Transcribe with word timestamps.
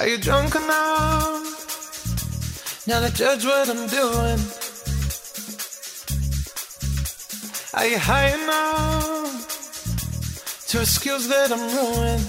Are 0.00 0.08
you 0.08 0.16
drunk 0.16 0.54
enough 0.54 1.44
now 2.86 3.00
to 3.00 3.12
judge 3.12 3.44
what 3.44 3.68
I'm 3.68 3.86
doing? 3.86 4.40
Are 7.74 7.86
you 7.86 7.98
high 7.98 8.30
enough 8.32 9.46
to 10.68 10.80
excuse 10.80 11.28
that 11.28 11.52
I'm 11.52 11.60
ruined? 11.76 12.24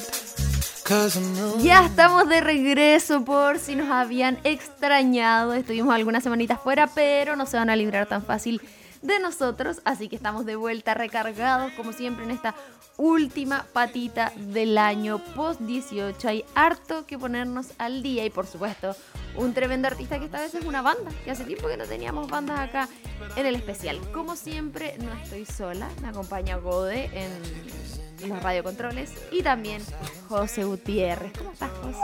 Cause 0.84 1.16
I'm 1.16 1.34
ruined. 1.40 1.64
Ya 1.64 1.86
estamos 1.86 2.28
de 2.28 2.42
regreso 2.42 3.24
por 3.24 3.58
si 3.58 3.78
nos 3.78 3.90
habían 3.90 4.38
extrañado. 4.44 5.54
Estuvimos 5.54 5.96
algunas 5.96 6.24
semanitas 6.24 6.60
fuera, 6.60 6.88
pero 6.88 7.38
no 7.38 7.46
se 7.46 7.56
van 7.56 7.70
a 7.70 7.78
librar 7.78 8.06
tan 8.06 8.22
fácil 8.22 8.62
de 9.02 9.18
nosotros. 9.20 9.82
Así 9.86 10.10
que 10.10 10.18
estamos 10.18 10.46
de 10.46 10.58
vuelta 10.58 10.94
recargados, 10.94 11.72
como 11.78 11.94
siempre, 11.94 12.26
en 12.26 12.32
esta 12.32 12.54
última 12.98 13.66
patita 13.74 14.32
del 14.36 14.78
año 14.78 15.20
post 15.36 15.62
18. 15.62 16.28
Hay 16.28 16.46
harto 16.56 17.06
que 17.06 17.18
ponernos 17.18 17.68
al 17.78 18.04
día 18.04 18.26
y, 18.26 18.30
por 18.30 18.48
supuesto, 18.48 18.96
un 19.36 19.54
tremendo 19.54 19.88
artista 19.88 20.20
que 20.20 20.26
esta 20.26 20.40
vez 20.40 20.54
es 20.54 20.66
una 20.66 20.82
banda, 20.82 21.12
que 21.24 21.32
hace 21.32 21.44
tiempo 21.46 21.68
que 21.68 21.78
no 21.78 21.86
teníamos 21.86 22.30
bandas 22.30 22.60
acá 22.60 22.90
en 23.36 23.46
el 23.46 23.56
especial. 23.56 24.00
Como 24.12 24.36
siempre, 24.36 24.96
no 25.00 25.12
estoy 25.14 25.46
sola, 25.46 25.90
me 26.02 26.10
acompaña 26.10 26.58
Gode 26.58 27.10
en 27.14 28.30
los 28.30 28.44
radiocontroles 28.44 29.12
y 29.32 29.42
también 29.42 29.82
José 30.28 30.64
Gutiérrez. 30.64 31.32
¿Cómo 31.38 31.52
estás, 31.52 31.72
José? 31.82 31.98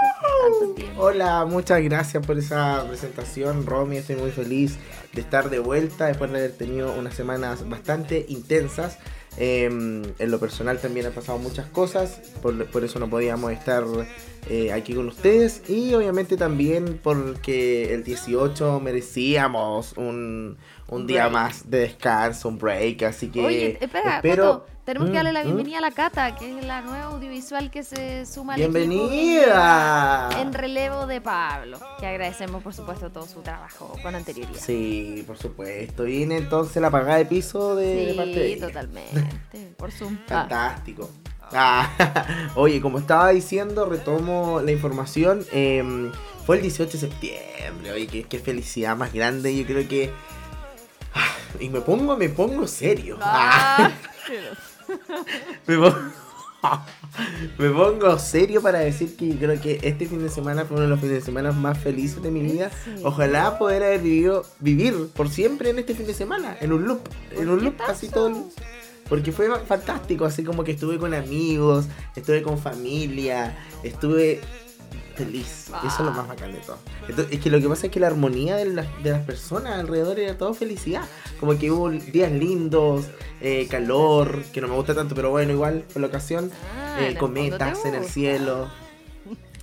Tanto 0.59 0.73
tiempo. 0.73 1.01
Hola, 1.01 1.45
muchas 1.45 1.81
gracias 1.83 2.25
por 2.25 2.37
esa 2.37 2.85
presentación, 2.87 3.65
Romy. 3.65 3.97
Estoy 3.97 4.15
muy 4.15 4.31
feliz 4.31 4.77
de 5.13 5.21
estar 5.21 5.49
de 5.49 5.59
vuelta 5.59 6.07
después 6.07 6.31
de 6.31 6.39
haber 6.39 6.57
tenido 6.57 6.93
unas 6.93 7.13
semanas 7.13 7.67
bastante 7.69 8.25
intensas. 8.29 8.97
Eh, 9.39 9.65
en 9.65 10.31
lo 10.31 10.39
personal 10.39 10.79
también 10.79 11.05
han 11.05 11.13
pasado 11.13 11.37
muchas 11.37 11.67
cosas, 11.67 12.19
por, 12.41 12.65
por 12.67 12.83
eso 12.83 12.99
no 12.99 13.07
podíamos 13.09 13.51
estar 13.51 13.83
eh, 14.49 14.71
aquí 14.71 14.93
con 14.93 15.07
ustedes. 15.07 15.61
Y 15.69 15.93
obviamente 15.93 16.37
también 16.37 16.99
porque 17.03 17.93
el 17.93 18.03
18 18.03 18.79
merecíamos 18.79 19.93
un, 19.97 20.57
un 20.89 21.07
día 21.07 21.29
más 21.29 21.69
de 21.69 21.79
descanso, 21.79 22.49
un 22.49 22.57
break. 22.57 23.03
Así 23.03 23.27
que 23.27 23.45
Oye, 23.45 23.77
espera, 23.79 24.17
espero. 24.17 24.65
Coto, 24.65 24.76
tenemos 24.87 25.09
que 25.09 25.15
darle 25.17 25.33
la 25.33 25.41
Mm, 25.41 25.45
bienvenida 25.47 25.77
a 25.79 25.81
la 25.81 25.91
Cata, 25.91 26.33
que 26.35 26.57
es 26.59 26.65
la 26.65 26.81
nueva 26.81 27.03
audiovisual 27.07 27.69
que 27.69 27.83
se 27.83 28.25
suma 28.25 28.53
al 28.53 28.59
¡Bienvenida! 28.61 30.29
en 30.39 30.53
relevo 30.53 31.05
de 31.07 31.19
Pablo, 31.19 31.77
que 31.99 32.07
agradecemos 32.07 32.63
por 32.63 32.73
supuesto 32.73 33.09
todo 33.11 33.27
su 33.27 33.41
trabajo 33.41 33.93
con 34.01 34.15
anterioridad. 34.15 34.59
Sí, 34.59 35.25
por 35.27 35.37
supuesto. 35.37 36.03
Viene 36.05 36.37
entonces 36.37 36.81
la 36.81 36.89
pagada 36.89 37.17
de 37.17 37.25
piso 37.25 37.75
de, 37.75 38.05
de 38.07 38.13
parte 38.13 38.31
de 38.31 38.47
Sí, 38.47 38.53
ella. 38.53 38.67
totalmente. 38.67 39.73
Por 39.77 39.91
Zoom. 39.97 40.17
Fantástico. 40.25 41.09
Ah, 41.51 41.89
oye, 42.55 42.79
como 42.79 42.97
estaba 42.99 43.29
diciendo, 43.29 43.85
retomo 43.87 44.61
la 44.61 44.71
información. 44.71 45.45
em, 45.51 46.11
fue 46.45 46.55
el 46.57 46.61
18 46.61 46.93
de 46.93 46.97
septiembre. 46.97 47.91
Oye, 47.91 48.07
qué, 48.07 48.23
qué 48.23 48.39
felicidad 48.39 48.95
más 48.95 49.11
grande. 49.11 49.53
Yo 49.55 49.65
creo 49.65 49.85
que. 49.87 50.11
ah, 51.13 51.27
y 51.59 51.67
me 51.67 51.81
pongo, 51.81 52.15
me 52.15 52.29
pongo 52.29 52.67
serio. 52.67 53.17
ah, 53.21 53.91
me, 55.67 55.75
pongo, 55.77 55.95
me 57.57 57.69
pongo 57.69 58.19
serio 58.19 58.61
para 58.61 58.79
decir 58.79 59.15
que 59.15 59.29
yo 59.29 59.37
creo 59.37 59.59
que 59.61 59.79
este 59.83 60.05
fin 60.07 60.21
de 60.23 60.29
semana 60.29 60.65
fue 60.65 60.75
uno 60.77 60.83
de 60.83 60.89
los 60.89 60.99
fines 60.99 61.15
de 61.15 61.21
semana 61.21 61.51
más 61.51 61.77
felices 61.77 62.21
de 62.21 62.31
mi 62.31 62.41
vida. 62.41 62.71
Ojalá 63.03 63.57
poder 63.57 63.83
haber 63.83 64.01
vivido, 64.01 64.45
vivir 64.59 65.09
por 65.15 65.29
siempre 65.29 65.69
en 65.69 65.79
este 65.79 65.95
fin 65.95 66.07
de 66.07 66.13
semana, 66.13 66.57
en 66.59 66.73
un 66.73 66.85
loop, 66.87 67.01
en 67.35 67.49
un 67.49 67.63
loop 67.63 67.75
así 67.87 68.09
todo. 68.09 68.27
el- 68.27 68.43
Porque 69.09 69.31
fue 69.31 69.47
fantástico, 69.65 70.25
así 70.25 70.43
como 70.43 70.63
que 70.65 70.71
estuve 70.73 70.97
con 70.97 71.13
amigos, 71.13 71.85
estuve 72.15 72.41
con 72.41 72.57
familia, 72.57 73.57
estuve 73.83 74.41
feliz. 75.15 75.67
Eso 75.85 75.87
es 75.87 75.99
lo 75.99 76.11
más 76.11 76.27
bacán 76.27 76.51
de 76.51 76.59
todo. 76.59 76.77
Entonces, 77.07 77.33
es 77.35 77.39
que 77.41 77.49
lo 77.49 77.59
que 77.59 77.67
pasa 77.69 77.87
es 77.87 77.91
que 77.91 77.99
la 77.99 78.07
armonía 78.07 78.55
de 78.57 78.65
las, 78.65 79.03
de 79.03 79.11
las 79.11 79.21
personas 79.25 79.79
alrededor 79.79 80.19
era 80.19 80.37
todo 80.37 80.53
felicidad. 80.53 81.03
Como 81.39 81.57
que 81.57 81.71
hubo 81.71 81.89
días 81.89 82.31
lindos, 82.31 83.05
eh, 83.41 83.67
calor, 83.69 84.43
que 84.53 84.61
no 84.61 84.67
me 84.67 84.75
gusta 84.75 84.93
tanto, 84.95 85.15
pero 85.15 85.29
bueno, 85.31 85.51
igual 85.53 85.83
fue 85.89 86.01
la 86.01 86.07
ocasión. 86.07 86.51
Ah, 86.75 86.97
Eh, 86.99 87.05
en 87.05 87.11
el 87.13 87.17
cometas 87.17 87.85
en 87.85 88.03
cielo. 88.03 88.69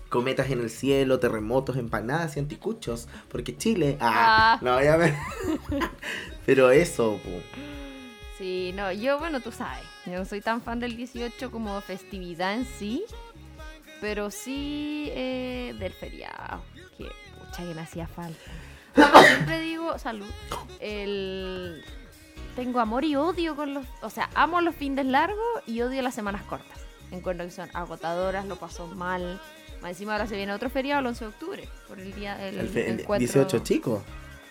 Cometas 0.08 0.48
en 0.50 0.60
el 0.60 0.70
cielo, 0.70 1.18
terremotos, 1.18 1.76
empanadas 1.76 2.36
y 2.36 2.40
anticuchos. 2.40 3.08
Porque 3.28 3.56
Chile. 3.56 3.96
Ah, 4.00 4.54
Ah. 4.54 4.58
no, 4.62 4.80
ya 4.82 4.96
me. 4.96 5.12
Pero 6.46 6.70
eso, 6.70 7.18
po. 7.24 7.30
Sí, 8.38 8.72
no, 8.74 8.92
yo, 8.92 9.18
bueno, 9.18 9.40
tú 9.40 9.52
sabes, 9.52 9.84
yo 10.06 10.12
no 10.12 10.24
soy 10.24 10.40
tan 10.40 10.60
fan 10.60 10.80
del 10.80 10.96
18 10.96 11.50
como 11.52 11.80
festividad 11.80 12.54
en 12.54 12.66
sí, 12.78 13.04
pero 14.04 14.30
sí 14.30 15.08
eh, 15.14 15.74
del 15.78 15.94
feriado, 15.94 16.60
que 16.98 17.04
pucha 17.38 17.62
que 17.66 17.74
me 17.74 17.80
hacía 17.80 18.06
falta. 18.06 18.38
Siempre 19.26 19.62
digo, 19.62 19.98
salud, 19.98 20.26
el... 20.78 21.82
tengo 22.54 22.80
amor 22.80 23.02
y 23.06 23.16
odio 23.16 23.56
con 23.56 23.72
los, 23.72 23.86
o 24.02 24.10
sea, 24.10 24.28
amo 24.34 24.60
los 24.60 24.74
fines 24.74 25.06
largos 25.06 25.38
y 25.66 25.80
odio 25.80 26.02
las 26.02 26.14
semanas 26.14 26.42
cortas. 26.42 26.78
Encuentro 27.12 27.46
que 27.46 27.50
son 27.50 27.70
agotadoras, 27.72 28.44
lo 28.44 28.56
paso 28.56 28.86
mal. 28.88 29.40
Más 29.80 29.92
encima 29.92 30.12
ahora 30.12 30.26
se 30.26 30.36
viene 30.36 30.52
otro 30.52 30.68
feriado 30.68 31.00
el 31.00 31.06
11 31.06 31.24
de 31.24 31.28
octubre, 31.30 31.68
por 31.88 31.98
el 31.98 32.12
día 32.14 32.36
del 32.36 32.58
El, 32.58 32.76
el 32.76 33.00
encuentro. 33.00 33.42
18 33.42 33.58
chicos. 33.60 34.02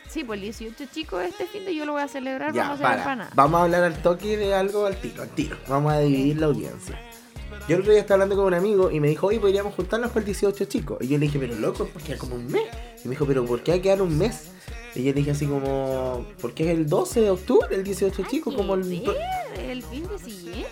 Sí, 0.10 0.24
pues 0.24 0.38
el 0.38 0.46
18 0.46 0.86
chicos 0.92 1.24
este 1.24 1.46
fin 1.46 1.64
de 1.64 1.76
yo 1.76 1.86
lo 1.86 1.92
voy 1.92 2.02
a 2.02 2.08
celebrar, 2.08 2.54
Ya, 2.54 2.64
vamos 2.64 2.82
a 2.82 2.86
hacer 2.86 2.86
para. 2.88 3.02
empanadas. 3.04 3.36
Vamos 3.36 3.60
a 3.60 3.64
hablar 3.66 3.84
al 3.84 4.02
toque 4.02 4.36
de 4.36 4.56
algo 4.56 4.88
al 4.88 4.98
tiro, 4.98 5.22
al 5.22 5.30
tiro. 5.30 5.58
Vamos 5.68 5.94
a 5.94 6.00
dividir 6.00 6.40
la 6.40 6.48
audiencia. 6.48 7.00
Yo 7.68 7.76
el 7.76 7.82
otro 7.82 7.92
día 7.92 8.02
estaba 8.02 8.24
hablando 8.24 8.36
con 8.36 8.46
un 8.46 8.54
amigo 8.54 8.92
y 8.92 9.00
me 9.00 9.08
dijo, 9.08 9.28
oye, 9.28 9.40
podríamos 9.40 9.74
juntarnos 9.76 10.10
para 10.10 10.22
el 10.22 10.26
18 10.26 10.66
chicos. 10.66 10.98
Y 11.02 11.08
yo 11.08 11.18
le 11.18 11.26
dije, 11.28 11.40
pero 11.40 11.56
loco, 11.56 11.88
queda 12.06 12.18
como 12.18 12.36
un 12.36 12.48
mes. 12.48 12.66
Y 13.04 13.08
me 13.08 13.12
dijo, 13.12 13.26
pero 13.26 13.46
¿por 13.46 13.64
qué 13.64 13.74
hay 13.74 13.80
que 13.80 13.90
dar 13.90 14.02
un 14.02 14.18
mes? 14.18 14.50
Y 14.96 15.04
yo 15.04 15.06
le 15.06 15.14
dije 15.14 15.32
así 15.32 15.46
como, 15.46 16.26
porque 16.40 16.66
es 16.66 16.78
el 16.78 16.88
12 16.88 17.22
de 17.22 17.30
octubre, 17.32 17.76
el 17.76 17.84
18 17.84 18.24
chicos, 18.30 18.54
como 18.56 18.76
el... 18.76 18.84
Sí, 18.84 19.04
el 19.58 19.82
fin 19.84 20.08
de 20.08 20.20
siguiente. 20.20 20.70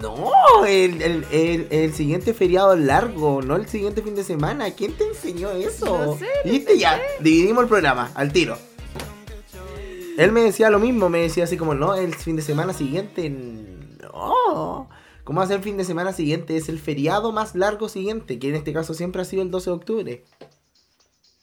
No, 0.00 0.64
el, 0.66 1.02
el, 1.02 1.26
el, 1.32 1.66
el 1.70 1.92
siguiente 1.94 2.34
feriado 2.34 2.76
largo, 2.76 3.42
no 3.42 3.56
el 3.56 3.66
siguiente 3.66 4.02
fin 4.02 4.14
de 4.14 4.22
semana. 4.22 4.70
¿Quién 4.70 4.92
te 4.92 5.08
enseñó 5.08 5.50
eso? 5.50 5.86
No 5.86 6.18
sé, 6.18 6.26
no 6.44 6.50
¿Viste? 6.50 6.78
Ya, 6.78 7.00
dividimos 7.20 7.64
el 7.64 7.68
programa, 7.68 8.12
al 8.14 8.32
tiro. 8.32 8.56
Él 10.16 10.30
me 10.30 10.42
decía 10.42 10.70
lo 10.70 10.78
mismo, 10.78 11.08
me 11.08 11.20
decía 11.20 11.44
así 11.44 11.56
como, 11.56 11.74
no, 11.74 11.96
el 11.96 12.14
fin 12.14 12.36
de 12.36 12.42
semana 12.42 12.72
siguiente, 12.72 13.28
no. 13.30 14.88
¿Cómo 15.24 15.38
va 15.38 15.44
a 15.44 15.48
ser 15.48 15.56
el 15.58 15.62
fin 15.62 15.76
de 15.76 15.84
semana 15.84 16.12
siguiente? 16.12 16.56
Es 16.56 16.68
el 16.68 16.78
feriado 16.78 17.32
más 17.32 17.54
largo 17.54 17.88
siguiente, 17.88 18.38
que 18.38 18.50
en 18.50 18.54
este 18.56 18.72
caso 18.72 18.92
siempre 18.94 19.22
ha 19.22 19.24
sido 19.24 19.42
el 19.42 19.50
12 19.50 19.70
de 19.70 19.76
octubre. 19.76 20.24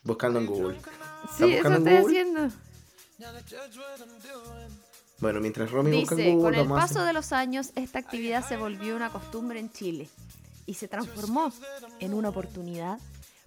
Buscando 0.04 0.40
en 0.40 0.46
Google. 0.46 0.78
Sí, 1.38 1.54
eso 1.54 1.68
estoy 1.74 1.80
Google? 1.80 1.98
haciendo. 2.00 2.50
Bueno, 5.20 5.40
mientras 5.40 5.70
Romy 5.72 6.00
busca 6.00 6.16
en 6.16 6.36
Google, 6.38 6.42
con 6.42 6.54
el 6.56 6.62
hacer- 6.62 6.76
paso 6.96 7.04
de 7.06 7.14
los 7.14 7.32
años, 7.32 7.72
esta 7.76 8.00
actividad 8.00 8.48
se 8.48 8.58
volvió 8.58 8.96
una 8.96 9.12
costumbre 9.12 9.60
en 9.60 9.72
Chile 9.72 10.10
y 10.66 10.74
se 10.76 10.88
transformó 10.88 11.52
en 12.00 12.14
una 12.14 12.30
oportunidad 12.30 12.98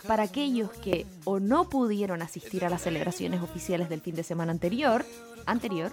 para 0.06 0.22
aquellos 0.24 0.70
que 0.70 1.06
o 1.24 1.40
no 1.40 1.68
pudieron 1.68 2.22
asistir 2.22 2.64
a 2.64 2.68
las 2.70 2.82
celebraciones 2.82 3.40
oficiales 3.42 3.88
del 3.88 4.00
fin 4.00 4.14
de 4.14 4.22
semana 4.22 4.52
anterior, 4.52 5.04
anterior 5.46 5.90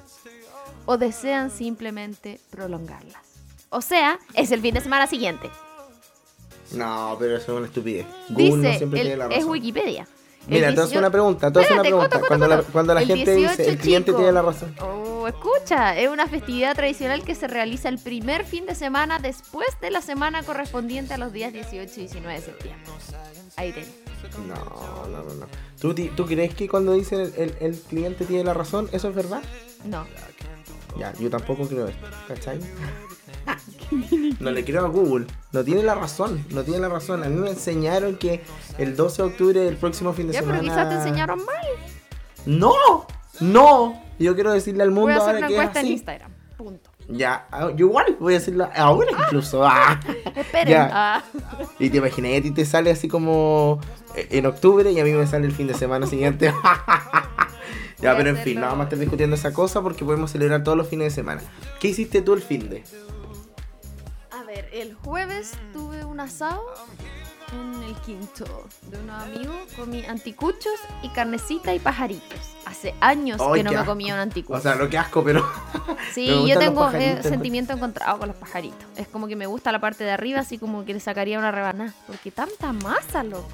o 0.86 0.98
desean 0.98 1.50
simplemente 1.50 2.40
prolongarlas. 2.52 3.31
O 3.72 3.82
sea, 3.82 4.20
es 4.36 4.52
el 4.52 4.62
fin 4.62 4.74
de 4.76 4.82
semana 4.82 5.08
siguiente. 5.08 5.50
No, 6.74 7.16
pero 7.20 7.36
eso 7.38 7.52
es 7.54 7.58
una 7.58 7.66
estupidez. 7.68 8.06
Google 8.30 8.50
no 8.50 8.56
Dice, 8.58 8.78
siempre 8.78 9.00
el- 9.02 9.08
tiene 9.08 9.18
la 9.18 9.26
es 9.26 9.32
razón. 9.38 9.50
Wikipedia. 9.50 10.08
El 10.48 10.54
Mira, 10.56 10.68
te 10.70 10.74
hago 10.74 10.82
18 10.88 11.00
una 11.00 11.10
pregunta, 11.12 11.48
hago 11.48 11.60
una 11.74 11.82
pregunta. 11.84 12.22
Cuando, 12.28 12.48
la, 12.48 12.58
Coto. 12.58 12.70
cuando 12.72 12.94
la 12.96 13.02
El 13.02 13.08
gente 13.08 13.36
18, 13.36 13.50
dice, 13.58 13.70
el 13.72 13.78
cliente 13.78 14.06
chico. 14.12 14.18
tiene 14.18 14.32
la 14.34 14.42
razón. 14.42 14.76
Oh, 14.82 15.28
escucha, 15.28 15.98
es 16.00 16.10
una 16.10 16.28
festividad 16.28 16.76
tradicional 16.76 17.24
que 17.24 17.36
se 17.36 17.48
realiza 17.48 17.90
el 17.90 18.00
primer 18.00 18.44
fin 18.46 18.66
de 18.66 18.74
semana 18.74 19.20
después 19.20 19.68
de 19.82 19.92
la 19.92 20.02
semana 20.02 20.42
correspondiente 20.44 21.14
a 21.14 21.18
los 21.18 21.32
días 21.32 21.54
18 21.54 21.92
y 21.96 22.00
19 22.02 22.34
de 22.40 22.46
septiembre. 22.46 22.92
Ahí 23.56 23.72
tenés. 23.72 23.90
No, 24.48 25.08
no, 25.08 25.24
no, 25.24 25.34
no. 25.36 25.46
¿Tú, 26.16 26.26
crees 26.26 26.56
que 26.56 26.68
cuando 26.68 26.94
dicen 26.94 27.20
el, 27.22 27.34
el- 27.38 27.56
el 27.60 27.80
cliente 27.82 28.26
tiene 28.26 28.44
la 28.44 28.54
razón, 28.54 28.90
eso 28.92 29.10
es 29.10 29.16
verdad? 29.16 29.42
No. 29.86 30.06
Ya, 30.98 31.14
yo 31.20 31.30
tampoco 31.30 31.68
creo 31.68 31.88
esto, 31.88 32.08
¿cachai? 32.28 32.60
No 34.40 34.52
le 34.52 34.64
creo 34.64 34.86
a 34.86 34.88
Google, 34.88 35.28
no 35.52 35.64
tiene 35.64 35.84
la 35.84 35.96
razón, 35.96 36.46
no 36.52 36.64
tiene 36.64 36.80
la 36.80 36.90
razón. 36.90 37.24
A 37.24 37.28
mí 37.28 37.36
me 37.36 37.50
enseñaron 37.50 38.16
que 38.16 38.42
el 38.78 38.96
12 38.96 39.22
de 39.22 39.28
octubre 39.28 39.60
del 39.60 39.78
próximo 39.78 40.14
fin 40.14 40.28
de 40.28 40.34
Ya, 40.34 40.42
pero 40.42 40.58
semana... 40.58 40.74
quizás 40.74 40.90
te 40.90 40.96
enseñaron 40.96 41.40
mal. 41.46 41.66
¡No! 42.46 42.74
¡No! 43.40 44.02
Yo 44.18 44.34
quiero 44.36 44.52
decirle 44.52 44.84
al 44.84 44.92
mundo 44.92 45.08
Voy 45.08 45.14
a 45.14 45.18
hacer 45.18 45.36
ahora 45.36 45.40
una 45.40 45.48
que 45.48 45.54
es 45.54 45.60
encuesta 45.60 45.80
en 45.80 45.86
así. 45.86 45.94
Instagram. 45.94 46.32
Punto. 46.58 46.90
Ya, 47.10 47.48
ah, 47.52 47.72
yo 47.76 47.88
igual 47.88 48.16
voy 48.20 48.36
a 48.36 48.40
decirlo 48.40 48.70
ahora 48.76 49.12
incluso. 49.12 49.66
Ah. 49.66 50.00
Esperen. 50.36 50.74
Ya. 50.74 50.90
Ah. 50.92 51.24
Y 51.80 51.90
te 51.90 51.98
imaginé, 51.98 52.38
a 52.38 52.42
ti 52.42 52.52
te 52.52 52.66
sale 52.66 52.92
así 52.92 53.08
como 53.08 53.80
eh, 54.16 54.28
en 54.32 54.46
octubre 54.46 54.90
y 54.92 55.00
a 55.00 55.04
mí 55.04 55.12
me 55.12 55.28
sale 55.28 55.46
el 55.46 55.52
fin 55.52 55.68
de 55.68 55.74
semana 55.74 56.08
siguiente. 56.08 56.54
ya, 58.00 58.16
pero 58.16 58.30
en 58.30 58.38
fin, 58.38 58.58
hacerlo. 58.58 58.62
no 58.62 58.68
vamos 58.68 58.80
a 58.82 58.84
estar 58.86 59.00
discutiendo 59.00 59.36
esa 59.36 59.52
cosa 59.52 59.82
porque 59.82 60.06
podemos 60.06 60.32
celebrar 60.32 60.64
todos 60.64 60.78
los 60.78 60.88
fines 60.88 61.08
de 61.08 61.12
semana. 61.12 61.42
¿Qué 61.80 61.90
hiciste 61.90 62.22
tú 62.22 62.34
el 62.34 62.42
fin 62.42 62.70
de? 62.70 62.84
Ver, 64.62 64.70
el 64.74 64.94
jueves 64.94 65.54
tuve 65.74 66.04
un 66.06 66.20
asado 66.20 66.62
en 67.54 67.84
el 67.84 67.96
quinto 67.98 68.46
de 68.84 68.98
unos 68.98 69.24
amigos 69.24 69.56
comí 69.76 70.06
anticuchos 70.06 70.74
y 71.04 71.10
carnecita 71.10 71.74
y 71.74 71.80
pajaritos. 71.80 72.40
Hace 72.66 72.96
años 73.02 73.42
Ay, 73.42 73.56
que 73.56 73.64
no 73.64 73.72
me 73.78 73.86
comía 73.86 74.14
un 74.14 74.22
anticucho. 74.22 74.58
O 74.58 74.62
sea, 74.62 74.76
lo 74.76 74.88
que 74.88 74.98
asco, 74.98 75.24
pero. 75.24 75.46
sí, 76.14 76.28
yo 76.48 76.58
tengo 76.58 76.90
eh, 76.92 77.22
sentimiento 77.24 77.74
encontrado 77.74 78.20
con 78.20 78.30
los 78.30 78.38
pajaritos. 78.38 78.80
Es 78.96 79.08
como 79.08 79.28
que 79.28 79.36
me 79.36 79.48
gusta 79.48 79.72
la 79.72 79.80
parte 79.80 80.04
de 80.04 80.12
arriba, 80.12 80.40
así 80.40 80.58
como 80.58 80.86
que 80.86 80.94
le 80.94 81.00
sacaría 81.00 81.40
una 81.40 81.52
rebanada. 81.52 81.94
Porque 82.08 82.32
tanta 82.32 82.72
masa, 82.72 83.24
loco. 83.24 83.50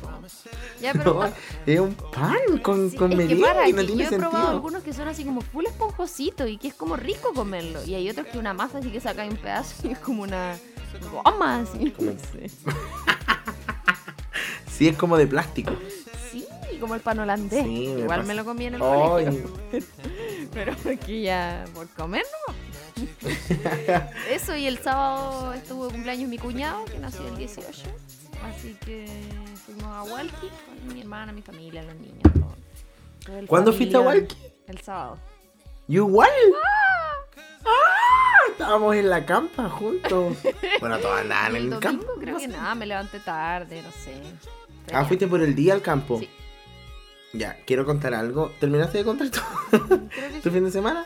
Ya, 0.79 0.93
pero 0.93 1.13
No, 1.23 1.31
es 1.65 1.79
un 1.79 1.95
pan 1.95 2.59
con, 2.61 2.91
Sí, 2.91 2.97
con 2.97 3.11
es 3.13 3.27
que 3.27 3.35
para, 3.37 3.67
no 3.67 3.75
que 3.77 3.83
tiene 3.83 4.03
yo 4.03 4.09
he 4.09 4.09
probado 4.09 4.31
sentido. 4.31 4.49
algunos 4.49 4.83
que 4.83 4.93
son 4.93 5.07
así 5.07 5.23
como 5.23 5.41
full 5.41 5.65
esponjosito 5.65 6.45
y 6.45 6.57
que 6.57 6.67
es 6.67 6.73
como 6.75 6.95
rico 6.97 7.33
comerlo. 7.33 7.83
Y 7.83 7.95
hay 7.95 8.09
otros 8.09 8.27
que 8.27 8.37
una 8.37 8.53
masa 8.53 8.77
así 8.79 8.89
que 8.89 8.99
saca 8.99 9.25
un 9.25 9.37
pedazo 9.37 9.87
y 9.87 9.93
es 9.93 9.99
como 9.99 10.21
una 10.21 10.55
goma 11.11 11.59
así. 11.61 11.93
No 11.99 12.11
sé. 12.11 12.51
Sí, 14.69 14.87
es 14.87 14.95
como 14.95 15.17
de 15.17 15.25
plástico. 15.25 15.71
Sí, 16.31 16.47
como 16.79 16.93
el 16.93 17.01
pan 17.01 17.17
holandés. 17.17 17.63
Sí, 17.65 17.87
me 17.95 18.01
Igual 18.01 18.19
pasa. 18.19 18.27
me 18.27 18.33
lo 18.35 18.45
comí 18.45 18.65
en 18.67 18.75
el 18.75 18.81
Ay. 18.83 19.07
colegio. 19.09 19.53
Pero 20.53 20.75
aquí 20.93 21.23
ya 21.23 21.65
por 21.73 21.89
comer 21.89 22.23
no. 22.47 22.53
Eso 24.29 24.55
y 24.55 24.67
el 24.67 24.77
sábado 24.77 25.51
estuvo 25.53 25.87
de 25.87 25.93
cumpleaños 25.93 26.29
mi 26.29 26.37
cuñado 26.37 26.85
que 26.85 26.99
nació 26.99 27.27
el 27.27 27.37
18. 27.37 27.67
Así 28.43 28.77
que 28.85 29.07
fuimos 29.65 29.85
a 29.85 30.03
Walkie 30.03 30.49
con 30.85 30.93
mi 30.93 31.01
hermana, 31.01 31.31
mi 31.31 31.41
familia, 31.41 31.81
los 31.81 31.95
niños. 31.95 32.21
todo. 33.25 33.45
¿Cuándo 33.47 33.73
fuiste 33.73 33.97
a. 33.97 34.01
Walkie? 34.01 34.37
El 34.67 34.79
sábado. 34.81 35.17
¿You 35.87 36.07
igual? 36.07 36.29
¡Ah! 37.65 38.26
Estábamos 38.51 38.95
en 38.95 39.09
la 39.09 39.25
campa 39.25 39.69
juntos. 39.69 40.37
Bueno, 40.79 40.99
todos 40.99 41.19
andaban 41.21 41.55
en 41.55 41.73
el 41.73 41.79
campo. 41.79 42.05
creo 42.19 42.37
que 42.37 42.47
nada, 42.47 42.75
me 42.75 42.85
levanté 42.85 43.19
tarde, 43.19 43.81
no 43.81 43.91
sé. 43.91 44.21
Ah, 44.93 45.05
fuiste 45.05 45.27
por 45.27 45.41
el 45.41 45.55
día 45.55 45.73
al 45.73 45.81
campo. 45.81 46.19
Sí. 46.19 46.29
Ya, 47.33 47.57
quiero 47.65 47.85
contar 47.85 48.13
algo. 48.13 48.51
¿Terminaste 48.59 48.99
de 48.99 49.03
contar 49.03 49.29
que 49.31 50.39
tu 50.41 50.49
fin 50.51 50.63
de 50.65 50.71
semana? 50.71 51.05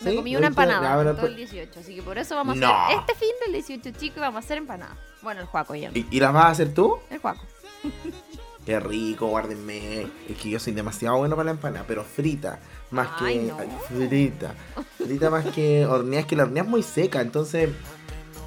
Me 0.00 0.10
¿Sí? 0.10 0.16
comí 0.16 0.32
¿Lo 0.32 0.38
una 0.38 0.48
empanada 0.48 0.92
ahora 0.92 1.14
todo 1.16 1.26
el 1.26 1.36
18, 1.36 1.80
así 1.80 1.94
que 1.94 2.02
por 2.02 2.18
eso 2.18 2.34
vamos 2.34 2.56
a 2.58 2.60
No. 2.60 2.84
hacer 2.84 2.98
este 2.98 3.14
fin 3.14 3.30
del 3.44 3.52
18 3.54 3.98
chico 3.98 4.16
y 4.18 4.20
vamos 4.20 4.36
a 4.42 4.44
hacer 4.44 4.58
empanada. 4.58 4.94
Bueno, 5.22 5.40
el 5.40 5.46
Juaco 5.46 5.74
ya. 5.74 5.90
no. 5.90 5.96
¿Y, 5.96 6.06
y 6.10 6.20
las 6.20 6.32
vas 6.32 6.44
a 6.44 6.48
hacer 6.50 6.74
tú? 6.74 6.98
El 7.10 7.18
Juaco. 7.18 7.42
Qué 8.66 8.80
rico, 8.80 9.28
guárdenme. 9.28 10.08
Es 10.28 10.36
que 10.42 10.50
yo 10.50 10.58
soy 10.58 10.72
demasiado 10.72 11.16
bueno 11.18 11.36
para 11.36 11.46
la 11.46 11.50
empanada, 11.52 11.84
pero 11.86 12.02
frita. 12.04 12.58
Más 12.90 13.08
Ay, 13.20 13.38
que. 13.38 13.44
no. 13.66 13.78
frita. 14.08 14.54
Frita 14.98 15.30
más 15.30 15.44
que 15.46 15.86
horneada. 15.86 16.20
Es 16.22 16.26
que 16.26 16.34
la 16.36 16.42
horneada 16.42 16.66
es 16.66 16.70
muy 16.70 16.82
seca, 16.82 17.20
entonces. 17.20 17.70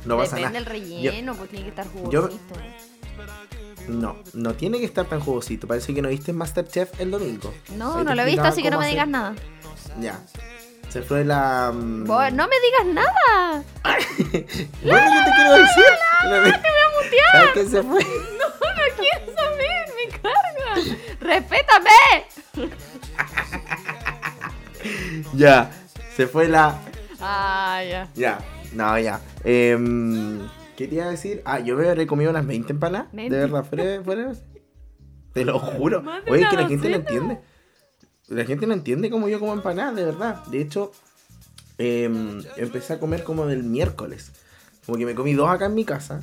No 0.06 0.18
pasa 0.18 0.36
Depende 0.36 0.60
nada. 0.60 0.60
del 0.60 0.66
relleno, 0.66 1.36
pues 1.36 1.50
tiene 1.50 1.64
que 1.66 1.70
estar 1.70 1.86
yo- 2.10 2.22
jugosito. 2.24 2.56
No, 3.88 4.18
no 4.34 4.54
tiene 4.54 4.78
que 4.80 4.86
estar 4.86 5.06
tan 5.08 5.20
jugosito. 5.20 5.68
Parece 5.68 5.94
que 5.96 6.02
no 6.02 6.10
viste 6.10 6.32
Masterchef 6.32 7.00
el 7.00 7.10
domingo. 7.12 7.52
No, 7.76 7.96
Ahí 7.98 8.04
no 8.06 8.14
lo 8.14 8.22
he 8.22 8.26
visto, 8.26 8.44
así 8.44 8.62
que 8.62 8.70
no 8.70 8.78
me 8.80 8.88
digas 8.88 9.08
nada. 9.08 9.34
Ya. 10.00 10.20
Se 10.90 11.02
fue 11.02 11.24
la. 11.26 11.72
mm, 11.74 12.06
Vos, 12.06 12.34
no 12.34 12.48
me 12.48 12.56
digas 12.60 12.86
nada. 12.94 13.64
Bueno, 13.84 14.06
¿qué 14.32 14.40
te 14.44 15.32
quiero 15.36 15.54
decir? 15.54 15.84
Espérate. 16.24 16.70
¿Sabes 17.32 17.52
qué 17.54 17.66
se 17.66 17.84
fue? 17.84 18.04
No, 18.04 18.48
no 18.50 18.84
quiero 18.98 19.26
me. 19.26 19.39
¡Respétame! 21.30 21.90
Ya. 25.36 25.72
Se 26.16 26.26
fue 26.28 26.48
la. 26.48 26.80
Ah, 27.20 27.82
ya. 27.84 28.10
Ya. 28.16 28.40
No, 28.74 28.98
ya. 28.98 29.20
Em, 29.44 30.48
¿Qué 30.78 30.88
te 30.88 30.96
iba 30.96 31.06
a 31.06 31.10
decir? 31.10 31.42
Ah, 31.46 31.60
yo 31.60 31.76
me 31.76 31.88
habré 31.88 32.08
comido 32.08 32.32
unas 32.32 32.48
20 32.48 32.74
empanadas. 32.74 33.12
De 33.12 33.30
verdad, 33.30 33.66
fuera, 33.66 34.02
fuera. 34.04 34.32
Te 35.34 35.44
lo 35.46 35.60
juro. 35.60 36.04
Oye, 36.30 36.48
que 36.50 36.56
la 36.56 36.68
gente 36.68 36.90
no 36.90 36.96
entiende. 36.96 37.40
La 38.28 38.46
gente 38.46 38.68
no 38.68 38.74
entiende 38.74 39.10
cómo 39.10 39.28
yo 39.28 39.40
como 39.40 39.54
empanadas, 39.54 39.96
de 39.96 40.06
verdad. 40.06 40.46
De 40.46 40.62
hecho, 40.62 40.92
em, 41.78 42.42
empecé 42.56 42.94
a 42.94 43.00
comer 43.00 43.24
como 43.24 43.46
del 43.46 43.64
miércoles. 43.64 44.32
Como 44.86 44.98
que 44.98 45.06
me 45.06 45.16
comí 45.16 45.34
dos 45.34 45.50
acá 45.50 45.66
en 45.66 45.76
mi 45.76 45.84
casa. 45.84 46.22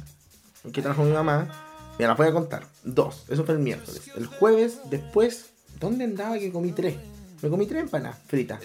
Que 0.72 0.82
trajo 0.82 1.04
mi 1.04 1.12
mamá. 1.12 1.48
Mira, 1.98 2.08
las 2.10 2.16
voy 2.18 2.26
a 2.28 2.32
contar. 2.32 2.66
Dos. 2.84 3.24
Eso 3.28 3.44
fue 3.44 3.54
el 3.54 3.60
miércoles. 3.60 4.02
El 4.16 4.26
jueves, 4.26 4.80
después, 4.90 5.46
¿dónde 5.80 6.04
andaba 6.04 6.38
que 6.38 6.52
comí 6.52 6.72
tres? 6.72 6.96
Me 7.42 7.48
comí 7.48 7.66
tres 7.66 7.82
empanadas 7.82 8.18
fritas. 8.26 8.60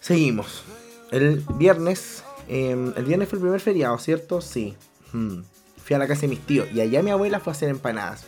Seguimos. 0.00 0.62
El 1.10 1.44
viernes. 1.56 2.22
em, 2.48 2.92
el 2.96 3.04
viernes 3.04 3.28
fue 3.28 3.36
el 3.38 3.42
primer 3.42 3.60
feriado, 3.60 3.98
¿cierto? 3.98 4.40
Sí. 4.40 4.74
Hmm. 5.12 5.40
Fui 5.84 5.94
a 5.94 5.98
la 5.98 6.06
casa 6.06 6.22
de 6.22 6.28
mis 6.28 6.40
tíos. 6.40 6.68
Y 6.72 6.80
allá 6.80 7.02
mi 7.02 7.10
abuela 7.10 7.40
fue 7.40 7.50
a 7.52 7.56
hacer 7.56 7.68
empanadas. 7.68 8.24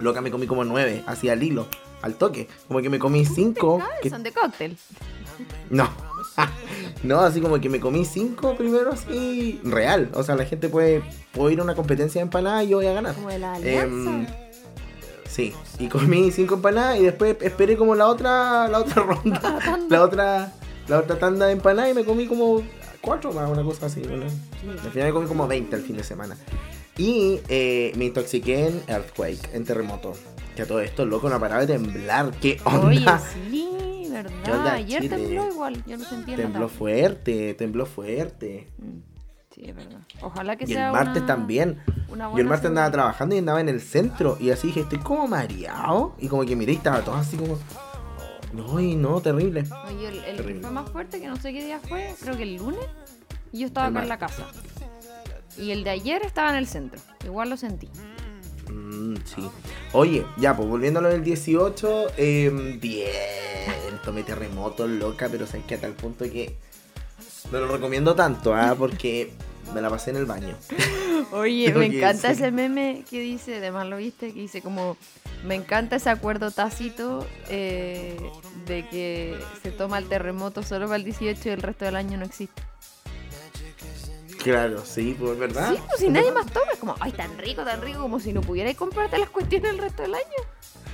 Loca, 0.00 0.20
me 0.20 0.30
comí 0.30 0.46
como 0.46 0.64
nueve. 0.64 1.02
Así 1.06 1.28
al 1.28 1.42
hilo. 1.42 1.66
Al 2.02 2.16
toque. 2.16 2.48
Como 2.68 2.80
que 2.82 2.90
me 2.90 2.98
comí 2.98 3.24
cinco. 3.24 3.80
Que- 4.02 4.10
Son 4.10 4.22
de 4.22 4.32
cóctel. 4.32 4.76
no. 5.70 5.90
no, 7.02 7.20
así 7.20 7.40
como 7.40 7.60
que 7.60 7.68
me 7.68 7.80
comí 7.80 8.04
cinco 8.04 8.56
primero 8.56 8.92
así 8.92 9.60
real. 9.64 10.10
O 10.14 10.22
sea, 10.22 10.34
la 10.34 10.44
gente 10.44 10.68
puede, 10.68 11.02
puede 11.32 11.54
ir 11.54 11.60
a 11.60 11.64
una 11.64 11.74
competencia 11.74 12.20
de 12.20 12.24
empanadas 12.24 12.64
y 12.64 12.68
yo 12.68 12.78
voy 12.78 12.86
a 12.86 12.92
ganar. 12.92 13.14
Como 13.14 13.28
de 13.28 13.38
la 13.38 13.54
alianza. 13.54 14.34
sí, 15.28 15.54
y 15.78 15.88
comí 15.88 16.30
cinco 16.30 16.54
empanadas 16.54 16.98
y 17.00 17.04
después 17.04 17.36
esperé 17.40 17.76
como 17.76 17.94
la 17.94 18.08
otra, 18.08 18.68
la 18.68 18.80
otra 18.80 19.02
ronda, 19.02 19.58
la 19.88 20.02
otra, 20.02 20.52
la 20.88 20.98
otra 20.98 21.18
tanda 21.18 21.46
de 21.46 21.52
empanadas 21.52 21.90
y 21.90 21.94
me 21.94 22.04
comí 22.04 22.26
como 22.26 22.62
cuatro 23.00 23.32
más, 23.32 23.50
una 23.50 23.62
cosa 23.62 23.86
así. 23.86 24.00
bueno. 24.00 24.26
Al 24.84 24.90
final 24.90 25.08
me 25.08 25.12
comí 25.12 25.26
como 25.26 25.46
20 25.46 25.76
el 25.76 25.82
fin 25.82 25.96
de 25.96 26.04
semana. 26.04 26.36
Y 26.96 27.40
eh, 27.48 27.92
me 27.96 28.06
intoxiqué 28.06 28.68
en 28.68 28.82
Earthquake, 28.86 29.54
en 29.54 29.64
terremoto. 29.64 30.12
Que 30.54 30.62
a 30.62 30.66
todo 30.66 30.80
esto, 30.80 31.06
loco, 31.06 31.30
no 31.30 31.40
paraba 31.40 31.62
de 31.62 31.66
temblar. 31.68 32.30
¿Qué 32.40 32.60
onda? 32.64 32.86
Oye, 32.86 33.06
sí, 33.50 33.50
¿Qué 33.50 33.71
¿verdad? 34.24 34.66
Ayer 34.74 35.02
Chile? 35.02 35.16
tembló 35.16 35.48
igual, 35.48 35.84
yo 35.86 35.96
lo 35.96 36.04
sentí 36.04 36.34
Tembló 36.34 36.68
fuerte, 36.68 37.54
tembló 37.54 37.86
fuerte. 37.86 38.68
Mm, 38.78 38.98
Sí, 39.54 39.64
es 39.68 39.76
verdad. 39.76 40.00
Ojalá 40.22 40.56
que 40.56 40.64
Y 40.64 40.68
sea 40.68 40.86
el 40.86 40.92
martes 40.94 41.18
una- 41.18 41.26
también. 41.26 41.78
una 42.08 42.30
Yo 42.32 42.38
el 42.38 42.46
martes 42.46 42.66
andaba 42.68 42.90
trabajando 42.90 43.34
y 43.34 43.38
andaba 43.38 43.60
en 43.60 43.68
el 43.68 43.82
centro. 43.82 44.38
Y 44.40 44.48
así 44.50 44.68
dije, 44.68 44.80
estoy 44.80 44.98
como 45.00 45.28
mareado. 45.28 46.14
Y 46.18 46.28
como 46.28 46.42
que 46.46 46.56
miré 46.56 46.72
y 46.72 46.76
estaba 46.76 47.02
todo 47.02 47.16
así 47.16 47.36
como. 47.36 47.58
No, 48.54 48.80
y 48.80 48.96
no, 48.96 49.20
terrible. 49.20 49.64
Oye, 49.88 50.08
el, 50.08 50.24
el 50.24 50.46
que 50.46 50.54
fue 50.54 50.70
más 50.70 50.88
fuerte, 50.90 51.20
que 51.20 51.28
no 51.28 51.36
sé 51.36 51.52
qué 51.52 51.64
día 51.66 51.78
fue, 51.80 52.14
creo 52.22 52.34
que 52.34 52.44
el 52.44 52.56
lunes, 52.56 52.80
y 53.52 53.58
yo 53.60 53.66
estaba 53.66 53.88
El 53.88 53.92
acá 53.96 54.02
en 54.04 54.08
la 54.08 54.18
casa. 54.18 54.46
Y 55.58 55.70
el 55.70 55.84
de 55.84 55.90
ayer 55.90 56.22
estaba 56.24 56.48
en 56.48 56.56
el 56.56 56.66
centro. 56.66 56.98
Igual 57.26 57.50
lo 57.50 57.58
sentí. 57.58 57.90
Mm, 58.72 59.16
sí. 59.24 59.48
Oye, 59.92 60.24
ya, 60.36 60.56
pues 60.56 60.68
volviendo 60.68 61.00
a 61.00 61.02
lo 61.02 61.08
del 61.08 61.22
18. 61.22 62.06
Eh, 62.16 62.78
bien, 62.80 64.00
tomé 64.04 64.22
terremoto, 64.22 64.86
loca, 64.86 65.28
pero 65.30 65.46
sabes 65.46 65.66
que 65.66 65.74
a 65.74 65.80
tal 65.80 65.92
punto 65.92 66.24
que. 66.24 66.56
No 67.50 67.60
lo 67.60 67.68
recomiendo 67.68 68.14
tanto, 68.14 68.54
¿ah? 68.54 68.74
Porque 68.78 69.32
me 69.74 69.80
la 69.80 69.90
pasé 69.90 70.10
en 70.10 70.16
el 70.16 70.26
baño. 70.26 70.56
Oye, 71.32 71.72
me 71.74 71.86
encanta 71.86 72.30
ese 72.30 72.50
meme 72.50 73.04
que 73.08 73.20
dice, 73.20 73.56
además 73.56 73.86
lo 73.86 73.98
viste, 73.98 74.32
que 74.32 74.40
dice 74.40 74.62
como, 74.62 74.96
me 75.44 75.54
encanta 75.54 75.96
ese 75.96 76.10
acuerdo 76.10 76.50
tácito 76.50 77.26
eh, 77.48 78.16
de 78.66 78.88
que 78.88 79.38
se 79.62 79.70
toma 79.70 79.98
el 79.98 80.08
terremoto 80.08 80.62
solo 80.62 80.86
para 80.86 80.96
el 80.96 81.04
18 81.04 81.40
y 81.44 81.52
el 81.52 81.62
resto 81.62 81.84
del 81.84 81.96
año 81.96 82.18
no 82.18 82.24
existe. 82.24 82.62
Claro, 84.42 84.84
sí, 84.84 85.16
pues 85.18 85.38
verdad. 85.38 85.72
Sí, 85.72 85.80
pues 85.88 86.00
si 86.00 86.08
nadie 86.08 86.32
más 86.32 86.46
toma, 86.46 86.72
es 86.72 86.78
como, 86.78 86.94
ay, 87.00 87.12
tan 87.12 87.36
rico, 87.38 87.62
tan 87.64 87.80
rico, 87.80 88.00
como 88.00 88.18
si 88.20 88.32
no 88.32 88.40
pudierais 88.40 88.76
comprarte 88.76 89.18
las 89.18 89.30
cuestiones 89.30 89.70
el 89.70 89.78
resto 89.78 90.02
del 90.02 90.14
año. 90.14 90.24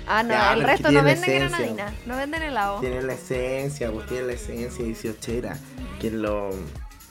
Ah, 0.07 0.23
no, 0.23 0.31
Ya, 0.31 0.53
el 0.55 0.61
es 0.61 0.67
resto 0.67 0.91
no 0.91 1.03
venden 1.03 1.35
granadina, 1.39 1.95
no 2.07 2.17
venden 2.17 2.43
helado. 2.43 2.81
Tiene 2.81 3.03
la 3.03 3.13
esencia, 3.15 3.91
pues 3.91 4.07
tiene 4.07 4.25
la 4.27 4.33
esencia 4.35 4.85
18era. 4.85 5.57
Que 6.01 6.11
lo. 6.11 6.51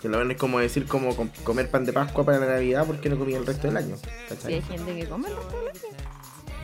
Que 0.02 0.10
lo 0.10 0.20
ven 0.20 0.30
es 0.32 0.38
como 0.38 0.60
decir 0.60 0.86
como 0.86 1.16
com- 1.16 1.30
comer 1.44 1.72
pan 1.72 1.84
de 1.86 1.92
Pascua 1.92 2.24
para 2.24 2.38
la 2.40 2.46
Navidad 2.46 2.86
porque 2.86 3.10
no 3.10 3.18
comía 3.18 3.38
el 3.38 3.46
resto 3.48 3.66
del 3.68 3.78
año. 3.78 3.98
Si 3.98 4.06
¿cachai? 4.36 4.54
hay 4.56 4.62
gente 4.62 4.96
que 4.96 5.08
come 5.10 5.28
el 5.28 5.36
resto 5.36 5.58
del 5.60 5.70
año. 5.70 5.98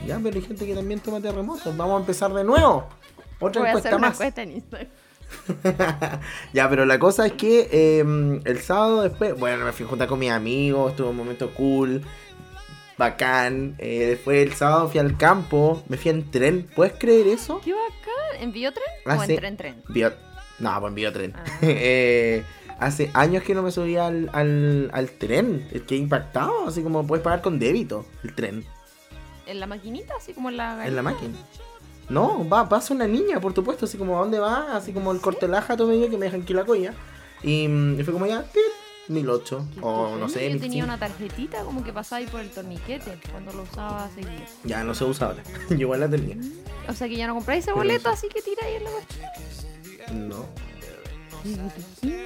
Ya, 0.08 0.20
pero 0.22 0.36
hay 0.36 0.42
gente 0.44 0.65
que 0.68 0.75
también 0.75 1.00
toma 1.00 1.20
terremotos. 1.20 1.75
Vamos 1.75 1.96
a 1.98 2.00
empezar 2.01 2.32
de 2.34 2.44
nuevo. 2.44 2.88
Otra 3.39 3.62
Voy 3.62 3.68
a 3.68 3.72
encuesta 3.72 3.89
hacer 3.89 3.98
una 3.98 4.08
más. 4.10 4.15
encuesta 4.18 4.42
en 4.44 4.51
Instagram. 4.51 4.89
ya, 6.54 6.70
pero 6.70 6.86
la 6.86 7.00
cosa 7.00 7.25
es 7.25 7.34
que 7.34 7.70
eh, 7.72 8.40
el 8.46 8.60
sábado 8.62 9.02
después, 9.04 9.38
bueno, 9.40 9.66
me 9.66 9.72
fui 9.72 9.86
a 9.86 9.90
juntar 9.90 10.08
con 10.08 10.20
mis 10.20 10.32
amigos, 10.32 10.92
estuvo 10.92 11.10
un 11.10 11.18
momento 11.18 11.52
cool, 11.54 12.02
bacán. 12.98 13.75
Eh, 13.80 14.06
después 14.10 14.46
el 14.46 14.54
sábado 14.54 14.90
fui 14.90 15.00
al 15.00 15.18
campo, 15.18 15.84
me 15.88 15.98
fui 15.98 16.12
en 16.12 16.30
tren. 16.32 16.68
¿Puedes 16.75 16.94
creer 16.98 17.28
eso? 17.28 17.62
¿Qué 17.63 17.74
bacán? 17.74 18.42
¿En 18.42 18.52
biotren 18.52 18.86
Ah, 19.06 19.18
o 19.20 19.24
sí. 19.25 19.32
en 19.34 19.38
tren 19.38 19.58
tren? 19.58 19.84
Bio- 19.90 20.13
No, 20.60 20.80
pues 20.80 20.90
envío 20.92 21.12
tren. 21.13 21.34
Ah. 21.36 21.44
Eh, 21.62 22.44
hace 22.80 23.10
años 23.13 23.44
que 23.44 23.54
no 23.56 23.62
me 23.63 23.72
subía 23.72 24.08
al, 24.08 24.30
al, 24.34 24.90
al 24.94 25.10
tren. 25.12 25.68
Es 25.72 25.84
que 25.84 25.96
impactado, 25.96 26.68
así 26.68 26.82
como 26.84 27.06
puedes 27.08 27.24
pagar 27.24 27.42
con 27.42 27.60
débito 27.60 28.06
el 28.24 28.34
tren 28.36 28.66
¿En 29.46 29.60
la 29.60 29.68
maquinita? 29.68 30.13
Así 30.18 30.34
como 30.34 30.50
en 30.50 30.58
la... 30.58 30.88
en 30.88 30.96
la 30.96 31.02
máquina. 31.02 31.34
No, 32.10 32.48
va, 32.48 32.68
pasa 32.70 32.94
una 32.94 33.08
niña, 33.08 33.40
por 33.40 33.54
tu 33.54 33.64
puesto, 33.64 33.86
así 33.86 33.98
como, 33.98 34.18
¿a 34.18 34.20
dónde 34.22 34.40
va? 34.40 34.76
Así 34.76 34.92
como 34.92 35.12
el 35.12 35.22
cortelaja 35.22 35.78
todo 35.78 35.88
medio 35.88 36.10
que 36.10 36.18
me 36.18 36.26
dejan 36.26 36.42
aquí 36.42 36.54
la 36.54 36.66
colla. 36.66 36.94
Y, 37.42 37.68
mm, 37.68 38.00
y 38.00 38.04
fue 38.04 38.14
como 38.14 38.26
ya, 38.26 38.44
tit, 38.44 38.62
1008 39.08 39.66
Qué 39.74 39.80
o 39.82 40.16
no 40.18 40.30
sé, 40.30 40.44
Yo 40.46 40.50
1005. 40.52 40.62
tenía 40.62 40.84
una 40.84 40.98
tarjetita 40.98 41.64
como 41.64 41.84
que 41.84 41.92
pasaba 41.92 42.20
ahí 42.20 42.28
por 42.28 42.40
el 42.40 42.50
torniquete 42.50 43.20
cuando 43.32 43.52
lo 43.54 43.64
usaba 43.64 44.10
seguido. 44.16 44.32
Ya 44.64 44.84
no 44.84 44.94
se 44.96 45.04
usa 45.06 45.28
ahora. 45.28 45.44
Yo 45.70 45.76
igual 45.78 46.00
la 46.02 46.10
tenía. 46.10 46.38
O 46.88 46.94
sea 46.94 47.08
que 47.08 47.16
ya 47.16 47.28
no 47.28 47.34
compráis 47.36 47.64
ese 47.64 47.74
boleto, 47.74 48.10
así 48.10 48.28
que 48.30 48.42
tira 48.42 48.66
ahí 48.66 48.76
en 48.76 48.84
la 48.84 48.90
cuestión. 48.92 50.30
No. 50.30 50.46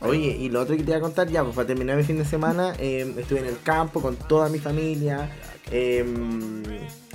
Oye, 0.00 0.36
y 0.38 0.50
lo 0.50 0.60
otro 0.60 0.76
que 0.76 0.82
te 0.82 0.90
iba 0.90 0.98
a 0.98 1.00
contar, 1.00 1.28
ya, 1.28 1.42
pues 1.42 1.54
para 1.54 1.66
terminar 1.66 1.96
mi 1.96 2.04
fin 2.04 2.18
de 2.18 2.26
semana, 2.26 2.74
eh, 2.78 3.14
estuve 3.16 3.38
en 3.40 3.46
el 3.46 3.60
campo 3.62 4.02
con 4.02 4.16
toda 4.16 4.48
mi 4.50 4.58
familia. 4.58 5.30
Eh, 5.70 6.04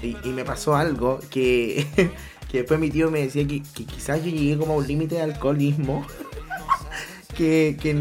y, 0.02 0.18
y 0.24 0.30
me 0.32 0.44
pasó 0.46 0.76
algo 0.76 1.20
que, 1.30 1.88
que 2.52 2.60
después 2.60 2.80
mi 2.80 2.90
tío 2.90 3.12
me 3.12 3.22
decía 3.22 3.48
que, 3.48 3.62
que 3.62 3.86
quizás 3.86 4.24
yo 4.24 4.32
llegué 4.32 4.58
como 4.58 4.74
a 4.74 4.78
un 4.78 4.88
límite 4.88 5.16
de 5.16 5.22
alcoholismo. 5.22 6.06
que, 7.36 7.78
que, 7.82 7.94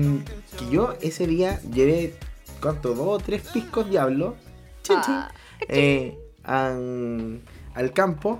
que 0.59 0.71
yo 0.71 0.95
ese 1.00 1.26
día 1.26 1.61
llevé, 1.73 2.14
¿cuánto? 2.61 2.95
Dos 2.95 3.07
o 3.09 3.19
tres 3.19 3.43
piscos 3.52 3.88
diablo. 3.88 4.37
chin, 4.83 5.00
chin, 5.02 5.14
Ah, 5.14 5.33
eh, 5.69 6.19
al, 6.45 7.40
al 7.75 7.93
campo 7.93 8.38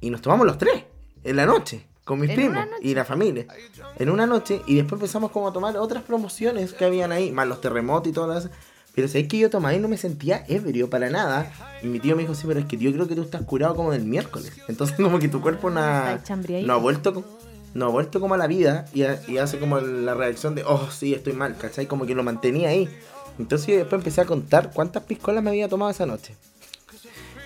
y 0.00 0.10
nos 0.10 0.22
tomamos 0.22 0.46
los 0.46 0.58
tres 0.58 0.84
en 1.24 1.36
la 1.36 1.44
noche 1.46 1.86
con 2.04 2.20
mis 2.20 2.30
¿En 2.30 2.36
primos 2.36 2.64
y 2.80 2.94
la 2.94 3.04
familia 3.04 3.46
en 3.98 4.10
una 4.10 4.26
noche 4.26 4.62
y 4.66 4.76
después 4.76 5.00
empezamos 5.00 5.32
como 5.32 5.48
a 5.48 5.52
tomar 5.52 5.76
otras 5.76 6.04
promociones 6.04 6.72
que 6.72 6.84
habían 6.84 7.10
ahí 7.10 7.32
más 7.32 7.48
los 7.48 7.60
terremotos 7.60 8.08
y 8.08 8.12
todas 8.12 8.44
las 8.44 8.52
pero 8.96 9.06
sabéis 9.06 9.28
que 9.28 9.38
yo 9.38 9.50
tomaba 9.50 9.74
y 9.74 9.78
no 9.78 9.86
me 9.88 9.96
sentía 9.98 10.44
ebrio 10.48 10.90
para 10.90 11.08
nada 11.10 11.52
y 11.82 11.86
mi 11.86 12.00
tío 12.00 12.16
me 12.16 12.22
dijo 12.22 12.34
sí 12.34 12.44
pero 12.48 12.58
es 12.58 12.66
que 12.66 12.76
yo 12.78 12.90
creo 12.92 13.06
que 13.06 13.14
tú 13.14 13.22
estás 13.22 13.42
curado 13.42 13.76
como 13.76 13.92
del 13.92 14.04
miércoles 14.04 14.52
entonces 14.66 14.96
como 15.00 15.18
que 15.20 15.28
tu 15.28 15.40
cuerpo 15.40 15.70
no 15.70 15.80
ha, 15.80 16.18
no 16.64 16.72
ha 16.72 16.76
vuelto 16.78 17.22
no 17.74 17.84
ha 17.86 17.88
vuelto 17.88 18.20
como 18.20 18.34
a 18.34 18.38
la 18.38 18.46
vida 18.46 18.86
y, 18.94 19.02
ha- 19.02 19.20
y 19.28 19.36
hace 19.38 19.58
como 19.58 19.78
la 19.80 20.14
reacción 20.14 20.54
de 20.54 20.64
oh 20.64 20.90
sí 20.90 21.12
estoy 21.14 21.34
mal 21.34 21.56
¿cachai? 21.56 21.86
como 21.86 22.06
que 22.06 22.14
lo 22.14 22.22
mantenía 22.24 22.70
ahí 22.70 22.88
entonces 23.38 23.66
yo 23.68 23.76
después 23.76 24.00
empecé 24.00 24.22
a 24.22 24.24
contar 24.24 24.70
cuántas 24.72 25.02
piscolas 25.04 25.44
me 25.44 25.50
había 25.50 25.68
tomado 25.68 25.90
esa 25.90 26.06
noche 26.06 26.34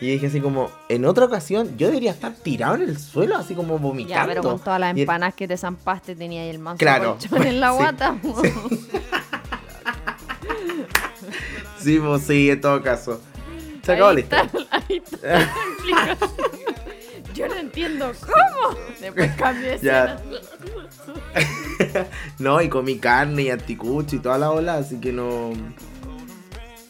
y 0.03 0.07
dije 0.13 0.29
así 0.29 0.41
como, 0.41 0.71
en 0.89 1.05
otra 1.05 1.27
ocasión 1.27 1.77
yo 1.77 1.89
debería 1.89 2.13
estar 2.13 2.33
tirado 2.33 2.77
en 2.77 2.83
el 2.89 2.99
suelo, 2.99 3.37
así 3.37 3.55
como 3.55 3.79
vomitando. 3.79 4.15
Ya, 4.15 4.27
pero 4.27 4.43
con 4.43 4.59
todas 4.59 4.81
las 4.81 4.97
empanadas 4.97 5.35
que 5.35 5.47
te 5.47 5.59
zampaste 5.59 6.17
tenía 6.17 6.41
ahí 6.41 6.49
el 6.49 6.59
manso 6.59 6.79
Claro. 6.79 7.19
colchón 7.19 7.47
en 7.47 7.61
la 7.61 7.69
Sí, 7.73 7.77
guata. 7.77 8.17
Sí, 11.83 11.99
pues 11.99 12.23
sí, 12.23 12.51
en 12.51 12.61
todo 12.61 12.83
caso. 12.83 13.21
Se 13.83 13.93
acabó 13.93 14.11
Ahí 14.11 14.17
la 14.17 14.21
está, 14.21 14.45
historia. 14.45 14.69
ahí 14.89 15.03
está. 16.11 16.19
Yo 17.35 17.49
no 17.49 17.55
entiendo 17.57 18.13
cómo. 18.21 18.77
Después 19.01 19.33
cambié 19.37 19.79
Ya. 19.83 20.21
no, 22.39 22.61
y 22.61 22.69
comí 22.69 22.99
carne 22.99 23.43
y 23.45 23.51
anticucho 23.51 24.17
y 24.17 24.19
toda 24.19 24.39
la 24.39 24.51
ola, 24.51 24.75
así 24.77 25.01
que 25.01 25.13
no. 25.13 25.53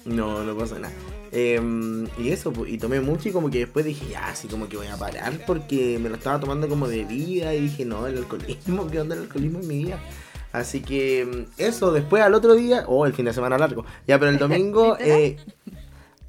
No, 0.04 0.42
no 0.42 0.56
pasa 0.56 0.78
nada. 0.78 0.94
Em, 1.32 2.08
y 2.18 2.30
eso, 2.30 2.52
pues, 2.52 2.72
y 2.72 2.78
tomé 2.78 3.00
mucho 3.00 3.28
y 3.28 3.32
como 3.32 3.50
que 3.50 3.60
después 3.60 3.84
dije, 3.84 4.04
ya, 4.10 4.26
así 4.28 4.48
como 4.48 4.68
que 4.68 4.76
voy 4.76 4.88
a 4.88 4.96
parar 4.96 5.32
porque 5.46 5.98
me 6.02 6.08
lo 6.08 6.16
estaba 6.16 6.40
tomando 6.40 6.68
como 6.68 6.88
de 6.88 7.04
vida 7.04 7.54
y 7.54 7.60
dije, 7.60 7.84
no, 7.84 8.06
el 8.08 8.18
alcoholismo, 8.18 8.90
¿qué 8.90 9.00
onda 9.00 9.14
el 9.14 9.22
alcoholismo 9.22 9.60
en 9.60 9.68
mi 9.68 9.84
vida? 9.84 10.00
Así 10.52 10.80
que 10.80 11.20
em, 11.20 11.46
eso, 11.58 11.92
después 11.92 12.22
al 12.22 12.34
otro 12.34 12.54
día, 12.54 12.84
oh, 12.86 13.06
el 13.06 13.12
fin 13.14 13.24
de 13.24 13.32
semana 13.32 13.56
largo, 13.58 13.84
ya, 14.06 14.18
pero 14.18 14.30
el 14.30 14.38
domingo 14.46 14.96
eh, 14.98 15.36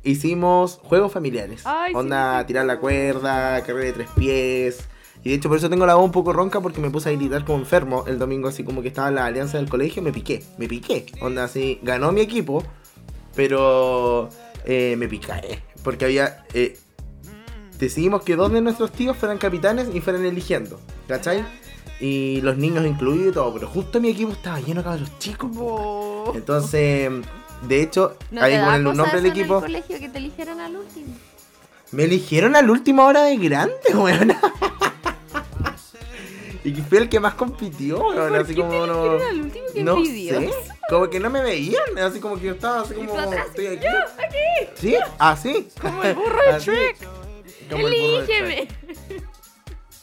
hicimos 0.04 0.80
juegos 0.84 1.12
familiares. 1.12 1.62
Ay, 1.66 1.94
Onda, 1.96 2.40
sí, 2.40 2.42
sí. 2.42 2.48
tirar 2.48 2.66
la 2.66 2.80
cuerda, 2.80 3.62
carrera 3.64 3.86
de 3.86 3.94
tres 3.94 4.10
pies. 4.16 4.88
Y 5.24 5.30
de 5.30 5.36
hecho 5.36 5.50
por 5.50 5.58
eso 5.60 5.70
tengo 5.70 5.86
la 5.86 5.94
voz 5.96 6.06
un 6.06 6.12
poco 6.12 6.34
ronca 6.34 6.60
porque 6.62 6.82
me 6.82 6.90
puse 6.90 7.10
a 7.10 7.12
gritar 7.12 7.46
como 7.46 7.60
enfermo 7.60 8.06
el 8.08 8.18
domingo 8.18 8.48
así 8.48 8.64
como 8.64 8.82
que 8.82 8.88
estaba 8.88 9.10
en 9.10 9.16
la 9.16 9.26
alianza 9.26 9.60
del 9.60 9.70
colegio, 9.70 10.02
me 10.02 10.12
piqué, 10.12 10.44
me 10.58 10.68
piqué. 10.68 11.06
Onda 11.22 11.44
así, 11.44 11.80
ganó 11.84 12.12
mi 12.12 12.22
equipo, 12.22 12.64
pero 13.36 14.30
eh, 14.66 14.96
me 14.98 15.08
piqué. 15.08 15.62
Porque 15.84 16.06
había... 16.06 16.46
eh, 16.54 16.78
decidimos 17.78 18.24
que 18.24 18.36
dos 18.36 18.52
de 18.52 18.62
nuestros 18.62 18.92
tíos 18.92 19.18
fueran 19.18 19.38
capitanes 19.38 19.90
y 19.94 20.02
fueran 20.02 20.26
eligiendo, 20.26 20.80
¿cachai? 21.08 21.44
Y 22.04 22.42
los 22.42 22.58
niños 22.58 22.84
incluidos 22.86 23.28
y 23.30 23.32
todo, 23.34 23.54
pero 23.54 23.68
justo 23.68 24.02
mi 24.02 24.10
equipo 24.10 24.32
estaba 24.32 24.60
lleno 24.60 24.82
de 24.82 24.84
cabros 24.86 25.20
chicos. 25.20 25.52
Bo. 25.52 26.34
Entonces, 26.36 27.12
de 27.68 27.82
hecho, 27.84 28.18
¿No 28.32 28.42
ahí 28.42 28.60
con 28.60 28.74
el 28.74 28.84
nombre 28.84 29.06
del 29.22 29.26
eso 29.28 29.36
en 29.36 29.40
equipo... 29.40 29.56
el 29.58 29.62
colegio 29.62 30.00
que 30.00 30.10
te 30.10 30.18
eligieran 30.18 30.60
al 30.60 30.76
último? 30.78 31.14
Me 31.92 32.06
eligieron 32.06 32.56
a 32.56 32.62
la 32.64 32.72
última 32.72 33.06
hora 33.06 33.24
de 33.26 33.38
grande, 33.38 33.76
weón. 33.94 34.34
y 36.64 36.74
que 36.74 36.82
fue 36.84 36.98
el 37.00 37.10
que 37.10 37.20
más 37.20 37.36
compitió, 37.36 38.00
weón. 38.00 38.30
¿Por 38.30 38.38
Así 38.40 38.56
qué 38.56 38.62
como 38.62 38.72
te 38.72 38.88
no. 38.88 39.04
eligieron 39.06 39.22
al 39.30 39.42
último? 39.42 39.66
Qué 39.74 39.84
No 39.84 40.04
sé. 40.04 40.54
Como 40.90 41.10
que 41.10 41.20
no 41.20 41.30
me 41.30 41.42
veían. 41.42 41.98
Así 42.00 42.20
como 42.20 42.36
que 42.38 42.48
yo 42.48 42.54
estaba 42.54 42.82
así 42.82 42.94
como. 42.96 43.18
atrás, 43.20 43.46
Estoy 43.50 43.68
aquí. 43.68 43.86
¡Yo, 43.86 44.24
aquí! 44.26 44.70
Sí, 44.76 44.96
así. 45.20 45.68
Como 45.80 46.04
el 46.04 46.16
burro 46.16 46.38
de 46.48 46.50
Así. 46.56 46.72
Shrek. 46.72 46.98
Como 47.70 47.88
el 47.88 47.94
burro 48.02 48.26
de 48.26 48.40
¡Elígeme! 48.40 48.68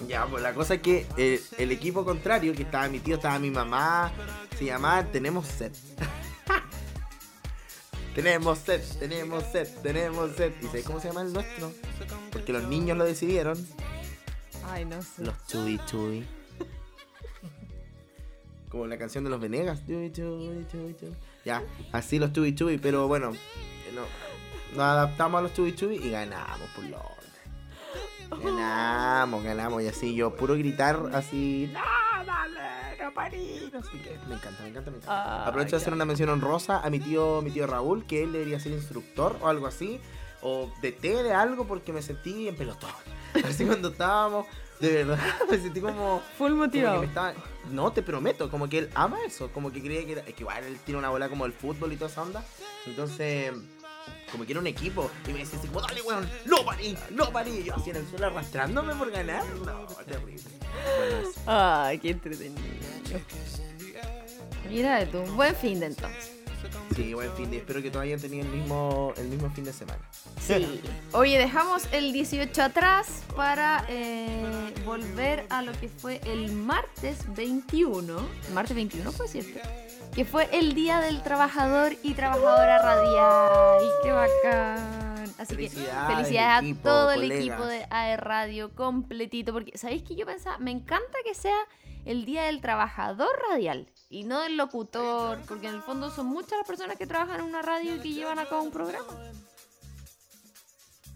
Ya, 0.06 0.26
pues 0.26 0.42
la 0.42 0.54
cosa 0.54 0.74
es 0.74 0.82
que 0.82 1.06
eh, 1.16 1.40
el 1.58 1.72
equipo 1.72 2.04
contrario, 2.04 2.54
que 2.54 2.62
estaba 2.62 2.88
mi 2.88 3.00
tío, 3.00 3.16
estaba 3.16 3.38
mi 3.38 3.50
mamá, 3.50 4.12
se 4.56 4.66
llamaba 4.66 5.04
Tenemos 5.04 5.46
Set. 5.46 5.74
tenemos 8.14 8.58
set, 8.58 8.82
tenemos 8.98 9.44
set, 9.44 9.82
tenemos 9.82 10.34
set. 10.36 10.54
¿Y 10.62 10.66
sabes 10.66 10.84
cómo 10.84 11.00
se 11.00 11.08
llama 11.08 11.22
el 11.22 11.32
nuestro? 11.32 11.72
Porque 12.32 12.52
los 12.52 12.64
niños 12.64 12.96
lo 12.96 13.04
decidieron. 13.04 13.56
Ay, 14.70 14.84
no 14.84 15.00
sé. 15.02 15.24
Los 15.24 15.34
Chubi 15.46 15.80
Chubi. 15.86 16.26
Como 18.68 18.86
la 18.86 18.98
canción 18.98 19.24
de 19.24 19.30
los 19.30 19.40
Venegas. 19.40 19.80
Chubi 19.86 20.12
Chubi 20.12 20.66
Chubi 20.70 20.96
Chubi. 20.96 21.16
Ya, 21.44 21.62
así 21.92 22.18
los 22.18 22.32
Chubi 22.32 22.54
Chubi, 22.54 22.78
pero 22.78 23.08
bueno, 23.08 23.32
eh, 23.32 23.92
no, 23.94 24.02
nos 24.76 24.84
adaptamos 24.84 25.38
a 25.38 25.42
los 25.42 25.54
Chubi 25.54 25.74
Chubi 25.74 25.96
y 25.96 26.10
ganamos, 26.10 26.68
por 26.74 26.84
lo 26.84 26.98
Ganamos, 28.30 29.42
ganamos. 29.42 29.82
Y 29.82 29.88
así 29.88 30.14
yo, 30.14 30.34
puro 30.34 30.54
gritar 30.54 31.00
así. 31.12 31.70
¡No, 31.72 32.24
dale! 32.24 33.02
¡No 33.02 33.12
parí! 33.14 33.70
No 33.72 33.82
sé 33.82 33.90
qué. 34.02 34.18
Me 34.28 34.34
encanta, 34.34 34.62
me 34.62 34.68
encanta, 34.68 34.90
me 34.90 34.96
encanta. 34.98 35.42
Ay, 35.44 35.48
Aprovecho 35.48 35.76
de 35.76 35.82
hacer 35.82 35.92
una 35.92 36.04
mención 36.04 36.28
honrosa 36.28 36.80
a 36.80 36.90
mi 36.90 37.00
tío, 37.00 37.40
mi 37.42 37.50
tío 37.50 37.66
Raúl, 37.66 38.06
que 38.06 38.22
él 38.22 38.32
debería 38.32 38.60
ser 38.60 38.72
instructor 38.72 39.36
o 39.40 39.48
algo 39.48 39.66
así. 39.66 40.00
O 40.42 40.70
de 40.82 40.92
té 40.92 41.22
de 41.22 41.32
algo 41.34 41.66
porque 41.66 41.92
me 41.92 42.00
sentí 42.02 42.46
en 42.48 42.54
pelotón. 42.56 42.90
Así 43.44 43.64
cuando 43.66 43.88
estábamos, 43.88 44.46
de 44.78 44.92
verdad, 45.04 45.18
me 45.50 45.58
sentí 45.58 45.80
como. 45.80 46.22
Full 46.38 46.50
como 46.50 46.64
motivado. 46.64 47.02
estaba- 47.02 47.34
no, 47.72 47.92
te 47.92 48.02
prometo, 48.02 48.48
como 48.48 48.68
que 48.68 48.78
él 48.78 48.90
ama 48.94 49.18
eso, 49.26 49.50
como 49.52 49.72
que 49.72 49.82
creía 49.82 50.06
que 50.06 50.12
era, 50.12 50.20
es 50.22 50.34
que 50.34 50.42
igual 50.44 50.62
él 50.64 50.78
tiene 50.86 50.98
una 51.00 51.10
bola 51.10 51.28
como 51.28 51.44
el 51.44 51.52
fútbol 51.52 51.92
y 51.92 51.96
toda 51.96 52.08
esa 52.10 52.22
onda, 52.22 52.42
entonces, 52.86 53.52
como 54.30 54.44
que 54.44 54.52
era 54.52 54.60
un 54.60 54.66
equipo, 54.66 55.10
y 55.26 55.32
me 55.32 55.40
decía 55.40 55.58
así 55.58 55.68
como, 55.68 55.80
dale 55.80 56.02
weón, 56.02 56.28
no 56.44 56.64
parí, 56.64 56.96
no 57.10 57.30
parí, 57.32 57.50
y 57.50 57.64
yo 57.64 57.74
así 57.74 57.90
en 57.90 57.96
el 57.96 58.08
suelo 58.08 58.26
arrastrándome 58.26 58.94
por 58.94 59.10
ganar, 59.10 59.44
no, 59.46 59.86
terrible. 60.04 60.42
Ay, 61.46 61.98
qué 61.98 62.10
entretenido. 62.10 62.62
Mira 64.68 64.98
de 64.98 65.06
tu 65.06 65.22
buen 65.32 65.54
fin 65.54 65.80
de 65.80 65.86
entonces. 65.86 66.32
Sí, 66.94 67.14
buen 67.14 67.32
fin 67.34 67.50
de, 67.50 67.58
espero 67.58 67.80
que 67.80 67.90
todos 67.90 68.02
hayan 68.02 68.20
tenido 68.20 68.44
el 68.44 68.50
mismo, 68.50 69.12
el 69.16 69.28
mismo 69.28 69.50
fin 69.50 69.64
de 69.64 69.72
semana. 69.72 70.00
Sí. 70.40 70.80
Oye, 71.12 71.38
dejamos 71.38 71.84
el 71.92 72.12
18 72.12 72.62
atrás 72.62 73.22
para 73.36 73.84
eh, 73.88 74.72
volver 74.84 75.46
a 75.50 75.62
lo 75.62 75.72
que 75.72 75.88
fue 75.88 76.20
el 76.24 76.52
martes 76.52 77.18
21. 77.34 78.28
¿El 78.48 78.54
martes 78.54 78.74
21 78.74 79.12
fue 79.12 79.28
cierto? 79.28 79.60
Que 80.18 80.24
fue 80.24 80.48
el 80.50 80.74
Día 80.74 80.98
del 80.98 81.22
Trabajador 81.22 81.94
y 82.02 82.12
Trabajadora 82.14 82.82
Radial. 82.82 83.88
¡Qué 84.02 84.10
bacán! 84.10 85.32
Así 85.38 85.56
que 85.56 85.68
Felicidades, 85.68 86.64
equipo, 86.64 86.80
a 86.80 86.82
todo 86.82 87.12
el 87.12 87.30
equipo 87.30 87.64
de 87.64 87.86
AE 87.88 88.16
Radio 88.16 88.74
completito. 88.74 89.52
Porque, 89.52 89.78
¿sabéis 89.78 90.02
que 90.02 90.16
yo 90.16 90.26
pensaba? 90.26 90.58
Me 90.58 90.72
encanta 90.72 91.18
que 91.24 91.36
sea 91.36 91.56
el 92.04 92.24
Día 92.24 92.42
del 92.42 92.60
Trabajador 92.60 93.30
Radial 93.48 93.92
y 94.10 94.24
no 94.24 94.40
del 94.40 94.56
locutor. 94.56 95.38
Porque 95.46 95.68
en 95.68 95.76
el 95.76 95.82
fondo 95.82 96.10
son 96.10 96.26
muchas 96.26 96.58
las 96.58 96.66
personas 96.66 96.96
que 96.96 97.06
trabajan 97.06 97.38
en 97.38 97.46
una 97.46 97.62
radio 97.62 97.94
y 97.94 98.00
que 98.00 98.08
llevan 98.12 98.40
a 98.40 98.46
cabo 98.46 98.62
un 98.62 98.72
programa. 98.72 99.06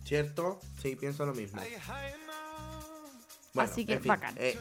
¿Cierto? 0.05 0.61
Sí, 0.81 0.95
pienso 0.95 1.27
lo 1.27 1.35
mismo. 1.35 1.61
Bueno, 3.55 3.71
Así 3.71 3.85
que 3.85 3.95
en 3.95 4.01
fin, 4.01 4.09
bacán. 4.09 4.35
eh, 4.39 4.59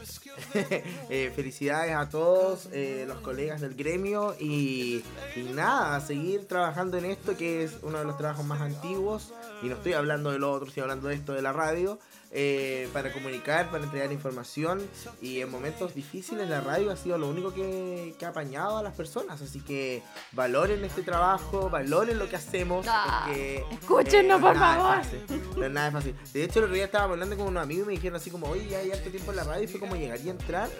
eh, 1.08 1.32
felicidades 1.34 1.94
a 1.96 2.08
todos 2.10 2.68
eh, 2.72 3.04
los 3.08 3.20
colegas 3.20 3.62
del 3.62 3.74
gremio 3.74 4.34
y, 4.38 5.02
y 5.34 5.42
nada, 5.54 5.96
a 5.96 6.00
seguir 6.00 6.46
trabajando 6.46 6.98
en 6.98 7.06
esto 7.06 7.34
que 7.36 7.64
es 7.64 7.72
uno 7.82 7.98
de 7.98 8.04
los 8.04 8.18
trabajos 8.18 8.44
más 8.44 8.60
antiguos 8.60 9.32
y 9.62 9.66
no 9.68 9.76
estoy 9.76 9.92
hablando 9.92 10.30
de 10.30 10.38
lo 10.38 10.50
otro, 10.52 10.68
estoy 10.68 10.82
hablando 10.82 11.08
de 11.08 11.14
esto 11.14 11.32
de 11.32 11.42
la 11.42 11.52
radio 11.52 11.98
eh, 12.34 12.88
para 12.92 13.12
comunicar, 13.12 13.70
para 13.70 13.84
entregar 13.84 14.10
información 14.10 14.80
y 15.20 15.40
en 15.40 15.50
momentos 15.50 15.94
difíciles 15.94 16.48
la 16.48 16.60
radio 16.62 16.90
ha 16.90 16.96
sido 16.96 17.18
lo 17.18 17.28
único 17.28 17.52
que, 17.52 18.14
que 18.18 18.24
ha 18.24 18.30
apañado 18.30 18.78
a 18.78 18.82
las 18.82 18.94
personas, 18.94 19.40
así 19.42 19.60
que 19.60 20.02
valoren 20.32 20.82
este 20.84 21.02
trabajo, 21.02 21.68
valoren 21.68 22.18
lo 22.18 22.28
que 22.28 22.36
hacemos. 22.36 22.86
Ah, 22.88 23.24
porque, 23.26 23.58
eh, 23.58 23.64
es 23.70 23.84
por 23.84 24.04
nada 24.24 24.74
favor. 24.74 24.96
fácil. 25.04 25.24
No 25.56 25.64
es 25.66 25.70
nada 25.72 25.90
fácil. 25.90 26.14
De 26.32 26.44
hecho, 26.44 26.58
el 26.60 26.64
otro 26.64 26.74
día 26.74 26.86
estaba 26.86 27.04
hablando 27.04 27.36
con 27.36 27.48
unos 27.48 27.62
amigos 27.62 27.84
y 27.84 27.86
me 27.88 27.92
dijeron 27.92 28.16
así 28.16 28.30
como, 28.30 28.46
oye, 28.48 28.66
ya 28.68 28.82
ya 28.82 28.94
harto 28.94 29.10
tiempo 29.10 29.30
en 29.30 29.36
la 29.36 29.44
radio 29.44 29.64
y 29.64 29.66
fue 29.68 29.78
como 29.80 29.94
llegar 29.94 30.18
y 30.20 30.30
entrar. 30.30 30.70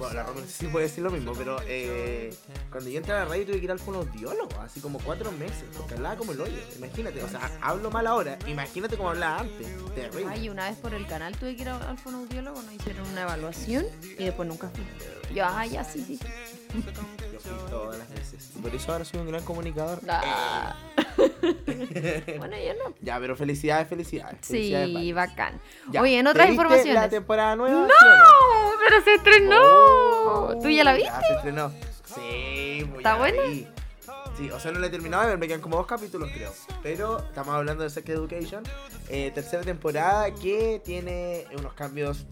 Bueno, 0.00 0.14
la 0.14 0.24
Romy 0.24 0.42
sí 0.48 0.66
puede 0.66 0.86
decir 0.86 1.04
lo 1.04 1.10
mismo, 1.10 1.32
pero 1.32 1.58
eh, 1.64 2.34
cuando 2.70 2.90
yo 2.90 2.98
entré 2.98 3.14
a 3.14 3.20
la 3.20 3.24
radio 3.26 3.46
tuve 3.46 3.58
que 3.58 3.64
ir 3.64 3.70
al 3.70 3.78
fonoaudiólogo, 3.78 4.60
así 4.60 4.80
como 4.80 4.98
cuatro 4.98 5.30
meses, 5.32 5.64
porque 5.76 5.94
hablaba 5.94 6.16
como 6.16 6.32
el 6.32 6.40
hoyo. 6.40 6.58
Imagínate, 6.76 7.22
o 7.22 7.28
sea, 7.28 7.56
hablo 7.62 7.90
mal 7.90 8.06
ahora, 8.06 8.25
imagínate 8.46 8.96
cómo 8.96 9.10
hablaba 9.10 9.40
antes. 9.40 9.66
Terrible. 9.94 10.26
Ay, 10.30 10.48
una 10.48 10.68
vez 10.68 10.76
por 10.78 10.94
el 10.94 11.06
canal 11.06 11.36
tuve 11.36 11.56
que 11.56 11.62
ir 11.62 11.68
al 11.68 11.98
fonoaudiólogo, 11.98 12.60
nos 12.62 12.72
hicieron 12.74 13.06
una 13.08 13.22
evaluación 13.22 13.86
y 14.18 14.24
después 14.24 14.48
nunca 14.48 14.68
fui. 14.68 14.84
Yo, 15.34 15.44
ah, 15.44 15.66
ya, 15.66 15.84
sí, 15.84 16.04
sí. 16.06 16.18
Yo 17.32 17.40
fui 17.40 17.70
todas 17.70 17.98
las 17.98 18.08
veces. 18.10 18.50
Por 18.60 18.74
eso 18.74 18.92
ahora 18.92 19.04
soy 19.04 19.20
un 19.20 19.28
gran 19.28 19.42
comunicador. 19.42 20.00
Ah. 20.08 20.76
bueno, 21.16 22.56
yo 22.56 22.74
no. 22.74 22.94
Ya, 23.00 23.18
pero 23.18 23.36
felicidades, 23.36 23.88
felicidades. 23.88 24.38
felicidades, 24.42 24.88
Sí, 24.88 25.12
bacán. 25.12 25.60
Ya, 25.90 26.02
Oye, 26.02 26.18
en 26.18 26.24
¿te 26.24 26.30
otras 26.30 26.50
informaciones. 26.50 26.94
La 26.94 27.08
temporada 27.08 27.56
nueva. 27.56 27.82
¡No! 27.86 27.92
¡Pero 28.84 29.02
se 29.02 29.14
estrenó! 29.14 29.60
Oh, 29.62 30.58
¿Tú 30.62 30.68
ya 30.68 30.84
la 30.84 30.94
viste? 30.94 31.10
Ya 31.10 31.20
se 31.26 31.34
estrenó. 31.34 31.72
Sí, 32.14 32.84
muy 32.88 32.98
¿Está 32.98 33.16
buena? 33.16 33.42
Sí, 34.36 34.50
o 34.50 34.60
sea, 34.60 34.70
no 34.70 34.78
la 34.80 34.88
he 34.88 34.90
terminado 34.90 35.22
de 35.22 35.30
ver, 35.30 35.38
me 35.38 35.48
quedan 35.48 35.62
como 35.62 35.76
dos 35.76 35.86
capítulos, 35.86 36.30
creo. 36.34 36.52
Pero 36.82 37.18
estamos 37.20 37.54
hablando 37.54 37.82
de 37.84 37.90
Sex 37.90 38.06
Education. 38.08 38.62
eh, 39.08 39.30
tercera 39.34 39.62
temporada 39.62 40.30
que 40.34 40.80
tiene 40.84 41.46
unos 41.58 41.72
cambios 41.72 42.26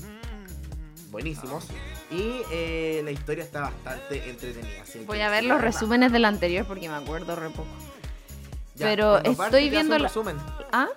buenísimos. 1.11 1.67
Y 2.11 2.43
eh, 2.51 3.01
la 3.05 3.11
historia 3.11 3.43
está 3.45 3.61
bastante 3.63 4.29
entretenida. 4.29 4.85
Voy 5.07 5.21
a 5.21 5.31
ver 5.31 5.45
los 5.45 5.61
resúmenes 5.61 6.13
del 6.13 6.25
anterior 6.27 6.67
porque 6.67 6.89
me 6.89 6.95
acuerdo 6.97 7.35
re 7.37 7.49
poco. 7.49 7.69
Ya, 8.75 8.87
pero 8.87 9.13
parte 9.15 9.31
estoy 9.31 9.51
te 9.51 9.57
hace 9.57 9.71
viendo 9.71 9.97
un 9.97 10.03
la- 10.03 10.09
resumen. 10.09 10.37
¿Ah? 10.73 10.89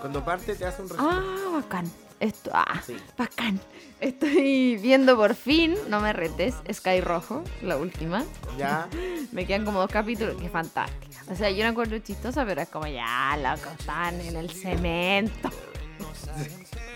Cuando 0.00 0.24
parte 0.24 0.54
te 0.54 0.64
hace 0.64 0.80
un 0.82 0.88
resumen. 0.88 1.12
Ah, 1.12 1.50
bacán. 1.60 1.90
Esto, 2.20 2.50
ah, 2.54 2.80
Sí. 2.86 2.96
bacán. 3.18 3.60
Estoy 4.00 4.76
viendo 4.76 5.16
por 5.16 5.34
fin, 5.34 5.74
no 5.88 6.00
me 6.00 6.12
retes, 6.12 6.54
Sky 6.72 7.00
Rojo, 7.00 7.42
la 7.62 7.76
última. 7.76 8.24
Ya. 8.58 8.88
Me 9.32 9.46
quedan 9.46 9.64
como 9.64 9.80
dos 9.80 9.90
capítulos, 9.90 10.36
que 10.40 10.48
fantástica. 10.48 11.22
O 11.30 11.34
sea, 11.34 11.50
yo 11.50 11.62
la 11.64 11.70
encuentro 11.70 11.98
chistosa, 11.98 12.44
pero 12.44 12.60
es 12.62 12.68
como 12.68 12.86
ya, 12.86 13.36
loco, 13.38 13.68
están 13.78 14.20
en 14.20 14.36
el 14.36 14.50
cemento. 14.50 15.50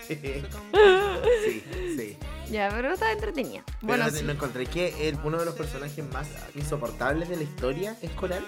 sí, 0.07 1.63
sí. 1.97 2.17
Ya, 2.49 2.69
pero 2.71 2.93
está 2.93 3.11
entretenida. 3.11 3.61
Pero 3.65 3.77
Bueno, 3.81 4.05
no, 4.05 4.09
sí. 4.11 4.23
no 4.23 4.31
encontré 4.31 4.65
que 4.65 5.15
uno 5.23 5.37
de 5.37 5.45
los 5.45 5.53
personajes 5.53 6.03
más 6.11 6.27
insoportables 6.55 7.29
de 7.29 7.35
la 7.35 7.43
historia 7.43 7.95
es 8.01 8.09
Coral. 8.11 8.43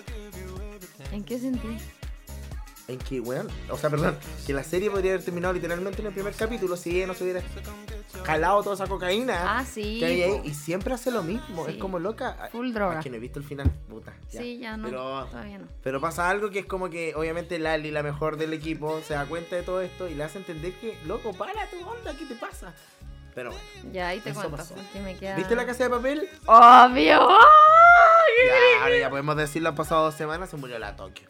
¿En 1.12 1.24
qué 1.24 1.38
sentido? 1.38 1.75
En 2.91 3.00
que, 3.00 3.19
weón, 3.21 3.48
o 3.69 3.77
sea, 3.77 3.89
perdón, 3.89 4.17
que 4.45 4.53
la 4.53 4.63
serie 4.63 4.89
podría 4.91 5.12
haber 5.13 5.24
terminado 5.24 5.53
literalmente 5.53 6.01
en 6.01 6.07
el 6.07 6.13
primer 6.13 6.33
capítulo 6.33 6.75
si 6.75 6.98
ella 6.98 7.07
no 7.07 7.13
se 7.13 7.24
hubiera 7.24 7.41
jalado 8.25 8.62
toda 8.63 8.75
esa 8.75 8.88
cocaína 8.88 9.60
Ah, 9.60 9.65
sí. 9.65 9.98
que 10.00 10.05
hay 10.05 10.21
ahí 10.24 10.41
y 10.43 10.53
siempre 10.53 10.93
hace 10.93 11.10
lo 11.12 11.24
mismo, 11.24 11.65
Sí. 11.65 11.71
es 11.74 11.77
como 11.77 12.00
loca. 12.00 12.50
Full 12.51 12.71
droga. 12.74 12.98
Es 13.00 13.03
que 13.03 13.10
no 13.10 13.15
he 13.15 13.19
visto 13.19 13.39
el 13.39 13.45
final, 13.45 13.71
puta. 13.89 14.13
ya. 14.31 14.41
Sí, 14.41 14.60
ya 14.60 14.77
no. 14.77 14.88
Pero, 14.89 15.25
Todavía 15.25 15.57
no. 15.60 15.67
pero 15.83 16.01
pasa 16.01 16.29
algo 16.29 16.50
que 16.50 16.60
es 16.60 16.65
como 16.65 16.89
que, 16.89 17.13
obviamente, 17.15 17.57
Lali, 17.60 17.91
la 17.91 18.03
mejor 18.03 18.38
del 18.38 18.53
equipo, 18.53 19.00
se 19.07 19.13
da 19.13 19.25
cuenta 19.25 19.55
de 19.55 19.63
todo 19.63 19.81
esto 19.81 20.07
y 20.10 20.15
le 20.15 20.24
hace 20.24 20.38
entender 20.39 20.74
que, 20.74 20.98
loco, 21.05 21.33
para 21.33 21.67
tu 21.69 21.77
onda, 21.88 22.13
¿qué 22.17 22.25
te 22.25 22.36
pasa? 22.36 22.74
Pero 23.34 23.52
bueno, 23.52 23.94
Ya, 23.94 24.10
ahí 24.10 24.20
te 24.20 24.34
cuento. 24.34 24.58
me 25.04 25.16
queda... 25.16 25.36
¿viste 25.38 25.56
la 25.56 25.66
casa 25.66 25.86
de 25.86 25.90
papel? 25.90 26.30
¡Obvio! 26.46 27.30
Ya, 28.48 28.84
ahora 28.84 28.98
ya 28.98 29.10
podemos 29.10 29.36
decir, 29.38 29.62
las 29.62 29.74
pasadas 29.76 30.04
dos 30.06 30.16
semanas 30.16 30.50
se 30.50 30.58
murió 30.58 30.80
la 30.80 30.96
Tokio. 30.96 31.28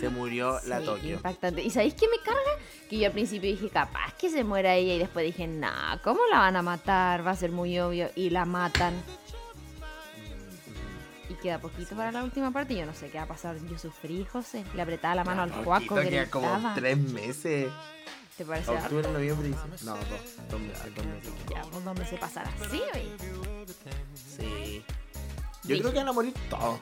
Se 0.00 0.08
murió 0.08 0.58
la 0.66 0.80
Sí, 0.80 0.84
Tokio. 0.86 1.14
impactante. 1.16 1.62
¿Y 1.62 1.70
sabéis 1.70 1.94
qué 1.94 2.06
me 2.08 2.18
carga? 2.24 2.40
Que 2.88 2.98
yo 2.98 3.06
al 3.06 3.12
principio 3.12 3.50
dije, 3.50 3.68
capaz 3.68 4.14
que 4.14 4.30
se 4.30 4.42
muera 4.44 4.74
ella 4.74 4.94
y 4.94 4.98
después 4.98 5.24
dije, 5.26 5.46
nah, 5.46 5.98
¿cómo 6.02 6.20
la 6.30 6.38
van 6.40 6.56
a 6.56 6.62
matar? 6.62 7.26
Va 7.26 7.32
a 7.32 7.36
ser 7.36 7.50
muy 7.52 7.78
obvio. 7.78 8.10
Y 8.14 8.30
la 8.30 8.44
matan. 8.44 8.94
Y 11.28 11.34
queda 11.34 11.58
poquito 11.58 11.94
para 11.96 12.12
la 12.12 12.22
última 12.24 12.50
parte 12.50 12.74
yo 12.74 12.84
no 12.86 12.94
sé 12.94 13.08
qué 13.10 13.18
va 13.18 13.24
a 13.24 13.28
pasar. 13.28 13.56
Yo 13.70 13.78
sufrí, 13.78 14.24
José. 14.30 14.64
Le 14.74 14.82
apretaba 14.82 15.14
la 15.16 15.24
mano 15.24 15.42
al 15.42 15.52
Juaco, 15.52 15.96
queda 15.96 16.26
como 16.30 16.72
tres 16.74 16.98
meses. 16.98 17.68
¿Te 18.36 18.44
parece 18.44 18.70
harto? 18.72 18.84
Octubre, 18.84 19.08
noviembre, 19.12 19.48
diciembre. 19.48 19.78
No, 19.84 19.94
dos. 19.94 20.06
Dos 20.50 20.60
meses. 20.60 20.94
Dos 20.96 21.06
meses. 21.06 21.32
Ya, 21.50 21.62
pues 21.62 21.84
¿dónde 21.84 22.06
se 22.06 22.16
pasará 22.16 22.50
así, 22.60 22.82
oye? 22.92 23.12
Sí. 24.36 24.84
Yo 25.62 25.78
creo 25.78 25.92
que 25.92 25.98
van 25.98 26.08
a 26.08 26.12
morir 26.12 26.34
todos. 26.50 26.78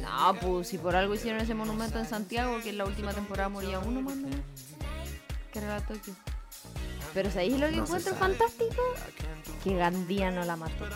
No, 0.00 0.34
pues 0.40 0.68
si 0.68 0.78
por 0.78 0.96
algo 0.96 1.14
hicieron 1.14 1.40
ese 1.40 1.54
monumento 1.54 1.98
en 1.98 2.06
Santiago, 2.06 2.58
que 2.62 2.70
en 2.70 2.78
la 2.78 2.84
última 2.84 3.12
temporada 3.12 3.48
moría 3.48 3.80
uno 3.80 4.00
más 4.00 4.16
nomás. 4.16 4.40
Que 5.52 5.58
era 5.58 5.80
Tokio. 5.86 6.14
Pero 7.12 7.30
¿sabéis 7.30 7.58
lo 7.58 7.68
que 7.68 7.76
No 7.76 7.84
encuentro 7.84 8.14
fantástico? 8.14 8.82
Que 9.62 9.76
Gandía 9.76 10.30
no 10.30 10.44
la 10.44 10.56
mató. 10.56 10.86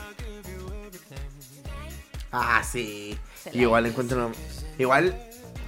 Ah, 2.32 2.62
sí. 2.64 3.18
Igual 3.52 3.86
encuentro. 3.86 4.32
Quiero 4.76 4.92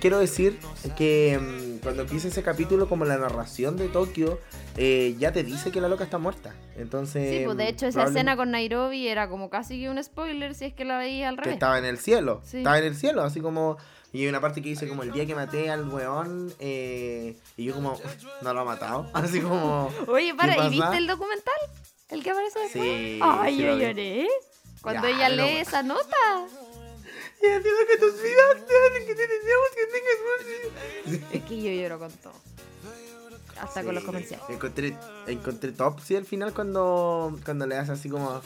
quiero 0.01 0.19
decir 0.19 0.59
que 0.97 1.39
mm, 1.41 1.83
cuando 1.83 2.03
empieza 2.03 2.29
ese 2.29 2.43
capítulo, 2.43 2.89
como 2.89 3.05
la 3.05 3.17
narración 3.19 3.77
de 3.77 3.89
Tokio, 3.89 4.39
eh, 4.77 5.15
ya 5.19 5.33
te 5.33 5.43
dice 5.45 5.71
que 5.71 5.81
la 5.81 5.89
loca 5.89 6.05
está 6.05 6.19
muerta. 6.19 6.55
Entonces. 6.77 7.39
Sí, 7.39 7.43
pues 7.45 7.57
de 7.57 7.69
hecho 7.69 7.87
esa 7.87 8.05
escena 8.05 8.37
con 8.37 8.51
Nairobi 8.51 9.09
era 9.09 9.29
como 9.29 9.51
casi 9.51 9.79
que 9.81 9.91
un 9.91 10.03
spoiler 10.03 10.55
si 10.55 10.67
es 10.67 10.75
que 10.75 10.85
la 10.85 10.99
veía 10.99 11.29
al 11.29 11.37
Que 11.37 11.43
revés. 11.43 11.55
estaba 11.55 11.79
en 11.79 11.85
el 11.85 11.99
cielo. 11.99 12.41
Sí. 12.45 12.59
Estaba 12.59 12.79
en 12.79 12.85
el 12.85 12.97
cielo, 12.97 13.23
así 13.23 13.41
como. 13.41 13.77
Y 14.13 14.23
hay 14.23 14.29
una 14.29 14.41
parte 14.41 14.61
que 14.61 14.69
dice 14.71 14.89
como 14.89 15.05
el 15.05 15.13
día 15.13 15.25
que 15.25 15.37
maté 15.37 15.71
al 15.71 15.89
weón. 15.89 16.53
eh, 16.59 17.37
y 17.57 17.65
yo 17.65 17.75
como, 17.75 17.97
no 18.43 18.53
lo 18.55 18.61
ha 18.61 18.65
matado. 18.65 19.09
Así 19.15 19.41
como. 19.41 19.89
Oye, 20.09 20.35
para, 20.35 20.57
¿Qué 20.57 20.65
¿y 20.67 20.71
viste 20.71 20.97
el 20.97 21.07
documental? 21.07 21.55
¿El 22.09 22.25
que 22.25 22.31
aparece 22.31 22.59
después? 22.59 22.83
Sí, 22.89 23.21
Ay, 23.23 23.57
sí 23.57 23.63
yo 23.63 23.77
lloré. 23.79 24.27
Cuando 24.83 25.09
Ya, 25.09 25.15
ella 25.15 25.29
lee 25.29 25.59
esa 25.59 25.85
nota. 25.85 26.17
Y 27.43 27.47
haciendo 27.47 27.87
que 27.89 27.97
tus 27.97 28.23
vidas 28.23 28.67
te 28.67 28.75
hacen 28.75 29.07
que 29.07 29.15
te 29.15 29.27
deseamos 29.27 29.69
que 29.75 29.87
tengas 29.87 31.21
mucho. 31.21 31.27
Es 31.33 31.43
que 31.45 31.63
yo 31.63 31.83
lloro 31.83 31.99
con 31.99 32.13
todo. 32.13 32.35
Hasta 33.61 33.85
con 33.85 33.95
los 33.95 34.05
comerciales. 34.05 34.45
Encontré, 34.49 34.97
encontré 35.27 35.73
top, 35.73 36.01
sí, 36.01 36.17
al 36.17 36.25
final 36.25 36.53
cuando, 36.55 37.39
cuando 37.45 37.67
le 37.67 37.77
das 37.77 37.91
así 37.91 38.09
como. 38.09 38.41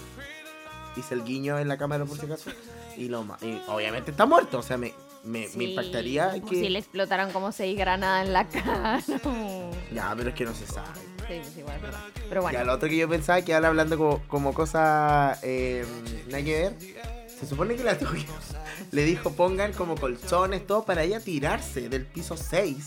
Hice 0.96 1.14
el 1.14 1.24
guiño 1.24 1.58
en 1.58 1.66
la 1.66 1.76
cámara 1.76 2.04
por 2.04 2.18
si 2.18 2.26
acaso. 2.26 2.50
Y 2.96 3.08
lo 3.08 3.24
y 3.42 3.60
obviamente 3.66 4.12
está 4.12 4.26
muerto. 4.26 4.58
O 4.58 4.62
sea, 4.62 4.76
me, 4.76 4.94
me, 5.24 5.46
impactaría 5.46 6.30
como 6.30 6.48
que. 6.48 6.56
Si 6.56 6.68
le 6.68 6.78
explotaran 6.78 7.32
como 7.32 7.50
seis 7.50 7.76
granadas 7.76 8.26
en 8.26 8.32
la 8.32 8.48
cara. 8.48 9.02
Ya, 9.92 10.12
pero 10.16 10.30
es 10.30 10.34
que 10.34 10.44
no 10.44 10.54
se 10.54 10.66
sabe. 10.66 10.88
Sí, 11.28 11.40
pues 11.40 11.56
igual, 11.56 11.80
verdad. 11.80 12.00
Pero 12.28 12.42
bueno. 12.42 12.58
Ya, 12.58 12.64
lo 12.64 12.74
otro 12.74 12.88
que 12.88 12.96
yo 12.96 13.08
pensaba 13.08 13.42
que 13.42 13.54
ahora 13.54 13.68
hablando 13.68 13.96
como, 13.96 14.22
como 14.28 14.54
cosa 14.54 15.38
eh, 15.42 15.84
nada 16.28 16.44
que 16.44 16.52
ver. 16.52 17.23
Se 17.44 17.50
supone 17.50 17.76
que 17.76 17.84
la 17.84 17.98
Tokio 17.98 18.24
le 18.90 19.04
dijo 19.04 19.32
pongan 19.32 19.72
como 19.74 19.96
colchones, 19.96 20.66
todo 20.66 20.84
para 20.84 21.02
ella 21.02 21.20
tirarse 21.20 21.90
del 21.90 22.06
piso 22.06 22.36
6 22.38 22.86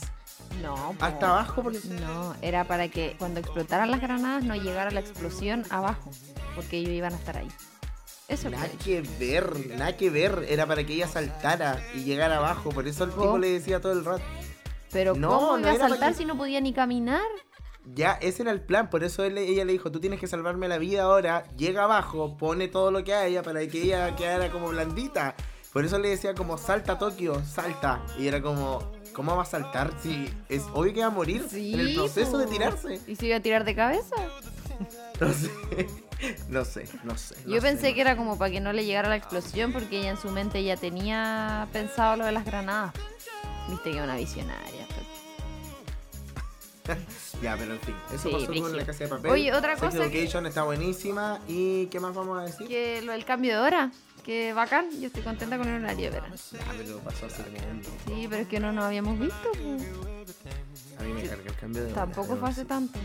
No, 0.64 0.96
hasta 1.00 1.30
abajo. 1.30 1.62
Porque... 1.62 1.80
No, 2.02 2.36
era 2.42 2.64
para 2.64 2.88
que 2.88 3.16
cuando 3.20 3.40
explotaran 3.40 3.92
las 3.92 4.02
granadas 4.02 4.44
no 4.44 4.56
llegara 4.56 4.90
la 4.90 5.00
explosión 5.00 5.64
abajo. 5.70 6.10
Porque 6.56 6.78
ellos 6.78 6.90
iban 6.92 7.14
a 7.14 7.18
estar 7.18 7.38
ahí. 7.38 7.48
Eso 8.28 8.50
Nada 8.50 8.68
que 8.84 9.02
ver, 9.20 9.68
nada 9.78 9.96
que 9.96 10.10
ver. 10.10 10.46
Era 10.50 10.66
para 10.66 10.84
que 10.84 10.96
ella 10.96 11.08
saltara 11.08 11.80
y 11.94 12.00
llegara 12.04 12.38
abajo. 12.38 12.72
Por 12.72 12.88
eso 12.88 13.04
el 13.04 13.12
tipo 13.12 13.22
¿Cómo? 13.26 13.38
le 13.38 13.52
decía 13.52 13.80
todo 13.80 13.94
el 13.94 14.04
rato. 14.04 14.24
Pero 14.92 15.14
No, 15.16 15.30
¿cómo 15.30 15.52
no 15.54 15.60
iba 15.60 15.70
a 15.70 15.74
era 15.76 15.80
para 15.82 15.90
saltar 15.92 16.12
que- 16.14 16.18
si 16.18 16.26
no 16.26 16.36
podía 16.36 16.60
ni 16.62 16.74
caminar? 16.74 17.22
Ya, 17.94 18.14
ese 18.22 18.44
era 18.44 18.52
el 18.52 18.62
plan. 18.62 18.90
Por 18.90 19.04
eso 19.04 19.24
él- 19.24 19.38
ella 19.38 19.66
le 19.66 19.72
dijo, 19.72 19.92
tú 19.92 20.00
tienes 20.00 20.20
que 20.20 20.28
salvarme 20.28 20.68
la 20.68 20.78
vida 20.78 21.04
ahora. 21.04 21.44
Llega 21.58 21.84
abajo, 21.84 22.38
pone 22.38 22.68
todo 22.68 22.92
lo 22.92 23.04
que 23.04 23.14
haya 23.14 23.44
para 23.44 23.66
que 23.68 23.82
ella 23.84 24.16
quedara 24.16 24.52
como 24.52 24.70
blandita. 24.70 25.36
Por 25.74 25.86
eso 25.86 26.00
le 26.00 26.10
decía 26.10 26.34
como, 26.34 26.58
salta 26.58 26.98
Tokio, 26.98 27.44
salta. 27.46 28.04
Y 28.18 28.28
era 28.28 28.42
como, 28.42 28.92
¿cómo 29.14 29.36
va 29.36 29.44
a 29.44 29.46
saltar 29.46 29.92
si 30.02 30.28
es 30.50 30.64
obvio 30.74 30.94
que 30.94 31.02
va 31.02 31.08
a 31.08 31.12
morir 31.12 31.46
en 31.54 31.80
el 31.80 31.94
proceso 31.96 32.38
de 32.38 32.48
tirarse? 32.48 33.00
¿Y 33.08 33.16
se 33.16 33.28
iba 33.28 33.38
a 33.38 33.42
tirar 33.42 33.64
de 33.64 33.76
cabeza? 33.76 34.16
No 35.20 35.34
sé, 35.34 35.50
no 36.50 36.66
sé, 36.66 36.88
no 37.04 37.18
sé. 37.18 37.36
Yo 37.48 37.62
pensé 37.62 37.94
que 37.94 38.02
era 38.02 38.16
como 38.16 38.38
para 38.38 38.52
que 38.52 38.60
no 38.60 38.74
le 38.74 38.86
llegara 38.86 39.10
la 39.10 39.16
explosión 39.16 39.72
porque 39.72 40.00
ella 40.00 40.10
en 40.12 40.18
su 40.18 40.30
mente 40.30 40.64
ya 40.64 40.78
tenía 40.78 41.68
pensado 41.74 42.16
lo 42.18 42.26
de 42.26 42.32
las 42.32 42.46
granadas. 42.46 42.94
Viste 43.70 43.92
que 43.92 44.02
una 44.02 44.16
visionaria. 44.16 44.88
Ya, 47.42 47.56
pero 47.58 47.74
en 47.74 47.80
fin, 47.82 47.96
eso 48.14 48.18
Sí, 48.24 48.30
pasó 48.34 48.46
con 48.46 48.48
brígido. 48.48 48.74
la 48.76 48.86
casa 48.86 49.04
de 49.04 49.10
papel. 49.10 49.32
Oye, 49.32 49.54
otra 49.54 49.78
Sex 49.78 49.94
cosa 49.94 50.10
que- 50.10 50.18
Education 50.20 50.46
está 50.48 50.64
buenísima. 50.64 51.40
¿Y 51.48 51.86
qué 51.88 52.00
más 52.00 52.14
vamos 52.16 52.40
a 52.40 52.44
decir? 52.44 52.68
Que 52.68 53.02
lo 53.04 53.12
del 53.12 53.26
cambio 53.26 53.54
de 53.54 53.60
hora, 53.60 53.92
que 54.26 54.54
bacán, 54.54 54.90
yo 55.00 55.08
estoy 55.08 55.22
contenta 55.24 55.58
con 55.58 55.68
el 55.68 55.84
horario 55.84 56.12
verano. 56.12 56.36
Ya, 56.52 56.60
pero 56.78 56.98
pasó 57.00 57.26
hace 57.28 57.44
como 57.44 57.58
un 57.58 57.84
Sí, 57.84 58.28
pero 58.30 58.42
es 58.42 58.48
que 58.48 58.60
no 58.60 58.72
nos 58.72 58.86
habíamos 58.86 59.20
visto. 59.20 59.52
pues. 59.54 59.84
A 61.00 61.04
mí 61.04 61.14
me 61.14 61.22
carga 61.24 61.44
el 61.52 61.56
cambio 61.56 61.82
de 61.84 61.92
hora, 61.92 62.02
Tampoco 62.06 62.38
fue 62.38 62.50
hace 62.50 62.66
tanto. 62.66 62.98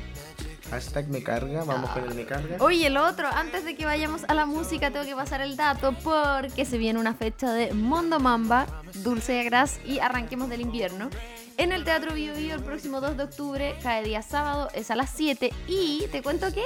Hashtag 0.72 1.06
me 1.08 1.22
carga, 1.22 1.64
vamos 1.64 1.90
con 1.90 2.02
el 2.04 2.14
me 2.14 2.24
carga. 2.24 2.56
Oye, 2.60 2.88
lo 2.88 3.04
otro, 3.06 3.28
antes 3.28 3.62
de 3.66 3.76
que 3.76 3.84
vayamos 3.84 4.22
a 4.26 4.32
la 4.32 4.46
música, 4.46 4.90
tengo 4.90 5.04
que 5.04 5.14
pasar 5.14 5.42
el 5.42 5.54
dato 5.54 5.94
porque 6.02 6.64
se 6.64 6.78
viene 6.78 6.98
una 6.98 7.12
fecha 7.12 7.52
de 7.52 7.74
Mondo 7.74 8.18
Mamba, 8.18 8.66
Dulce 8.94 9.34
de 9.34 9.44
Gras 9.44 9.78
y 9.84 9.98
Arranquemos 9.98 10.48
del 10.48 10.62
Invierno. 10.62 11.10
En 11.58 11.72
el 11.72 11.84
Teatro 11.84 12.14
Bio 12.14 12.34
Bio 12.34 12.54
el 12.54 12.62
próximo 12.62 13.02
2 13.02 13.18
de 13.18 13.24
octubre, 13.24 13.74
cae 13.82 14.02
día 14.02 14.22
sábado, 14.22 14.70
es 14.72 14.90
a 14.90 14.96
las 14.96 15.10
7. 15.10 15.52
Y 15.68 16.06
te 16.10 16.22
cuento 16.22 16.46
que 16.54 16.64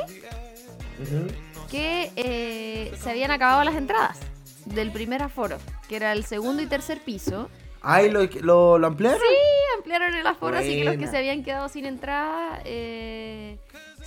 que 1.68 2.12
eh, 2.14 2.94
se 3.02 3.10
habían 3.10 3.32
acabado 3.32 3.64
las 3.64 3.74
entradas 3.74 4.18
del 4.66 4.92
primer 4.92 5.20
aforo, 5.20 5.58
que 5.88 5.96
era 5.96 6.12
el 6.12 6.24
segundo 6.24 6.62
y 6.62 6.66
tercer 6.66 7.00
piso. 7.00 7.50
Ay, 7.82 8.08
¿lo, 8.08 8.22
lo, 8.40 8.78
lo 8.78 8.86
ampliaron? 8.86 9.20
Y 9.20 9.76
ampliaron 9.78 10.14
el 10.14 10.26
aforo, 10.26 10.56
así 10.58 10.76
que 10.76 10.84
los 10.84 10.96
que 10.96 11.08
se 11.08 11.16
habían 11.18 11.42
quedado 11.42 11.68
sin 11.68 11.86
entrada, 11.86 12.60
eh, 12.64 13.58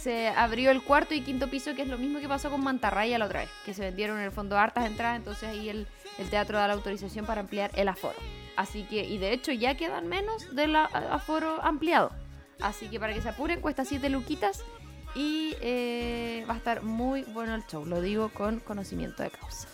se 0.01 0.29
abrió 0.29 0.71
el 0.71 0.81
cuarto 0.81 1.13
y 1.13 1.21
quinto 1.21 1.49
piso, 1.49 1.75
que 1.75 1.81
es 1.83 1.88
lo 1.88 1.97
mismo 1.97 2.19
que 2.19 2.27
pasó 2.27 2.49
con 2.49 2.63
Mantarraya 2.63 3.17
la 3.19 3.25
otra 3.25 3.41
vez, 3.41 3.49
que 3.65 3.73
se 3.73 3.81
vendieron 3.81 4.17
en 4.17 4.23
el 4.25 4.31
fondo 4.31 4.57
hartas 4.57 4.85
entradas, 4.85 5.17
entonces 5.17 5.49
ahí 5.49 5.69
el, 5.69 5.88
el 6.17 6.29
teatro 6.29 6.57
da 6.57 6.67
la 6.67 6.73
autorización 6.73 7.25
para 7.25 7.41
ampliar 7.41 7.71
el 7.75 7.88
aforo. 7.89 8.15
Así 8.55 8.83
que, 8.83 9.03
y 9.03 9.17
de 9.17 9.33
hecho 9.33 9.51
ya 9.51 9.75
quedan 9.75 10.07
menos 10.07 10.55
del 10.55 10.75
a- 10.75 10.85
aforo 10.85 11.62
ampliado. 11.63 12.12
Así 12.62 12.88
que 12.89 12.99
para 12.99 13.13
que 13.13 13.21
se 13.21 13.29
apuren, 13.29 13.62
cuesta 13.62 13.85
7 13.85 14.09
luquitas 14.09 14.63
y 15.15 15.55
eh, 15.62 16.45
va 16.49 16.53
a 16.53 16.57
estar 16.57 16.83
muy 16.83 17.23
bueno 17.23 17.55
el 17.55 17.65
show, 17.67 17.85
lo 17.85 18.01
digo 18.01 18.29
con 18.29 18.59
conocimiento 18.59 19.23
de 19.23 19.29
causa. 19.31 19.67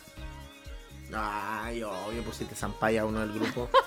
Ay, 1.15 1.83
obvio, 1.83 2.23
pues 2.23 2.37
si 2.37 2.45
te 2.45 2.55
zampalla 2.55 3.05
uno 3.05 3.19
del 3.21 3.31
grupo. 3.33 3.69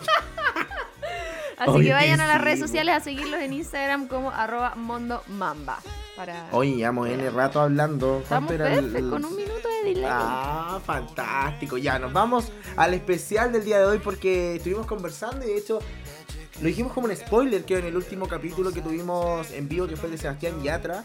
Así 1.59 1.71
Obvio 1.71 1.81
que 1.81 1.87
que 1.89 1.93
vayan 1.93 2.21
a 2.21 2.27
las 2.29 2.37
sí, 2.39 2.45
redes 2.45 2.61
po. 2.61 2.67
sociales 2.69 2.95
a 2.95 3.01
seguirlos 3.01 3.41
en 3.41 3.53
Instagram 3.53 4.07
como 4.07 4.31
arroba 4.31 4.75
mondomamba. 4.77 5.81
Para... 6.19 6.49
Oye, 6.51 6.75
llevamos 6.75 7.09
N 7.09 7.31
rato 7.31 7.61
hablando. 7.61 8.25
¿Cuánto 8.29 8.53
era 8.53 8.75
el- 8.75 9.09
con 9.09 9.25
un 9.25 9.37
minuto 9.37 9.69
de 9.85 9.89
delay. 9.95 10.11
Ah, 10.13 10.81
fantástico. 10.85 11.79
Ya, 11.79 12.01
nos 12.01 12.13
vamos 12.13 12.51
al 12.77 12.93
especial 12.95 13.53
del 13.53 13.65
día 13.65 13.79
de 13.79 13.85
hoy 13.87 13.99
porque 14.01 14.57
estuvimos 14.57 14.85
conversando 14.87 15.45
y 15.47 15.51
de 15.51 15.59
hecho 15.59 15.79
lo 16.61 16.67
dijimos 16.67 16.93
como 16.93 17.07
un 17.07 17.15
spoiler 17.17 17.65
que 17.65 17.79
en 17.79 17.87
el 17.87 17.97
último 17.97 18.27
capítulo 18.27 18.73
que 18.73 18.81
tuvimos 18.81 19.51
en 19.53 19.69
vivo 19.69 19.87
que 19.87 19.97
fue 19.97 20.11
de 20.11 20.19
Sebastián 20.19 20.63
Yatra. 20.63 21.05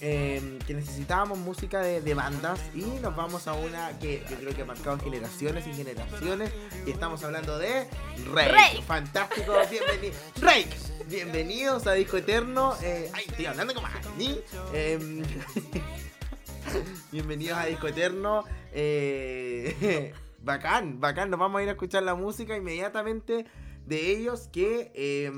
eh, 0.00 0.58
que 0.66 0.74
necesitábamos 0.74 1.38
música 1.38 1.80
de, 1.80 2.00
de 2.02 2.14
bandas 2.14 2.60
y 2.74 2.82
nos 3.00 3.14
vamos 3.16 3.46
a 3.46 3.54
una 3.54 3.98
que 3.98 4.22
yo 4.28 4.36
creo 4.36 4.54
que 4.54 4.62
ha 4.62 4.64
marcado 4.66 4.98
generaciones 4.98 5.66
y 5.66 5.72
generaciones 5.72 6.50
y 6.86 6.90
estamos 6.90 7.22
hablando 7.24 7.58
de 7.58 7.86
Rake. 8.32 8.52
Rake. 8.52 8.82
Fantástico, 8.86 9.52
bienvenido. 9.70 10.14
Rake, 10.40 10.68
bienvenidos 11.08 11.86
a 11.86 11.92
Disco 11.92 12.16
Eterno. 12.18 12.74
Eh, 12.82 13.10
ay, 13.14 13.24
estoy 13.28 13.46
hablando 13.46 13.74
como 13.74 13.86
Ani. 13.86 14.40
Em, 14.72 15.22
Bienvenidos 17.12 17.58
a 17.58 17.66
Disco 17.66 17.86
Eterno. 17.88 18.44
Eh, 18.72 20.12
bacán, 20.42 21.00
bacán. 21.00 21.30
Nos 21.30 21.38
vamos 21.38 21.60
a 21.60 21.62
ir 21.62 21.68
a 21.68 21.72
escuchar 21.72 22.02
la 22.02 22.14
música 22.14 22.56
inmediatamente 22.56 23.46
de 23.86 24.10
ellos 24.10 24.48
que... 24.52 24.90
eh, 24.94 25.30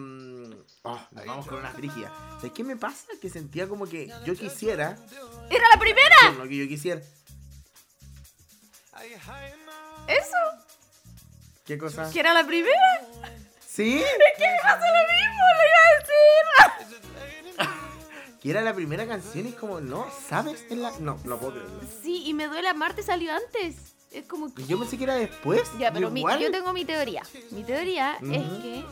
oh, 0.83 1.01
nos 1.11 1.27
vamos 1.27 1.47
con 1.47 1.59
unas 1.59 1.77
brígidas. 1.77 2.13
¿Sabes 2.37 2.53
qué 2.53 2.65
me 2.65 2.77
pasa? 2.77 3.07
Que 3.21 3.29
sentía 3.29 3.69
como 3.69 3.87
que 3.87 4.13
yo 4.25 4.35
quisiera... 4.35 4.97
¡Era 5.51 5.65
la 5.73 5.81
primera! 5.81 6.31
Lo 6.39 6.49
que 6.49 6.57
yo 6.57 6.69
quisiera. 6.69 7.01
¿Eso? 10.09 10.37
¿Qué 11.65 11.79
cosa? 11.79 12.11
¿Que 12.13 12.21
era 12.21 12.33
la 12.33 12.47
primera? 12.47 13.01
¿Sí? 13.67 14.03
¿Qué 14.39 14.45
me 14.45 14.57
pasó 14.63 14.85
lo 14.87 15.03
mismo? 15.13 15.45
Le 15.59 15.67
iba 15.69 15.81
a 15.83 16.79
decir. 16.79 17.77
Que 18.41 18.51
era 18.51 18.61
la 18.61 18.75
primera 18.75 19.09
canción 19.09 19.47
y 19.47 19.49
es 19.49 19.55
como, 19.57 19.81
no, 19.81 20.07
¿sabes? 20.29 20.65
Es 20.71 20.79
la... 20.79 20.93
No, 21.01 21.19
no 21.25 21.39
puedo 21.39 21.55
creerlo. 21.55 21.81
Sí, 22.03 22.23
y 22.27 22.35
me 22.35 22.47
duele 22.47 22.69
a 22.69 22.75
Marte 22.75 23.03
salió 23.03 23.33
antes. 23.33 23.96
Es 24.13 24.27
como 24.27 24.53
que... 24.55 24.63
Y 24.63 24.67
Yo 24.67 24.79
pensé 24.79 24.97
que 24.97 25.05
era 25.05 25.15
después. 25.17 25.63
Ya, 25.79 25.93
pero 25.93 26.11
mi- 26.11 26.23
yo 26.23 26.51
tengo 26.51 26.73
mi 26.73 26.85
teoría. 26.85 27.23
Mi 27.51 27.65
teoría 27.65 28.15
es 28.17 28.23
Ujú. 28.47 28.63
que 28.63 28.85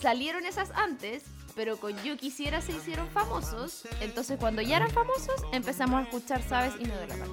salieron 0.00 0.46
esas 0.46 0.70
antes, 0.72 1.22
pero 1.56 1.76
con 1.78 1.96
Yo 2.04 2.16
Quisiera 2.16 2.60
se 2.60 2.72
hicieron 2.72 3.08
famosos. 3.10 3.82
Entonces, 4.00 4.38
cuando 4.38 4.62
ya 4.62 4.76
eran 4.76 4.90
famosos, 4.90 5.34
empezamos 5.52 6.00
a 6.00 6.02
escuchar 6.04 6.42
Sabes 6.48 6.74
y 6.78 6.84
me 6.84 6.94
duele 6.94 7.08
la 7.08 7.16
mano. 7.16 7.32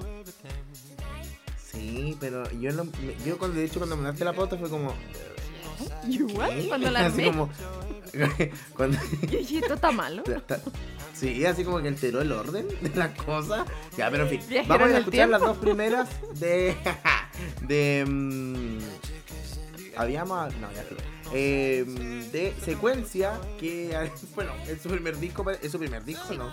Sí, 1.72 2.16
pero 2.18 2.50
yo 2.52 2.72
no... 2.72 2.84
me- 2.84 2.92
Yo 3.24 3.38
cuando, 3.38 3.58
de 3.58 3.66
hecho, 3.66 3.78
cuando 3.78 3.96
mandaste 3.96 4.24
la 4.24 4.32
pauta 4.32 4.56
fue 4.56 4.68
como... 4.70 4.92
Igual, 6.08 6.50
¿qué? 6.62 6.68
cuando 6.68 6.90
la 6.90 7.06
Así 7.06 7.24
como... 7.26 7.50
cuando... 8.76 8.98
dije, 9.28 9.58
esto 9.58 9.74
está 9.74 9.90
malo. 9.92 10.22
Sí, 11.18 11.46
así 11.46 11.64
como 11.64 11.80
que 11.80 11.88
alteró 11.88 12.20
el 12.20 12.30
orden 12.30 12.68
de 12.68 12.90
las 12.94 13.10
cosas. 13.22 13.66
Ya, 13.96 14.10
pero 14.10 14.28
en 14.28 14.40
fin. 14.40 14.66
Vamos 14.68 14.90
a 14.90 14.98
escuchar 14.98 15.28
las 15.30 15.40
dos 15.40 15.56
primeras 15.56 16.08
de. 16.38 16.76
de. 17.62 18.04
mm, 18.06 18.78
habíamos. 19.96 20.54
No, 20.56 20.70
ya 20.72 20.84
creo. 20.84 20.98
Eh, 21.32 21.84
de 22.32 22.54
secuencia 22.62 23.40
que. 23.58 23.96
Bueno, 24.34 24.52
es 24.68 24.82
su 24.82 24.90
primer 24.90 25.18
disco. 25.18 25.50
¿Es 25.50 25.72
su 25.72 25.78
primer 25.78 26.04
disco 26.04 26.34
no? 26.34 26.50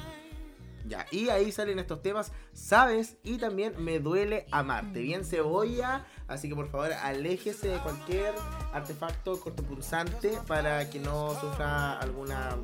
Ya, 0.86 1.06
y 1.12 1.30
ahí 1.30 1.52
salen 1.52 1.80
estos 1.80 2.02
temas, 2.02 2.34
¿sabes? 2.54 3.16
Y 3.24 3.38
también 3.38 3.74
Me 3.78 4.00
duele 4.00 4.46
amarte. 4.52 5.00
Bien 5.00 5.24
cebolla, 5.24 6.06
así 6.28 6.50
que 6.50 6.56
por 6.56 6.70
favor 6.70 6.92
aléjese 6.92 7.70
de 7.70 7.78
cualquier 7.80 8.34
artefacto 8.74 9.40
cortopulsante 9.40 10.38
para 10.46 10.90
que 10.90 11.00
no 11.00 11.40
sufra 11.40 12.00
alguna 12.00 12.58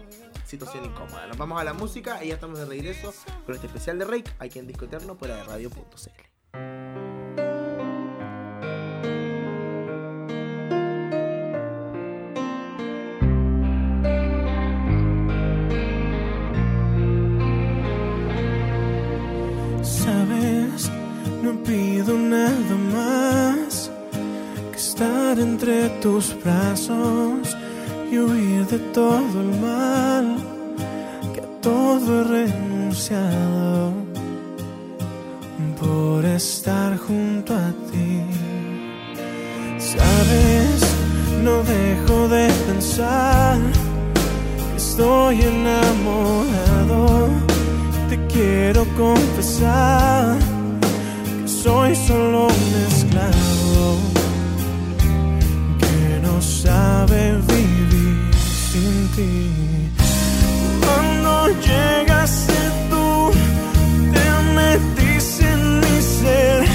situación 0.50 0.86
incómoda. 0.86 1.28
Nos 1.28 1.38
vamos 1.38 1.62
a 1.62 1.64
la 1.64 1.74
música 1.74 2.24
y 2.24 2.30
ya 2.30 2.34
estamos 2.34 2.58
de 2.60 2.66
regreso 2.66 3.14
con 3.46 3.56
este 3.56 3.68
especial 3.68 4.00
de 4.00 4.06
Rake 4.06 4.32
aquí 4.40 4.60
en 4.60 4.68
Disco 4.68 4.86
Eterno 4.86 5.16
fuera 5.16 5.36
de 5.38 5.44
radio.cl. 5.44 6.30
No 21.44 21.64
pido 21.64 22.18
nada 22.18 22.76
más 22.94 23.90
que 24.72 24.78
estar 24.78 25.40
entre 25.40 25.90
tus 26.02 26.36
brazos 26.44 27.56
y 28.12 28.18
huir 28.18 28.66
de 28.68 28.80
todo 28.94 29.42
el 29.42 29.60
mal, 29.60 30.38
que 31.34 31.42
a 31.42 31.62
todo 31.62 32.22
he 32.22 32.24
renunciado 32.24 33.94
por 35.80 36.26
estar 36.26 36.98
junto 36.98 37.54
a 37.54 37.72
ti. 37.90 38.22
Sabes, 39.78 40.82
no 41.44 41.64
dejo 41.64 42.28
de 42.28 42.48
pensar 42.68 43.58
que 44.72 44.78
estoy 44.78 45.42
enamorado 45.42 47.30
te 48.10 48.18
quiero 48.26 48.86
confesar 48.98 50.36
que 51.42 51.48
soy 51.48 51.96
solo 51.96 52.48
un 52.48 52.74
esclavo 52.88 53.98
que 55.80 56.20
no 56.24 56.42
sabe 56.42 57.38
vivir 57.48 57.59
ti. 59.20 59.92
Cuando 60.84 61.32
llegaste 61.68 62.60
tú, 62.90 63.32
te 64.14 64.26
metiste 64.58 65.44
en 65.56 65.80
mi 65.82 65.98
ser, 66.18 66.69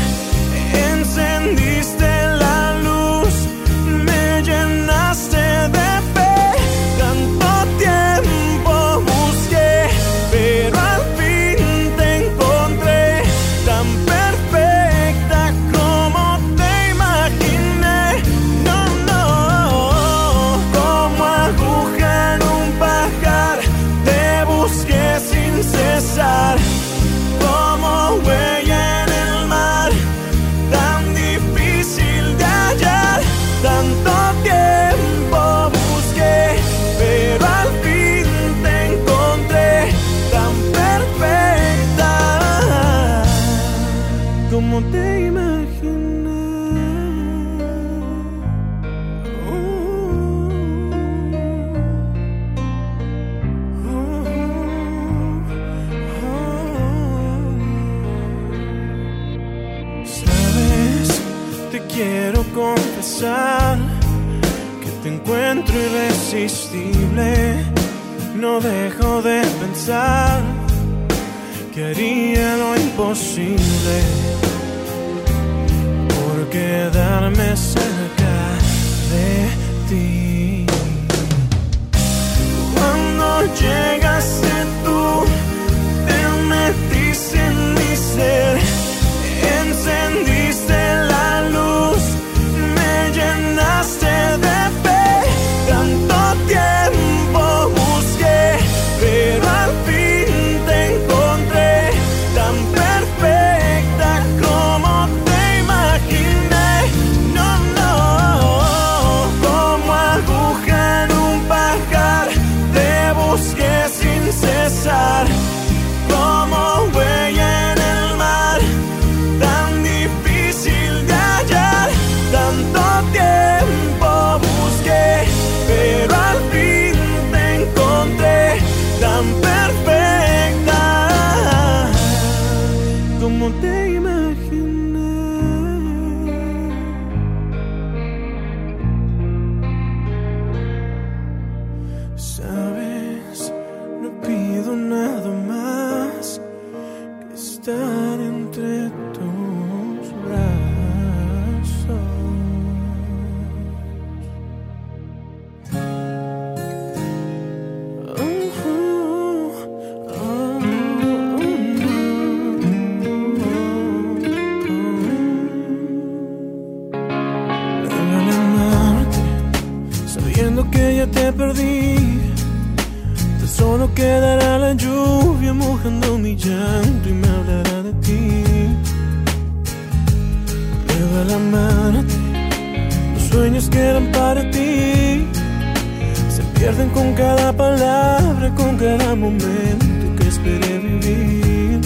momento 189.16 190.06
que 190.16 190.28
esperé 190.28 190.78
vivir. 190.78 191.80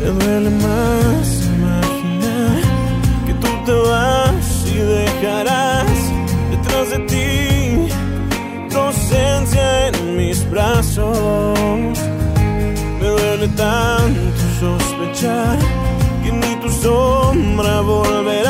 Me 0.00 0.08
duele 0.16 0.50
más 0.50 1.26
imaginar 1.56 2.60
que 3.26 3.34
tú 3.42 3.48
te 3.66 3.72
vas 3.72 4.64
y 4.66 4.78
dejarás 4.78 5.90
detrás 6.50 6.90
de 6.90 6.98
ti 7.10 7.88
tu 8.70 8.76
ausencia 8.78 9.88
en 9.88 10.16
mis 10.16 10.48
brazos. 10.50 11.98
Me 13.00 13.06
duele 13.06 13.48
tanto 13.48 14.42
sospechar 14.60 15.58
que 16.22 16.32
ni 16.32 16.56
tu 16.62 16.70
sombra 16.70 17.80
volverá 17.80 18.47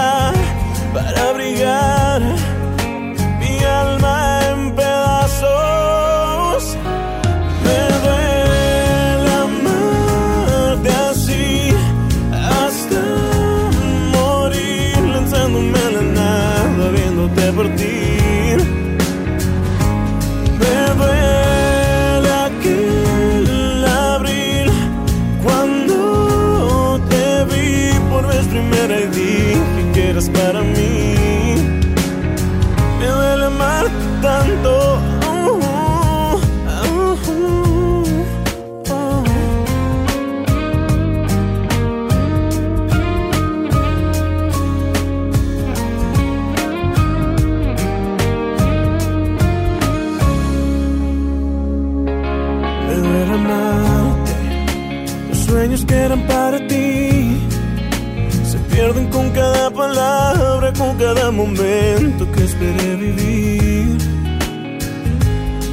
cada 61.09 61.31
momento 61.31 62.31
que 62.33 62.45
esperé 62.45 62.89
vivir. 62.97 63.97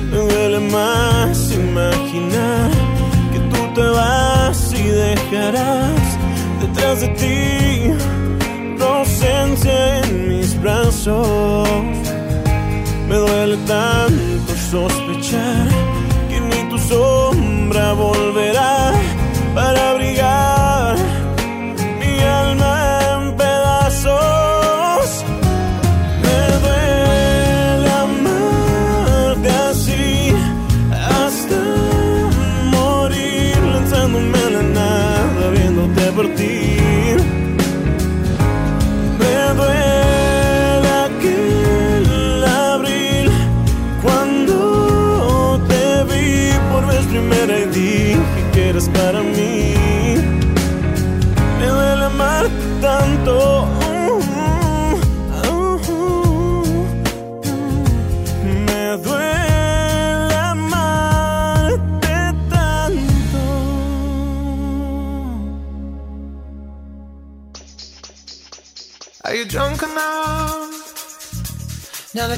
Me 0.09 0.17
duele 0.17 0.59
más 0.77 1.35
imaginar 1.51 2.69
que 3.33 3.39
tú 3.51 3.61
te 3.75 3.85
vas 3.99 4.57
y 4.81 4.83
dejarás 5.05 6.05
detrás 6.61 7.01
de 7.01 7.09
ti 7.21 7.37
tu 8.77 8.83
ausencia 8.83 9.77
en 9.99 10.29
mis 10.29 10.49
brazos. 10.61 11.67
Me 13.09 13.15
duele 13.25 13.57
tanto 13.73 14.51
sospechar 14.71 15.67
que 16.29 16.37
ni 16.49 16.61
tu 16.69 16.77
sombra 16.91 17.91
volverá 17.93 18.54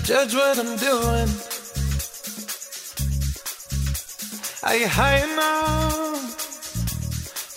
judge 0.07 0.33
what 0.35 0.57
I'm 0.57 0.75
doing? 0.77 1.29
Are 4.63 4.75
you 4.75 4.87
high 4.87 5.23
enough 5.23 6.35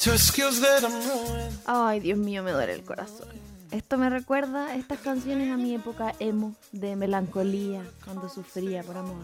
to 0.01 0.13
excuse 0.13 0.61
that 0.61 0.85
I'm 0.85 0.93
ruined? 1.09 1.59
Ay, 1.67 2.01
Dios 2.01 2.19
mío, 2.19 2.43
me 2.43 2.53
duele 2.53 2.75
el 2.75 2.83
corazón. 2.85 3.29
Esto 3.71 3.99
me 3.99 4.11
recuerda 4.11 4.75
estas 4.75 4.99
canciones 5.01 5.53
a 5.53 5.57
mi 5.57 5.75
época 5.75 6.13
emo 6.19 6.55
de 6.73 6.97
melancolía, 6.97 7.83
cuando 8.05 8.29
sufría 8.29 8.83
por 8.83 8.97
amor. 8.97 9.23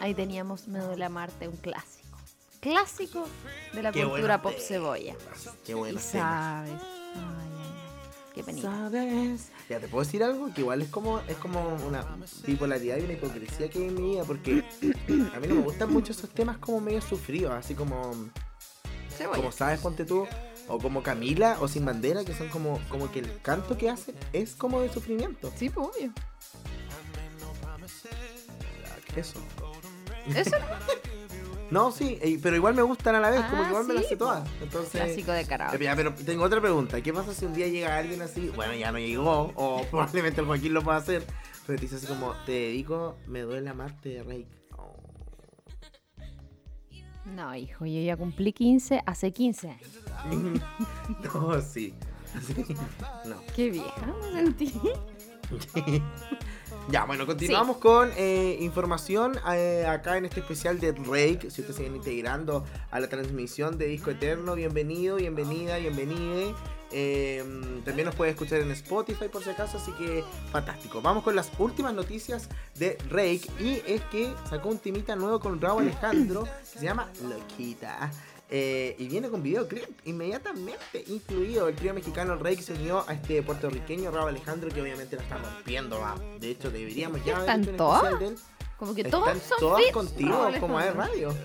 Ahí 0.00 0.14
teníamos 0.14 0.68
Me 0.68 0.78
duele 0.78 1.04
amarte, 1.04 1.48
un 1.48 1.56
clásico. 1.56 2.16
clásico 2.60 3.26
de 3.72 3.82
la 3.82 3.90
Qué 3.92 4.04
cultura 4.04 4.40
pop 4.40 4.54
cebolla. 4.58 5.14
Qué 5.64 5.72
Y 5.72 5.74
buenos 5.74 6.04
temas. 6.06 6.68
sabes. 6.68 6.80
Ay, 6.80 7.16
ay, 7.16 7.50
ay. 7.58 8.34
Qué 8.34 8.44
penita. 8.44 8.70
¿Sabes? 8.70 9.48
Ya, 9.68 9.78
¿te 9.80 9.88
puedo 9.88 10.02
decir 10.02 10.22
algo? 10.22 10.52
Que 10.54 10.62
igual 10.62 10.80
es 10.80 10.88
como, 10.88 11.20
es 11.28 11.36
como 11.36 11.60
una 11.86 12.02
bipolaridad 12.46 12.96
y 12.96 13.02
una 13.02 13.12
hipocresía 13.12 13.68
que 13.68 13.78
hay 13.78 13.88
en 13.88 13.94
mi 13.94 14.10
vida, 14.12 14.24
porque 14.24 14.64
a 15.34 15.40
mí 15.40 15.46
no 15.46 15.56
me 15.56 15.62
gustan 15.62 15.92
mucho 15.92 16.12
esos 16.12 16.30
temas 16.30 16.56
como 16.56 16.80
medio 16.80 17.02
sufridos, 17.02 17.52
así 17.52 17.74
como, 17.74 18.14
Cebolla. 19.10 19.36
como 19.36 19.52
sabes, 19.52 19.80
ponte 19.80 20.06
tú, 20.06 20.26
o 20.68 20.78
como 20.78 21.02
Camila 21.02 21.58
o 21.60 21.68
Sin 21.68 21.84
Bandera, 21.84 22.24
que 22.24 22.34
son 22.34 22.48
como, 22.48 22.80
como 22.88 23.10
que 23.10 23.18
el 23.18 23.42
canto 23.42 23.76
que 23.76 23.90
hacen 23.90 24.14
es 24.32 24.54
como 24.54 24.80
de 24.80 24.88
sufrimiento. 24.90 25.52
Sí, 25.54 25.68
pues, 25.68 25.86
obvio. 25.86 26.12
Eso. 29.16 29.38
Eso 30.34 30.56
No, 31.70 31.90
sí, 31.92 32.18
eh, 32.22 32.38
pero 32.42 32.56
igual 32.56 32.74
me 32.74 32.82
gustan 32.82 33.14
a 33.14 33.20
la 33.20 33.30
vez, 33.30 33.42
como 33.44 33.62
Ah, 33.62 33.64
que 33.64 33.70
igual 33.70 33.86
me 33.86 33.94
las 33.94 34.04
sí, 34.04 34.08
sé 34.10 34.16
todas. 34.16 34.48
Entonces, 34.62 34.90
clásico 34.90 35.32
de 35.32 35.44
karaoke. 35.44 35.84
Ya, 35.84 35.94
pero 35.94 36.14
tengo 36.14 36.44
otra 36.44 36.60
pregunta. 36.60 37.00
¿Qué 37.02 37.12
pasa 37.12 37.34
si 37.34 37.44
un 37.44 37.52
día 37.54 37.66
llega 37.68 37.96
alguien 37.96 38.22
así? 38.22 38.50
Bueno, 38.56 38.74
ya 38.74 38.90
no 38.90 38.98
llegó, 38.98 39.52
o 39.54 39.82
probablemente 39.90 40.40
el 40.40 40.46
Joaquín 40.46 40.72
lo 40.74 40.82
pueda 40.82 40.96
hacer, 40.96 41.24
pero 41.66 41.78
te 41.78 41.82
dice 41.82 41.96
así 41.96 42.06
como, 42.06 42.32
te 42.46 42.52
dedico, 42.52 43.16
me 43.26 43.40
duele 43.42 43.68
amarte 43.68 44.24
de. 44.24 44.46
Oh. 44.76 44.96
No, 47.26 47.54
hijo, 47.54 47.84
yo 47.84 48.00
ya 48.00 48.16
cumplí 48.16 48.52
15 48.52 49.02
hace 49.04 49.32
15 49.32 49.68
años. 50.24 50.60
no, 51.34 51.60
sí. 51.60 51.94
Sí. 52.46 52.76
No. 53.24 53.36
Qué 53.54 53.70
vieja 53.70 54.14
me 54.20 54.32
sentí. 54.32 54.72
Ya, 56.90 57.04
bueno, 57.04 57.26
continuamos 57.26 57.76
con 57.76 58.10
eh, 58.16 58.56
información 58.60 59.38
eh, 59.52 59.84
acá 59.86 60.16
en 60.16 60.24
este 60.24 60.40
especial 60.40 60.80
de 60.80 60.92
Rake. 60.92 61.50
Si 61.50 61.60
ustedes 61.60 61.76
se 61.76 61.82
vienen 61.82 61.96
integrando 61.98 62.64
a 62.90 62.98
la 62.98 63.08
transmisión 63.10 63.76
de 63.76 63.88
Disco 63.88 64.10
Eterno, 64.10 64.54
bienvenido, 64.54 65.16
bienvenida, 65.16 65.76
bienvenide. 65.76 66.54
Eh, 66.90 67.44
también 67.84 68.06
nos 68.06 68.14
puede 68.14 68.30
escuchar 68.30 68.60
en 68.60 68.70
Spotify 68.70 69.28
por 69.30 69.44
si 69.44 69.50
acaso, 69.50 69.76
así 69.76 69.92
que 69.92 70.24
fantástico. 70.50 71.02
Vamos 71.02 71.24
con 71.24 71.36
las 71.36 71.50
últimas 71.58 71.92
noticias 71.92 72.48
de 72.76 72.96
Rake 73.10 73.50
y 73.60 73.82
es 73.86 74.00
que 74.10 74.32
sacó 74.48 74.70
un 74.70 74.78
timita 74.78 75.14
nuevo 75.14 75.40
con 75.40 75.60
Raúl 75.60 75.82
Alejandro 75.82 76.44
que 76.44 76.78
se 76.78 76.86
llama 76.86 77.10
Loquita. 77.22 78.10
Eh, 78.50 78.96
y 78.98 79.08
viene 79.08 79.28
con 79.28 79.42
videoclip 79.42 79.84
inmediatamente 80.06 81.04
incluido. 81.06 81.68
El 81.68 81.76
trío 81.76 81.92
mexicano 81.92 82.36
Rake 82.36 82.62
se 82.62 82.72
unió 82.72 83.04
a 83.06 83.12
este 83.12 83.42
puertorriqueño 83.42 84.10
Raúl 84.10 84.30
Alejandro 84.30 84.70
que 84.70 84.80
obviamente 84.80 85.16
la 85.16 85.22
está 85.22 85.36
rompiendo. 85.36 86.00
va. 86.00 86.16
De 86.40 86.50
hecho, 86.50 86.70
deberíamos 86.70 87.24
ya 87.24 87.36
haber 87.36 87.50
¿Están. 88.78 88.86
Como 88.86 88.94
que 88.94 89.02
Están 89.02 89.20
todos 89.20 89.42
son 89.42 89.58
todas 89.58 89.82
fits, 89.82 89.92
contigo, 89.92 90.44
Raúl 90.44 90.60
como 90.60 90.80
es 90.80 90.94
radio. 90.94 91.34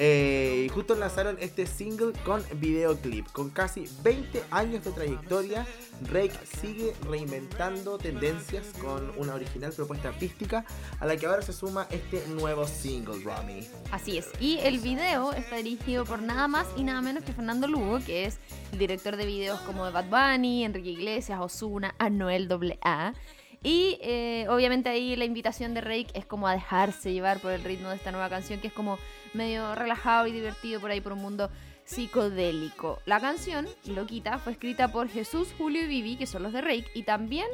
Eh, 0.00 0.66
y 0.66 0.68
justo 0.68 0.94
lanzaron 0.94 1.36
este 1.40 1.66
single 1.66 2.12
con 2.24 2.44
videoclip. 2.60 3.26
Con 3.32 3.50
casi 3.50 3.84
20 4.04 4.44
años 4.52 4.84
de 4.84 4.92
trayectoria, 4.92 5.66
Rake 6.02 6.38
sigue 6.60 6.94
reinventando 7.08 7.98
tendencias 7.98 8.68
con 8.80 9.12
una 9.18 9.34
original 9.34 9.72
propuesta 9.72 10.10
artística 10.10 10.64
a 11.00 11.06
la 11.06 11.16
que 11.16 11.26
ahora 11.26 11.42
se 11.42 11.52
suma 11.52 11.88
este 11.90 12.24
nuevo 12.28 12.64
single, 12.64 13.24
Romy. 13.24 13.66
Así 13.90 14.18
es. 14.18 14.28
Y 14.38 14.58
el 14.58 14.78
video 14.78 15.32
está 15.32 15.56
dirigido 15.56 16.04
por 16.04 16.22
nada 16.22 16.46
más 16.46 16.68
y 16.76 16.84
nada 16.84 17.00
menos 17.00 17.24
que 17.24 17.32
Fernando 17.32 17.66
Lugo, 17.66 17.98
que 17.98 18.26
es 18.26 18.38
el 18.70 18.78
director 18.78 19.16
de 19.16 19.26
videos 19.26 19.58
como 19.62 19.84
de 19.84 19.90
Bad 19.90 20.10
Bunny, 20.10 20.64
Enrique 20.64 20.90
Iglesias, 20.90 21.40
Osuna, 21.40 21.96
Anuel 21.98 22.48
AA. 22.82 23.14
Y 23.62 23.98
eh, 24.02 24.46
obviamente 24.48 24.88
ahí 24.88 25.16
la 25.16 25.24
invitación 25.24 25.74
de 25.74 25.80
Rake 25.80 26.08
es 26.14 26.24
como 26.24 26.46
a 26.46 26.52
dejarse 26.52 27.12
llevar 27.12 27.40
por 27.40 27.52
el 27.52 27.64
ritmo 27.64 27.88
de 27.88 27.96
esta 27.96 28.12
nueva 28.12 28.28
canción, 28.28 28.60
que 28.60 28.68
es 28.68 28.72
como 28.72 28.98
medio 29.34 29.74
relajado 29.74 30.26
y 30.26 30.32
divertido 30.32 30.80
por 30.80 30.90
ahí 30.90 31.00
por 31.00 31.12
un 31.12 31.20
mundo 31.20 31.50
psicodélico. 31.84 33.00
La 33.06 33.18
canción, 33.18 33.66
Loquita, 33.86 34.38
fue 34.38 34.52
escrita 34.52 34.88
por 34.88 35.08
Jesús, 35.08 35.48
Julio 35.56 35.82
y 35.82 35.86
Vivi, 35.86 36.16
que 36.16 36.26
son 36.26 36.42
los 36.42 36.52
de 36.52 36.60
Rake, 36.60 36.86
y 36.94 37.02
también 37.02 37.48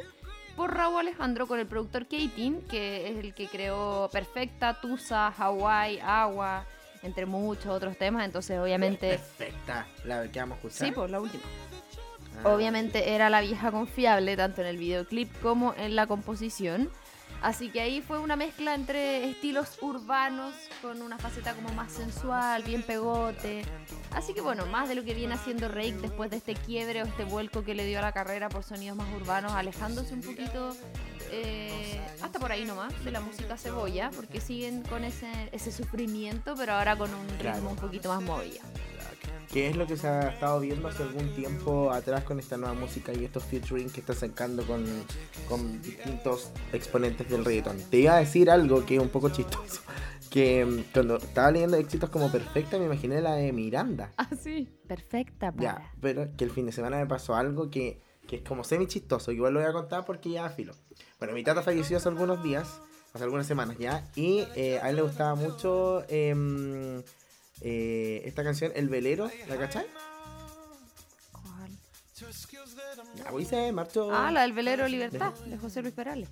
por 0.57 0.75
Raúl 0.75 1.01
Alejandro 1.01 1.47
con 1.47 1.59
el 1.59 1.67
productor 1.67 2.05
Katin, 2.07 2.62
que 2.69 3.09
es 3.09 3.17
el 3.17 3.35
que 3.35 3.49
creó 3.49 4.09
Perfecta, 4.12 4.81
Tusa, 4.81 5.29
Hawaii, 5.29 6.01
Agua, 6.01 6.64
entre 7.03 7.27
muchos 7.27 7.67
otros 7.67 7.97
temas. 7.97 8.25
Entonces, 8.25 8.59
obviamente, 8.59 9.09
Perfecta, 9.09 9.87
la 10.05 10.31
que 10.31 10.38
vamos 10.40 10.57
a 10.57 10.59
escuchar. 10.59 10.88
sí, 10.88 10.93
pues 10.93 11.11
la 11.11 11.21
última. 11.21 11.43
Ah. 12.42 12.49
Obviamente 12.55 13.11
era 13.14 13.31
la 13.31 13.40
vieja 13.40 13.70
confiable, 13.70 14.37
tanto 14.37 14.61
en 14.62 14.66
el 14.68 14.79
videoclip 14.79 15.31
como 15.40 15.75
en 15.77 15.94
la 15.97 16.07
composición. 16.07 16.90
Así 17.42 17.68
que 17.68 17.83
ahí 17.83 18.01
fue 18.01 18.18
una 18.20 18.37
mezcla 18.37 18.75
entre 18.75 19.29
estilos 19.29 19.77
urbanos 19.83 20.55
con 20.81 21.03
una 21.03 21.18
faceta 21.18 21.53
como 21.53 21.68
más 21.75 21.92
sensual, 21.92 22.62
bien 22.62 22.83
pegote. 22.83 23.62
Así 24.12 24.33
que 24.33 24.40
bueno, 24.40 24.64
más 24.66 24.88
de 24.88 24.94
lo 24.94 25.05
que 25.05 25.12
viene 25.12 25.35
haciendo 25.35 25.68
Rake 25.68 25.99
después 26.01 26.31
de 26.31 26.38
este 26.38 26.55
quiebre 26.55 27.03
o 27.03 27.07
este 27.07 27.25
vuelco 27.25 27.62
que 27.62 27.75
le 27.75 27.85
dio 27.85 27.99
a 27.99 28.03
la 28.03 28.12
carrera 28.12 28.49
por 28.49 28.62
sonidos 28.64 28.97
más 28.97 29.09
urbanos, 29.14 29.53
alejándose 29.53 30.14
un 30.14 30.23
poquito 30.23 30.75
eh, 31.33 32.01
hasta 32.23 32.38
por 32.38 32.51
ahí 32.51 32.64
nomás 32.64 33.05
de 33.05 33.11
la 33.11 33.20
música 33.20 33.59
cebolla, 33.59 34.11
porque 34.16 34.40
siguen 34.40 34.81
con 34.83 35.05
ese, 35.05 35.29
ese 35.53 35.70
sufrimiento, 35.70 36.55
pero 36.57 36.73
ahora 36.73 36.97
con 36.97 37.12
un 37.12 37.29
ritmo 37.29 37.40
Claro. 37.40 37.68
un 37.68 37.77
poquito 37.77 38.09
más 38.09 38.23
movido. 38.23 38.61
Que 39.53 39.69
es 39.69 39.77
lo 39.77 39.87
que 39.87 39.97
se 39.97 40.09
ha 40.09 40.31
estado 40.31 40.61
viendo 40.61 40.89
hace 40.89 41.03
algún 41.03 41.33
tiempo 41.35 41.93
atrás 41.93 42.25
con 42.25 42.41
esta 42.41 42.57
nueva 42.57 42.75
música 42.75 43.13
y 43.13 43.25
estos 43.25 43.45
featuring 43.45 43.91
que 43.91 44.01
está 44.01 44.15
sacando 44.15 44.65
con, 44.65 44.85
con 45.49 45.81
distintos 45.81 46.51
exponentes 46.73 47.29
del 47.29 47.45
reggaetón. 47.45 47.79
Te 47.91 47.99
iba 47.99 48.17
a 48.17 48.19
decir 48.19 48.51
algo 48.51 48.85
que 48.85 48.97
es 48.97 49.01
un 49.01 49.11
poco 49.11 49.29
chistoso, 49.29 49.81
que 50.31 50.65
mm, 50.65 50.93
cuando 50.93 51.17
estaba 51.19 51.51
leyendo 51.51 51.77
éxitos 51.77 52.11
como 52.11 52.33
Perfecta 52.33 52.79
me 52.79 52.87
imaginé 52.87 53.21
la 53.21 53.37
de 53.37 53.53
Miranda. 53.53 54.13
Ah, 54.17 54.29
sí. 54.41 54.69
Perfecta 54.87 55.53
para. 55.53 55.63
Ya, 55.63 55.93
pero 56.01 56.29
que 56.37 56.45
el 56.45 56.51
fin 56.51 56.67
de 56.67 56.73
semana 56.73 56.99
me 56.99 57.07
pasó 57.07 57.35
algo 57.35 57.71
que, 57.71 58.01
que 58.27 58.37
es 58.37 58.43
como 58.43 58.65
semi 58.65 58.87
chistoso, 58.87 59.33
igual 59.33 59.55
lo 59.55 59.61
voy 59.61 59.69
a 59.69 59.73
contar 59.73 60.05
porque 60.05 60.31
ya 60.31 60.49
filo. 60.51 60.75
Bueno, 61.19 61.35
mi 61.35 61.45
tata 61.45 61.63
falleció 61.63 61.97
hace 61.97 62.09
algunos 62.09 62.43
días, 62.43 62.81
hace 63.13 63.25
algunas 63.25 63.47
semanas 63.47 63.79
ya, 63.79 64.05
y 64.15 64.45
eh, 64.57 64.81
a 64.83 64.91
él 64.91 64.97
le 64.97 65.03
gustaba 65.03 65.35
mucho 65.35 66.05
em, 66.09 67.03
eh, 67.61 68.23
esta 68.25 68.43
canción, 68.45 68.73
El 68.75 68.88
Velero, 68.88 69.31
¿la 69.49 69.57
cachai? 69.57 69.87
¿Cuál? 71.33 71.71
Se 73.47 73.73
marchó. 73.73 74.11
Ah, 74.12 74.31
la 74.31 74.43
del 74.43 74.53
velero 74.53 74.87
Libertad, 74.88 75.33
de 75.47 75.59
José 75.59 75.83
Luis 75.83 75.95
Perales. 75.95 76.29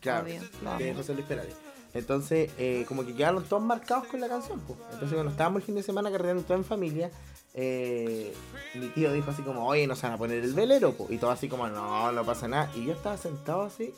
Claro, 0.00 0.26
obvio, 0.26 0.40
de. 0.78 0.94
José 0.94 1.14
Luis 1.14 1.26
Perales. 1.26 1.54
Entonces, 1.94 2.50
eh, 2.58 2.84
como 2.86 3.06
que 3.06 3.14
quedaron 3.14 3.42
todos 3.44 3.62
marcados 3.62 4.06
con 4.08 4.20
la 4.20 4.28
canción. 4.28 4.60
pues. 4.60 4.78
Entonces, 4.92 5.14
cuando 5.14 5.30
estábamos 5.30 5.60
el 5.60 5.66
fin 5.66 5.74
de 5.76 5.82
semana 5.82 6.10
carreando 6.10 6.42
todo 6.42 6.58
en 6.58 6.64
familia, 6.64 7.10
eh, 7.54 8.34
mi 8.74 8.88
tío 8.88 9.12
dijo 9.12 9.30
así 9.30 9.42
como, 9.42 9.66
oye, 9.66 9.86
nos 9.86 10.02
van 10.02 10.12
a 10.12 10.18
poner 10.18 10.44
el 10.44 10.52
velero. 10.52 10.92
pues. 10.92 11.10
Y 11.10 11.18
todo 11.18 11.30
así 11.30 11.48
como, 11.48 11.66
no, 11.68 12.12
no 12.12 12.24
pasa 12.24 12.48
nada. 12.48 12.70
Y 12.74 12.84
yo 12.84 12.92
estaba 12.92 13.16
sentado 13.16 13.62
así. 13.62 13.94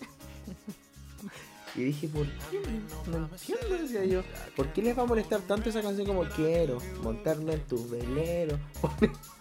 Y 1.78 1.84
dije, 1.84 2.08
¿por 2.08 2.26
qué? 2.26 2.60
No 3.06 3.18
entiendo, 3.18 3.78
decía 3.80 4.04
yo. 4.04 4.22
¿Por 4.56 4.72
qué 4.72 4.82
les 4.82 4.98
va 4.98 5.02
a 5.02 5.06
molestar 5.06 5.40
tanto 5.42 5.70
esa 5.70 5.80
canción 5.80 6.08
como 6.08 6.24
quiero? 6.24 6.78
Montarme 7.02 7.52
en 7.52 7.60
tu 7.66 7.88
velero. 7.88 8.58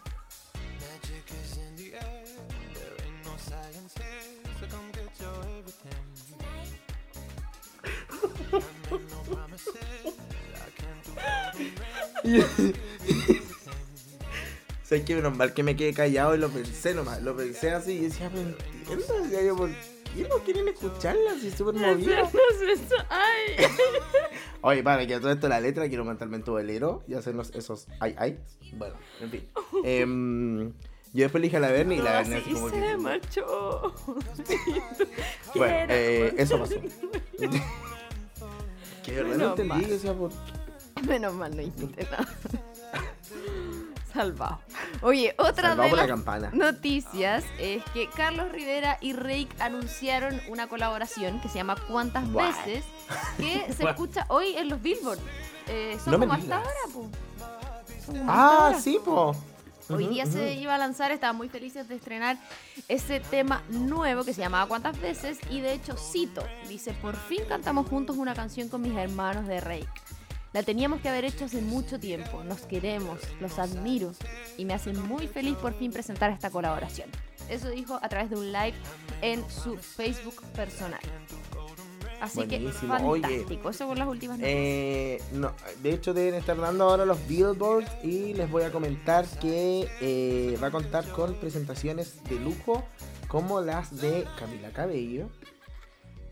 ¿Sabes 14.83 15.03
qué? 15.05 15.15
Menos 15.15 15.35
mal 15.35 15.55
que 15.55 15.63
me 15.63 15.75
quedé 15.75 15.91
callado 15.93 16.35
y 16.35 16.37
lo 16.37 16.49
pensé 16.49 16.93
nomás. 16.93 17.23
Lo 17.23 17.35
pensé 17.35 17.71
así 17.71 17.93
y 17.93 18.01
decía, 18.01 18.27
entiendo. 18.27 18.55
Decía 19.23 19.41
yo, 19.41 19.55
¿por 19.55 19.71
qué 20.15 20.27
no 20.27 20.35
quieren 20.45 20.67
escucharla? 20.67 21.35
Si 21.39 21.47
es 21.47 21.53
súper 21.55 21.75
movida. 21.75 22.29
Ay. 23.09 23.65
Oye, 24.61 24.83
para 24.83 25.05
que 25.07 25.15
a 25.15 25.19
todo 25.19 25.31
esto 25.31 25.47
la 25.47 25.59
letra 25.59 25.87
quiero 25.87 26.03
montarme 26.05 26.37
en 26.37 26.43
tu 26.43 26.53
velero 26.53 27.03
y 27.07 27.13
hacernos 27.13 27.51
esos 27.55 27.87
ay 27.99 28.15
ay. 28.17 28.39
Bueno, 28.73 28.95
en 29.21 29.29
fin. 29.31 29.47
Em, 29.83 30.69
yo 31.13 31.23
después 31.23 31.41
le 31.41 31.47
dije 31.47 31.57
a 31.57 31.59
la 31.61 31.71
Bernie 31.71 31.97
y 31.97 32.01
la 32.01 32.11
Bernie 32.21 32.37
así 32.37 32.53
como 32.53 32.69
que. 32.71 32.97
marchó. 32.97 33.93
Bueno, 35.55 35.85
eh, 35.93 36.33
eso 36.37 36.59
pasó. 36.59 36.75
que 39.03 39.11
verdad 39.11 39.23
no 39.23 39.37
Menos 39.37 39.49
entendí, 39.51 39.69
mal. 39.69 39.81
yo 39.81 39.87
decía, 39.87 40.13
por 40.13 40.31
Menos 41.07 41.33
mal 41.33 41.55
no 41.55 41.61
hiciste 41.61 42.03
nada. 42.03 42.27
Salvado. 44.13 44.59
Oye, 45.01 45.35
otra 45.37 45.69
Salvado 45.69 45.89
de 45.89 45.95
la 45.95 46.01
las 46.03 46.07
campana. 46.07 46.49
noticias 46.53 47.43
es 47.59 47.83
que 47.93 48.09
Carlos 48.09 48.51
Rivera 48.51 48.97
y 49.01 49.13
Rake 49.13 49.49
anunciaron 49.59 50.39
una 50.49 50.67
colaboración 50.67 51.39
que 51.41 51.49
se 51.49 51.55
llama 51.55 51.75
¿Cuántas 51.87 52.31
veces? 52.31 52.83
Que 53.37 53.71
se 53.77 53.83
escucha 53.83 54.25
hoy 54.29 54.55
en 54.55 54.69
los 54.69 54.81
Billboard. 54.81 55.19
Eh, 55.67 55.97
son 56.03 56.13
No 56.13 56.19
como 56.19 56.33
hasta 56.33 56.57
ahora, 56.57 56.69
po. 56.93 57.09
Ah, 58.27 58.73
sí, 58.81 58.99
po. 59.03 59.35
Hoy 59.89 60.07
día 60.07 60.25
se 60.25 60.53
iba 60.55 60.75
a 60.75 60.77
lanzar, 60.77 61.11
estaban 61.11 61.37
muy 61.37 61.47
felices 61.47 61.87
de 61.87 61.95
estrenar 61.95 62.37
ese 62.89 63.21
tema 63.21 63.63
nuevo 63.69 64.25
que 64.25 64.33
se 64.33 64.41
llamaba 64.41 64.67
¿Cuántas 64.67 64.99
veces? 64.99 65.39
Y 65.49 65.61
de 65.61 65.73
hecho 65.73 65.95
cito, 65.95 66.43
dice, 66.67 66.91
por 66.93 67.15
fin 67.15 67.39
cantamos 67.47 67.87
juntos 67.87 68.17
una 68.17 68.33
canción 68.33 68.67
con 68.67 68.81
mis 68.81 68.95
hermanos 68.97 69.47
de 69.47 69.61
Rake. 69.61 69.87
La 70.53 70.63
teníamos 70.63 71.01
que 71.01 71.09
haber 71.09 71.25
hecho 71.25 71.45
hace 71.45 71.61
mucho 71.61 71.99
tiempo. 71.99 72.43
Nos 72.43 72.61
queremos, 72.61 73.19
los 73.39 73.59
admiro 73.59 74.13
y 74.57 74.65
me 74.65 74.73
hace 74.73 74.93
muy 74.93 75.27
feliz 75.27 75.55
por 75.57 75.73
fin 75.73 75.91
presentar 75.91 76.31
esta 76.31 76.49
colaboración. 76.49 77.09
Eso 77.49 77.69
dijo 77.69 77.99
a 78.01 78.09
través 78.09 78.29
de 78.29 78.35
un 78.35 78.51
live 78.51 78.73
en 79.21 79.47
su 79.49 79.77
Facebook 79.77 80.41
personal. 80.55 80.99
Así 82.19 82.39
Buenísimo. 82.45 82.97
que 82.97 83.03
Oye, 83.03 83.21
fantástico. 83.21 83.69
Eso 83.69 83.87
con 83.87 83.99
las 83.99 84.07
últimas 84.07 84.39
noticias. 84.39 84.59
Eh, 84.59 85.21
no, 85.33 85.53
de 85.83 85.93
hecho 85.93 86.13
deben 86.13 86.33
estar 86.33 86.57
dando 86.57 86.85
ahora 86.85 87.05
los 87.05 87.27
billboards 87.27 87.89
y 88.03 88.33
les 88.33 88.49
voy 88.49 88.63
a 88.63 88.71
comentar 88.71 89.25
que 89.39 89.87
eh, 90.01 90.57
va 90.61 90.67
a 90.67 90.71
contar 90.71 91.07
con 91.11 91.35
presentaciones 91.35 92.23
de 92.23 92.39
lujo 92.39 92.83
como 93.27 93.61
las 93.61 93.95
de 94.01 94.25
Camila 94.39 94.71
Cabello. 94.71 95.29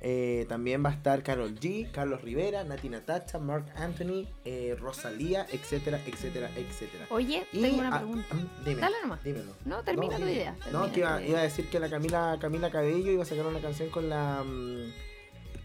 Eh, 0.08 0.46
también 0.48 0.86
va 0.86 0.92
a 0.92 0.94
estar 0.94 1.24
Carol 1.24 1.56
G, 1.60 1.90
Carlos 1.90 2.22
Rivera, 2.22 2.64
Nati 2.64 2.90
Natacha, 2.90 3.40
Mark 3.40 3.66
Anthony, 3.76 4.28
eh, 4.46 4.78
Rosalía, 4.80 5.48
etcétera, 5.52 6.00
etcétera, 6.06 6.52
etcétera. 6.56 7.08
Oye, 7.10 7.48
Y, 7.52 7.60
tengo 7.60 7.80
una 7.80 7.96
ah, 7.96 7.98
pregunta. 7.98 8.36
mm, 8.36 8.66
dime, 8.66 8.82
Dale 8.82 8.96
nomás. 9.02 9.24
dímelo. 9.24 9.52
No, 9.66 9.82
termina 9.82 10.18
tu 10.18 10.28
idea. 10.28 10.56
No, 10.72 10.92
que 10.92 11.00
iba, 11.00 11.24
iba 11.24 11.40
a 11.40 11.42
decir 11.42 11.68
que 11.72 11.80
la 11.80 11.90
Camila, 11.90 12.38
Camila 12.40 12.70
Cabello 12.70 13.12
iba 13.12 13.24
a 13.24 13.26
sacar 13.26 13.48
una 13.48 13.60
canción 13.60 13.90
con 13.90 14.08
la... 14.08 14.44
mm, 14.44 14.94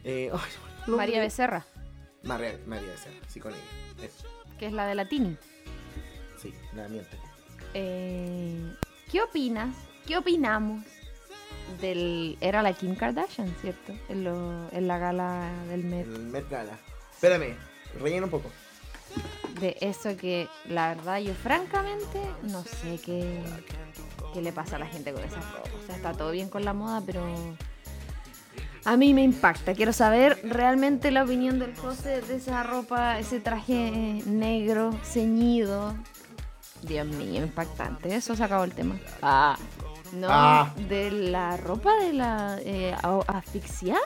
eh, 0.05 0.33
no, 0.87 0.97
María 0.97 1.19
no, 1.19 1.25
Becerra, 1.25 1.67
María, 2.23 2.59
María 2.67 2.89
Becerra, 2.89 3.17
sí, 3.29 3.41
con 3.41 3.53
ella. 3.53 4.07
Eso. 4.07 4.27
que 4.59 4.65
es 4.69 4.73
la 4.73 4.87
de 4.87 4.95
Latini. 4.95 5.37
Sí, 6.39 6.55
nada, 6.73 6.89
miente. 6.89 7.15
Eh, 7.75 8.75
¿Qué 9.13 9.21
opinas? 9.21 9.77
¿Qué 10.07 10.17
opinamos 10.17 10.83
del... 11.81 12.37
Era 12.41 12.63
la 12.63 12.73
Kim 12.73 12.95
Kardashian, 12.95 13.55
¿cierto? 13.61 13.93
En, 14.09 14.25
lo- 14.25 14.71
en 14.73 14.89
la 14.89 14.99
gala 14.99 15.51
del 15.69 15.85
Met. 15.85 16.07
El 16.07 16.27
Met 16.27 16.49
Gala. 16.51 16.79
Espérame, 17.13 17.57
rellena 18.01 18.25
un 18.25 18.31
poco. 18.31 18.51
De 19.61 19.77
eso 19.81 20.17
que, 20.17 20.49
la 20.69 20.95
verdad, 20.95 21.19
yo 21.19 21.35
francamente 21.35 22.21
no 22.45 22.63
sé 22.63 22.99
qué, 23.05 23.43
qué 24.33 24.41
le 24.41 24.53
pasa 24.53 24.77
a 24.77 24.79
la 24.79 24.87
gente 24.87 25.13
con 25.13 25.23
esas 25.25 25.45
ropas. 25.53 25.73
O 25.83 25.87
sea, 25.87 25.97
está 25.97 26.13
todo 26.13 26.31
bien 26.31 26.49
con 26.49 26.65
la 26.65 26.73
moda, 26.73 27.03
pero... 27.05 27.23
A 28.87 28.97
mí 28.97 29.13
me 29.13 29.23
impacta. 29.23 29.75
Quiero 29.75 29.93
saber 29.93 30.41
realmente 30.43 31.11
la 31.11 31.25
opinión 31.25 31.59
del 31.59 31.77
José 31.77 32.23
de 32.23 32.37
esa 32.37 32.63
ropa, 32.63 33.19
ese 33.19 33.39
traje 33.39 34.23
negro, 34.25 34.99
ceñido. 35.05 35.95
Dios 36.81 37.07
mío, 37.07 37.43
impactante. 37.43 38.15
Eso 38.15 38.35
se 38.35 38.43
acabó 38.43 38.65
el 38.65 38.73
tema. 38.73 38.99
Ah, 39.21 39.59
no, 40.13 40.27
Ah. 40.31 40.75
de 40.89 41.11
la 41.11 41.57
ropa 41.57 41.95
de 42.03 42.13
la 42.13 42.59
eh, 42.65 42.95
asfixia. 43.27 43.97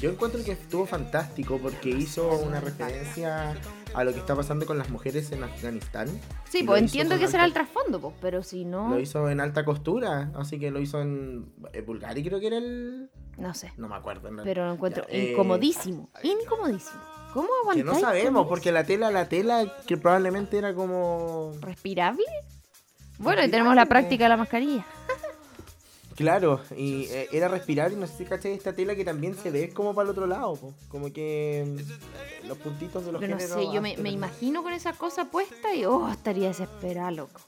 Yo 0.00 0.10
encuentro 0.10 0.42
que 0.44 0.52
estuvo 0.52 0.86
fantástico 0.86 1.58
porque 1.60 1.88
hizo 1.90 2.28
una 2.38 2.60
referencia 2.60 3.56
a 3.92 4.04
lo 4.04 4.12
que 4.12 4.20
está 4.20 4.36
pasando 4.36 4.64
con 4.64 4.78
las 4.78 4.88
mujeres 4.88 5.32
en 5.32 5.42
Afganistán. 5.42 6.06
Sí, 6.48 6.62
pues 6.62 6.80
entiendo 6.82 7.18
que 7.18 7.26
será 7.26 7.44
el 7.44 7.52
trasfondo, 7.52 8.00
pues, 8.00 8.14
pero 8.20 8.44
si 8.44 8.64
no, 8.64 8.88
Lo 8.90 9.00
hizo 9.00 9.28
en 9.28 9.40
alta 9.40 9.64
costura, 9.64 10.30
así 10.36 10.60
que 10.60 10.70
lo 10.70 10.80
hizo 10.80 11.00
en 11.00 11.52
eh, 11.72 11.80
Bulgari, 11.82 12.22
creo 12.22 12.38
que 12.38 12.46
era 12.46 12.58
el. 12.58 13.10
no 13.36 13.52
sé. 13.52 13.72
No 13.78 13.88
me 13.88 13.96
acuerdo. 13.96 14.28
en. 14.28 14.36
Pero 14.44 14.64
lo 14.66 14.72
encuentro 14.74 15.04
Ya, 15.08 15.12
eh, 15.12 15.32
incomodísimo. 15.32 16.08
Incomodísimo. 16.22 17.00
¿Cómo 17.34 17.48
Que 17.48 17.80
aguantáis? 17.80 17.84
no 17.86 17.98
sabemos, 18.00 18.46
porque 18.46 18.70
la 18.72 18.84
tela, 18.84 19.10
la 19.10 19.28
tela, 19.28 19.64
que 19.86 19.96
probablemente 19.96 20.56
era 20.56 20.72
como. 20.72 21.52
¿Respirable? 21.60 22.24
Bueno, 23.20 23.44
y 23.44 23.50
tenemos 23.50 23.74
la 23.74 23.86
práctica 23.86 24.24
de 24.24 24.28
la 24.30 24.36
mascarilla. 24.36 24.84
Claro, 26.16 26.60
y 26.76 27.04
eh, 27.04 27.28
era 27.32 27.48
respirar 27.48 27.92
y 27.92 27.96
no 27.96 28.06
sé 28.06 28.18
si 28.18 28.24
cachai 28.26 28.52
esta 28.52 28.74
tela 28.74 28.94
que 28.94 29.06
también 29.06 29.34
se 29.34 29.50
ve 29.50 29.70
como 29.70 29.94
para 29.94 30.04
el 30.04 30.10
otro 30.10 30.26
lado, 30.26 30.54
po. 30.54 30.74
como 30.90 31.10
que 31.10 31.64
mm, 31.66 32.46
los 32.46 32.58
puntitos 32.58 33.06
de 33.06 33.12
los 33.12 33.22
Pero 33.22 33.38
no 33.38 33.40
sé, 33.40 33.72
yo 33.72 33.80
me, 33.80 33.94
imagino 34.10 34.62
con 34.62 34.74
esa 34.74 34.92
cosa 34.92 35.30
puesta 35.30 35.74
y 35.74 35.86
oh, 35.86 36.10
estaría 36.10 36.48
desesperada, 36.48 37.10
loco. 37.10 37.40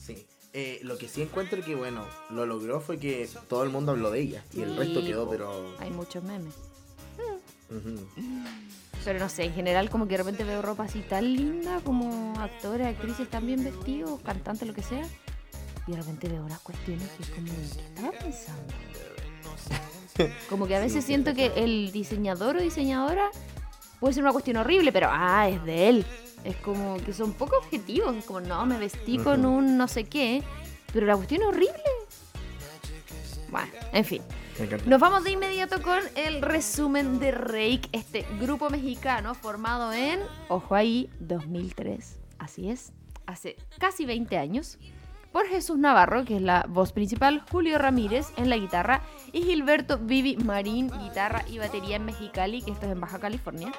Sí. 0.00 0.26
Eh, 0.54 0.80
lo 0.82 0.96
que 0.96 1.08
sí 1.08 1.20
encuentro 1.20 1.62
que, 1.62 1.74
bueno, 1.74 2.06
lo 2.30 2.46
logró 2.46 2.80
fue 2.80 2.98
que 2.98 3.28
todo 3.50 3.64
el 3.64 3.68
mundo 3.68 3.92
habló 3.92 4.10
de 4.10 4.20
ella 4.20 4.44
y 4.54 4.62
el 4.62 4.74
resto 4.74 5.02
quedó, 5.02 5.26
po. 5.26 5.32
pero. 5.32 5.76
Hay 5.78 5.90
muchos 5.90 6.24
memes. 6.24 6.54
Pero 9.04 9.18
no 9.18 9.28
sé, 9.28 9.44
en 9.44 9.54
general 9.54 9.90
como 9.90 10.06
que 10.06 10.12
de 10.12 10.18
repente 10.18 10.44
veo 10.44 10.62
ropa 10.62 10.84
así 10.84 11.00
tan 11.00 11.34
linda, 11.34 11.80
como 11.84 12.34
actores, 12.40 12.86
actrices 12.86 13.28
tan 13.28 13.46
bien 13.46 13.64
vestidos, 13.64 14.20
cantantes, 14.22 14.68
lo 14.68 14.74
que 14.74 14.82
sea. 14.82 15.04
Y 15.86 15.90
de 15.90 15.96
repente 15.96 16.28
veo 16.28 16.44
unas 16.44 16.60
cuestiones 16.60 17.08
que 17.10 17.22
es 17.24 17.30
como, 17.30 17.46
¿qué 17.46 17.62
estaba 17.62 18.10
pensando? 18.12 18.74
Como 20.48 20.66
que 20.66 20.76
a 20.76 20.80
veces 20.80 21.04
siento 21.04 21.34
que 21.34 21.52
el 21.56 21.90
diseñador 21.90 22.56
o 22.56 22.60
diseñadora 22.60 23.30
puede 23.98 24.14
ser 24.14 24.22
una 24.22 24.32
cuestión 24.32 24.58
horrible, 24.58 24.92
pero 24.92 25.08
ah, 25.10 25.48
es 25.48 25.64
de 25.64 25.88
él. 25.88 26.06
Es 26.44 26.56
como 26.56 26.96
que 26.98 27.12
son 27.12 27.32
poco 27.32 27.56
objetivos. 27.56 28.16
Es 28.16 28.24
como, 28.24 28.40
no, 28.40 28.66
me 28.66 28.78
vestí 28.78 29.16
con 29.18 29.46
un 29.46 29.78
no 29.78 29.88
sé 29.88 30.04
qué, 30.04 30.42
pero 30.92 31.06
la 31.06 31.16
cuestión 31.16 31.42
es 31.42 31.48
horrible. 31.48 31.82
Bueno, 33.50 33.68
en 33.92 34.04
fin. 34.04 34.22
Nos 34.86 35.00
vamos 35.00 35.24
de 35.24 35.30
inmediato 35.30 35.80
con 35.80 36.00
el 36.14 36.42
resumen 36.42 37.18
de 37.18 37.30
Rake, 37.30 37.88
este 37.92 38.26
grupo 38.38 38.68
mexicano 38.68 39.34
formado 39.34 39.92
en, 39.94 40.20
ojo 40.48 40.74
ahí, 40.74 41.08
2003. 41.20 42.18
Así 42.38 42.68
es, 42.68 42.92
hace 43.26 43.56
casi 43.78 44.04
20 44.04 44.36
años. 44.36 44.78
Por 45.32 45.46
Jesús 45.46 45.78
Navarro, 45.78 46.26
que 46.26 46.36
es 46.36 46.42
la 46.42 46.66
voz 46.68 46.92
principal, 46.92 47.42
Julio 47.50 47.78
Ramírez 47.78 48.26
en 48.36 48.50
la 48.50 48.58
guitarra 48.58 49.00
y 49.32 49.42
Gilberto 49.42 49.96
Vivi 49.96 50.36
Marín, 50.36 50.90
guitarra 51.02 51.42
y 51.48 51.56
batería 51.56 51.96
en 51.96 52.04
Mexicali, 52.04 52.60
que 52.60 52.72
esto 52.72 52.84
es 52.84 52.92
en 52.92 53.00
Baja 53.00 53.18
California. 53.18 53.72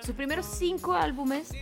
Sus 0.00 0.16
primeros 0.16 0.46
cinco 0.46 0.94
álbumes 0.94 1.52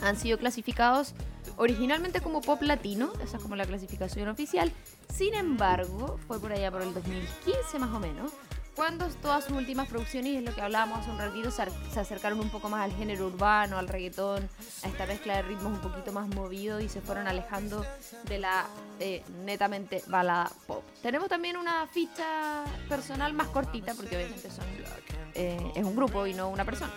han 0.00 0.16
sido 0.16 0.38
clasificados 0.38 1.14
originalmente 1.56 2.20
como 2.20 2.40
pop 2.40 2.62
latino, 2.62 3.12
esa 3.22 3.36
es 3.36 3.42
como 3.42 3.56
la 3.56 3.66
clasificación 3.66 4.28
oficial. 4.28 4.72
Sin 5.12 5.34
embargo, 5.34 6.18
fue 6.26 6.40
por 6.40 6.52
allá 6.52 6.70
por 6.70 6.82
el 6.82 6.94
2015 6.94 7.78
más 7.78 7.90
o 7.94 8.00
menos, 8.00 8.32
cuando 8.76 9.06
todas 9.20 9.44
sus 9.44 9.54
últimas 9.56 9.88
producciones, 9.88 10.32
y 10.32 10.36
es 10.36 10.42
lo 10.42 10.54
que 10.54 10.62
hablábamos 10.62 11.00
hace 11.00 11.10
un 11.10 11.18
ratito, 11.18 11.50
se, 11.50 11.62
ar- 11.62 11.72
se 11.92 12.00
acercaron 12.00 12.40
un 12.40 12.48
poco 12.48 12.68
más 12.70 12.82
al 12.82 12.96
género 12.96 13.26
urbano, 13.26 13.76
al 13.78 13.88
reggaetón, 13.88 14.48
a 14.84 14.88
esta 14.88 15.04
mezcla 15.06 15.36
de 15.36 15.42
ritmos 15.42 15.72
un 15.72 15.80
poquito 15.80 16.12
más 16.12 16.28
movido 16.28 16.80
y 16.80 16.88
se 16.88 17.00
fueron 17.02 17.26
alejando 17.28 17.84
de 18.24 18.38
la 18.38 18.66
eh, 19.00 19.22
netamente 19.44 20.02
balada 20.06 20.50
pop. 20.66 20.82
Tenemos 21.02 21.28
también 21.28 21.56
una 21.58 21.86
ficha 21.88 22.64
personal 22.88 23.34
más 23.34 23.48
cortita, 23.48 23.92
porque 23.94 24.16
obviamente 24.16 24.50
son, 24.50 24.64
eh, 25.34 25.72
es 25.74 25.84
un 25.84 25.94
grupo 25.96 26.26
y 26.26 26.32
no 26.32 26.48
una 26.48 26.64
persona. 26.64 26.92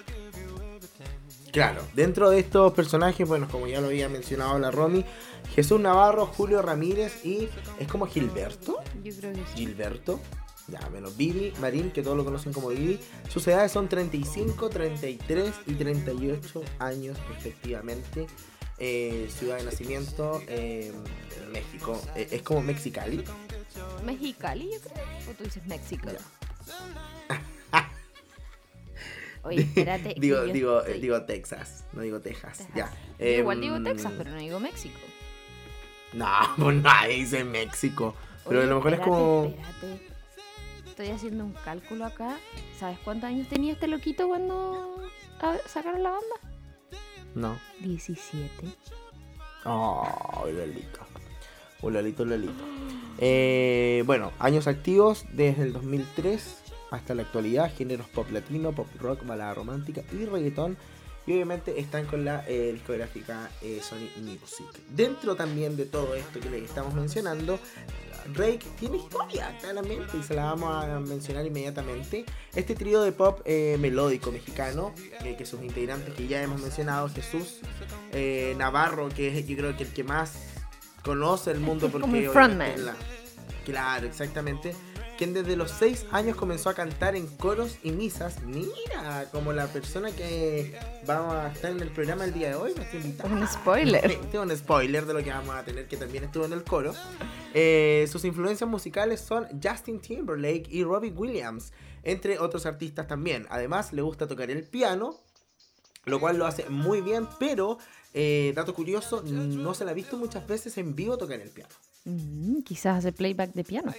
Claro, 1.53 1.83
dentro 1.93 2.31
de 2.31 2.39
estos 2.39 2.73
personajes, 2.73 3.27
bueno, 3.27 3.47
como 3.47 3.67
ya 3.67 3.79
lo 3.79 3.87
había 3.87 4.09
mencionado 4.09 4.57
la 4.57 4.71
Romy, 4.71 5.05
Jesús 5.53 5.79
Navarro, 5.79 6.25
Julio 6.25 6.63
Ramírez 6.63 7.23
y 7.23 7.47
es 7.79 7.87
como 7.87 8.07
Gilberto. 8.07 8.79
Yo 9.03 9.13
creo 9.15 9.33
que 9.33 9.39
sí. 9.39 9.57
Gilberto. 9.57 10.19
Ya, 10.67 10.79
bueno, 10.89 11.11
Vivi, 11.11 11.53
Marín, 11.61 11.91
que 11.91 12.01
todos 12.01 12.17
lo 12.17 12.25
conocen 12.25 12.53
como 12.53 12.69
Vivi. 12.69 12.99
Sus 13.29 13.47
edades 13.47 13.71
son 13.71 13.87
35, 13.87 14.67
33 14.67 15.53
y 15.67 15.73
38 15.73 16.63
años 16.79 17.19
respectivamente. 17.29 18.25
Eh, 18.79 19.29
ciudad 19.29 19.57
de 19.57 19.65
nacimiento, 19.65 20.41
eh, 20.47 20.91
México. 21.51 22.01
Eh, 22.15 22.29
es 22.31 22.41
como 22.41 22.63
Mexicali. 22.63 23.23
Mexicali, 24.03 24.71
yo 24.73 24.79
creo. 24.79 25.05
O 25.29 25.33
tú 25.37 25.43
dices 25.43 25.63
México. 25.67 26.07
Ya. 26.11 27.43
Oye, 29.43 29.61
espérate. 29.61 30.15
digo, 30.17 30.41
digo, 30.43 30.79
estoy- 30.79 30.93
eh, 30.95 30.99
digo 30.99 31.21
Texas, 31.23 31.85
no 31.93 32.01
digo 32.01 32.19
Texas. 32.21 32.57
Texas. 32.59 32.75
Ya. 32.75 32.91
Yo 33.19 33.25
igual 33.39 33.61
digo 33.61 33.75
Em, 33.75 33.83
Texas, 33.83 34.13
pero 34.17 34.31
no 34.31 34.37
digo 34.37 34.59
México. 34.59 34.99
No, 36.13 36.27
pues 36.57 36.75
nadie 36.81 37.15
dice 37.15 37.43
México. 37.43 38.15
Pero 38.45 38.59
Oye, 38.59 38.67
a 38.67 38.69
lo 38.69 38.75
mejor 38.77 38.93
espérate, 38.93 39.11
es 39.11 39.17
como. 39.17 39.45
Espérate. 39.45 40.13
Estoy 40.89 41.07
haciendo 41.07 41.43
un 41.45 41.53
cálculo 41.53 42.05
acá. 42.05 42.37
¿Sabes 42.79 42.99
cuántos 43.03 43.27
años 43.29 43.47
tenía 43.47 43.73
este 43.73 43.87
loquito 43.87 44.27
cuando 44.27 45.01
sacaron 45.65 46.03
la 46.03 46.11
banda? 46.11 46.35
No. 47.33 47.57
17. 47.79 48.49
Oh, 49.65 50.45
Lolito. 50.45 50.99
Un 51.81 51.93
Lolito, 51.93 52.25
Lolito. 52.25 52.63
Eh, 53.17 54.03
bueno, 54.05 54.31
años 54.39 54.67
activos 54.67 55.25
desde 55.31 55.63
el 55.63 55.73
2003 55.73 56.62
hasta 56.93 57.13
la 57.15 57.23
actualidad. 57.23 57.71
Géneros 57.75 58.07
pop 58.07 58.29
latino, 58.31 58.71
pop 58.71 58.87
rock, 58.99 59.25
balada 59.25 59.53
romántica 59.53 60.01
y 60.13 60.25
reggaetón. 60.25 60.77
Y 61.25 61.33
obviamente 61.33 61.79
están 61.79 62.05
con 62.05 62.25
la 62.25 62.43
eh, 62.47 62.71
discográfica 62.73 63.49
eh, 63.61 63.79
Sony 63.81 64.09
Music. 64.21 64.67
Dentro 64.89 65.35
también 65.35 65.77
de 65.77 65.85
todo 65.85 66.15
esto 66.15 66.39
que 66.41 66.49
les 66.49 66.63
estamos 66.63 66.93
mencionando, 66.93 67.59
Rake 68.33 68.65
tiene 68.79 68.97
historia, 68.97 69.57
claramente, 69.61 70.17
y 70.17 70.23
se 70.23 70.33
la 70.33 70.45
vamos 70.45 70.83
a 70.83 70.99
mencionar 70.99 71.45
inmediatamente. 71.45 72.25
Este 72.53 72.75
trío 72.75 73.01
de 73.01 73.13
pop 73.13 73.39
eh, 73.45 73.77
melódico 73.79 74.31
mexicano, 74.33 74.93
eh, 75.23 75.35
que 75.37 75.45
sus 75.45 75.61
integrantes 75.61 76.13
que 76.13 76.27
ya 76.27 76.43
hemos 76.43 76.61
mencionado, 76.61 77.07
Jesús 77.09 77.59
eh, 78.11 78.53
Navarro, 78.57 79.07
que 79.09 79.37
es 79.39 79.47
yo 79.47 79.55
creo 79.55 79.77
que 79.77 79.83
el 79.83 79.93
que 79.93 80.03
más 80.03 80.33
conoce 81.03 81.51
el 81.51 81.59
mundo 81.61 81.87
porque 81.89 82.01
como 82.01 82.15
el 82.17 82.29
frontman. 82.29 82.85
la- 82.85 82.95
claro, 83.65 84.07
exactamente. 84.07 84.75
Quien 85.17 85.33
desde 85.33 85.55
los 85.55 85.71
6 85.71 86.07
años 86.11 86.35
comenzó 86.35 86.69
a 86.69 86.73
cantar 86.73 87.15
en 87.15 87.27
coros 87.27 87.77
y 87.83 87.91
misas. 87.91 88.41
Mira, 88.43 89.27
como 89.31 89.53
la 89.53 89.67
persona 89.67 90.11
que 90.11 90.77
va 91.09 91.45
a 91.45 91.51
estar 91.51 91.71
en 91.71 91.79
el 91.79 91.89
programa 91.89 92.25
el 92.25 92.33
día 92.33 92.49
de 92.49 92.55
hoy, 92.55 92.73
nuestra 92.75 92.99
invitada. 92.99 93.33
Un 93.33 93.47
spoiler. 93.47 94.19
Tengo 94.31 94.43
un 94.43 94.55
spoiler 94.55 95.05
de 95.05 95.13
lo 95.13 95.23
que 95.23 95.29
vamos 95.29 95.55
a 95.55 95.63
tener, 95.63 95.87
que 95.87 95.97
también 95.97 96.23
estuvo 96.23 96.45
en 96.45 96.53
el 96.53 96.63
coro. 96.63 96.93
Eh, 97.53 98.07
sus 98.11 98.25
influencias 98.25 98.69
musicales 98.69 99.21
son 99.21 99.47
Justin 99.61 99.99
Timberlake 99.99 100.67
y 100.69 100.83
Robbie 100.83 101.11
Williams, 101.11 101.71
entre 102.03 102.39
otros 102.39 102.65
artistas 102.65 103.07
también. 103.07 103.45
Además, 103.49 103.93
le 103.93 104.01
gusta 104.01 104.27
tocar 104.27 104.49
el 104.49 104.63
piano, 104.63 105.19
lo 106.05 106.19
cual 106.19 106.37
lo 106.37 106.45
hace 106.45 106.67
muy 106.69 107.01
bien, 107.01 107.27
pero, 107.39 107.77
eh, 108.13 108.53
dato 108.55 108.73
curioso, 108.73 109.21
no 109.23 109.73
se 109.73 109.85
la 109.85 109.91
ha 109.91 109.93
visto 109.93 110.17
muchas 110.17 110.47
veces 110.47 110.77
en 110.77 110.95
vivo 110.95 111.17
tocar 111.17 111.39
el 111.39 111.49
piano. 111.49 111.73
Mm, 112.05 112.61
quizás 112.63 112.99
hace 112.99 113.11
playback 113.11 113.53
de 113.53 113.63
piano. 113.63 113.93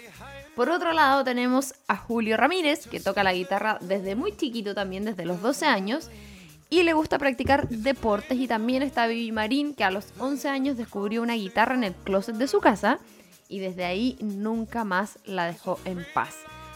Por 0.55 0.69
otro 0.69 0.93
lado 0.93 1.25
tenemos 1.25 1.75
a 1.89 1.97
Julio 1.97 2.37
Ramírez, 2.37 2.87
que 2.87 3.01
toca 3.01 3.25
la 3.25 3.33
guitarra 3.33 3.79
desde 3.81 4.15
muy 4.15 4.37
chiquito 4.37 4.75
también, 4.75 5.05
desde 5.05 5.25
los 5.25 5.41
12 5.41 5.67
años, 5.67 6.11
y 6.71 6.83
le 6.83 6.93
gusta 6.93 7.19
practicar 7.19 7.69
deportes. 7.69 8.39
Y 8.39 8.47
también 8.47 8.83
está 8.83 9.07
Vivi 9.07 9.33
Marín, 9.33 9.75
que 9.75 9.85
a 9.85 9.91
los 9.91 10.13
11 10.19 10.49
años 10.49 10.77
descubrió 10.77 11.23
una 11.23 11.35
guitarra 11.35 11.75
en 11.75 11.85
el 11.85 11.95
closet 11.95 12.37
de 12.37 12.49
su 12.49 12.61
casa 12.61 12.99
y 13.49 13.59
desde 13.59 13.85
ahí 13.85 14.17
nunca 14.21 14.85
más 14.85 15.19
la 15.25 15.47
dejó 15.47 15.79
en 15.85 16.05
paz. 16.15 16.35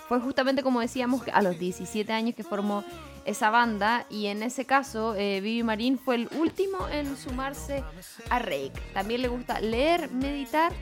Fue 0.09 0.21
justamente 0.21 0.63
como 0.63 0.81
decíamos 0.81 1.23
a 1.33 1.43
los 1.43 1.59
17 1.59 2.13
años 2.13 2.35
que 2.35 2.45
formó 2.45 2.85
esa 3.29 3.51
banda 3.51 4.07
y 4.09 4.27
en 4.27 4.43
ese 4.43 4.65
caso 4.65 5.15
eh, 5.15 5.41
Vivi 5.41 5.63
Marín 5.63 5.99
fue 5.99 6.15
el 6.15 6.29
último 6.39 6.89
en 6.89 7.17
sumarse 7.17 7.85
a 8.31 8.39
Rake. 8.39 8.73
También 8.95 9.23
le 9.23 9.29
gusta 9.29 9.61
leer, 9.61 10.11
meditar 10.11 10.73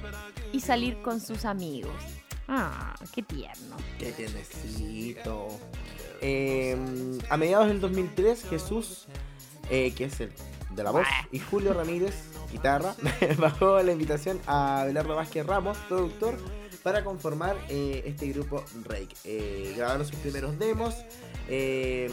y 0.53 0.61
salir 0.61 1.03
con 1.03 1.21
sus 1.21 1.45
amigos. 1.45 1.93
Ah, 2.49 2.95
qué 3.13 3.23
tierno. 3.23 3.77
Qué 3.99 4.13
tiernecito. 4.13 5.49
Eh, 6.21 6.77
a 7.29 7.37
mediados 7.37 7.67
del 7.67 7.81
2003, 7.81 8.45
Jesús, 8.49 9.07
eh, 9.69 9.93
que 9.97 10.05
es 10.05 10.21
el 10.21 10.33
de 10.71 10.85
la 10.85 10.91
voz, 10.93 11.07
y 11.33 11.39
Julio 11.41 11.73
Ramírez, 11.73 12.15
guitarra, 12.53 12.95
bajó 13.39 13.83
la 13.83 13.93
invitación 13.93 14.41
a 14.47 14.85
Belardo 14.87 15.17
Vázquez 15.17 15.45
Ramos, 15.47 15.79
productor, 15.89 16.39
para 16.87 17.03
conformar 17.03 17.57
eh, 17.69 18.05
este 18.07 18.29
grupo 18.29 18.65
Rake. 18.85 19.17
Eh, 19.25 19.75
grabaron 19.77 20.07
sus 20.07 20.17
primeros 20.17 20.57
demos, 20.57 20.95
eh, 21.49 22.11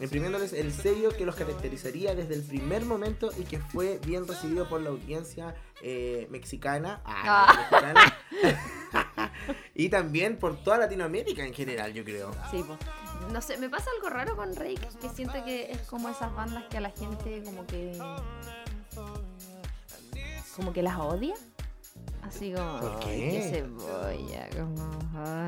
imprimiéndoles 0.00 0.52
el 0.52 0.72
sello 0.72 1.10
que 1.16 1.24
los 1.24 1.34
caracterizaría 1.34 2.14
desde 2.14 2.34
el 2.34 2.42
primer 2.42 2.84
momento 2.84 3.30
y 3.36 3.42
que 3.42 3.58
fue 3.58 3.98
bien 4.06 4.26
recibido 4.26 4.68
por 4.68 4.80
la 4.80 4.90
audiencia 4.90 5.54
eh, 5.82 6.28
mexicana, 6.30 7.00
ah, 7.04 7.54
mexicana. 7.56 8.18
y 9.74 9.88
también 9.88 10.38
por 10.38 10.62
toda 10.62 10.78
Latinoamérica 10.78 11.44
en 11.44 11.54
general, 11.54 11.92
yo 11.92 12.04
creo. 12.04 12.32
Sí, 12.50 12.62
pues. 12.66 12.78
No 13.32 13.42
sé, 13.42 13.58
me 13.58 13.68
pasa 13.68 13.90
algo 13.96 14.08
raro 14.08 14.36
con 14.36 14.54
Rake, 14.54 14.88
que 15.00 15.08
siento 15.08 15.44
que 15.44 15.72
es 15.72 15.80
como 15.82 16.08
esas 16.08 16.34
bandas 16.34 16.64
que 16.70 16.78
a 16.78 16.80
la 16.80 16.90
gente 16.90 17.42
como 17.44 17.66
que... 17.66 17.98
Como 20.56 20.72
que 20.72 20.82
las 20.82 20.98
odia. 20.98 21.34
Así 22.22 22.52
como, 22.52 22.80
¿Por 22.80 23.00
qué? 23.00 23.16
qué 23.30 23.50
cebolla, 23.50 24.48
como, 24.50 24.98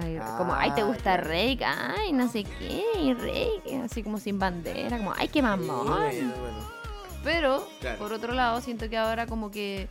ay, 0.03 0.19
como, 0.39 0.55
Ah, 0.55 0.61
ay, 0.63 0.71
¿te 0.73 0.83
gusta 0.83 1.17
ya. 1.17 1.17
Rake? 1.19 1.65
Ay, 1.65 2.13
no 2.13 2.29
sé 2.29 2.45
qué, 2.45 3.15
Rake, 3.19 3.83
así 3.85 4.03
como 4.03 4.19
sin 4.19 4.39
bandera, 4.39 4.97
como, 4.97 5.13
ay, 5.17 5.29
qué 5.29 5.43
mamón. 5.43 5.87
Bueno, 5.87 6.33
bueno. 6.41 6.81
Pero, 7.23 7.69
Claro. 7.81 7.99
por 7.99 8.13
otro 8.15 8.33
lado, 8.33 8.61
siento 8.63 8.89
que 8.89 8.97
ahora 8.97 9.27
como 9.27 9.51
que 9.51 9.89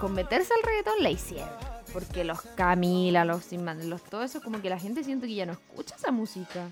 con 0.00 0.12
meterse 0.12 0.52
al 0.54 0.62
reggaetón 0.62 1.02
la 1.02 1.10
hicieron. 1.10 1.48
Porque 1.92 2.24
los 2.24 2.40
Camila, 2.40 3.24
los 3.24 3.44
Sin 3.44 3.64
Bandera, 3.66 3.88
los 3.88 4.02
todo 4.02 4.22
eso, 4.22 4.40
como 4.42 4.60
que 4.62 4.70
la 4.70 4.78
gente 4.78 5.04
siente 5.04 5.26
que 5.26 5.34
ya 5.34 5.44
no 5.46 5.52
escucha 5.52 5.94
esa 5.94 6.10
música. 6.10 6.68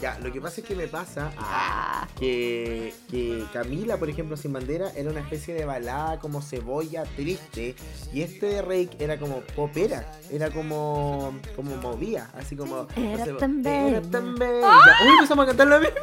Ya, 0.00 0.18
lo 0.20 0.32
que 0.32 0.40
pasa 0.40 0.60
es 0.60 0.66
que 0.66 0.76
me 0.76 0.86
pasa 0.86 1.32
Ah, 1.38 2.06
que, 2.18 2.94
que 3.10 3.44
Camila, 3.52 3.96
por 3.96 4.08
ejemplo, 4.08 4.36
sin 4.36 4.52
bandera, 4.52 4.92
era 4.94 5.10
una 5.10 5.20
especie 5.20 5.54
de 5.54 5.64
balada 5.64 6.18
como 6.20 6.40
cebolla 6.40 7.04
triste. 7.16 7.74
Y 8.12 8.22
este 8.22 8.46
de 8.46 8.62
Rake 8.62 8.90
era 9.00 9.18
como 9.18 9.40
popera. 9.40 10.10
Era 10.30 10.50
como, 10.50 11.34
como 11.56 11.76
movía. 11.76 12.30
Así 12.34 12.54
como. 12.54 12.86
Era 12.96 13.18
no 13.18 13.24
sé, 13.24 13.32
tan 13.34 13.66
Era 13.66 13.98
bella. 14.00 14.10
tan 14.10 14.34
bella. 14.36 14.60
Ya, 14.60 15.06
Uy, 15.06 15.12
empezamos 15.14 15.42
a 15.44 15.46
cantar 15.48 15.66
lo 15.66 15.80
mismo. 15.80 15.96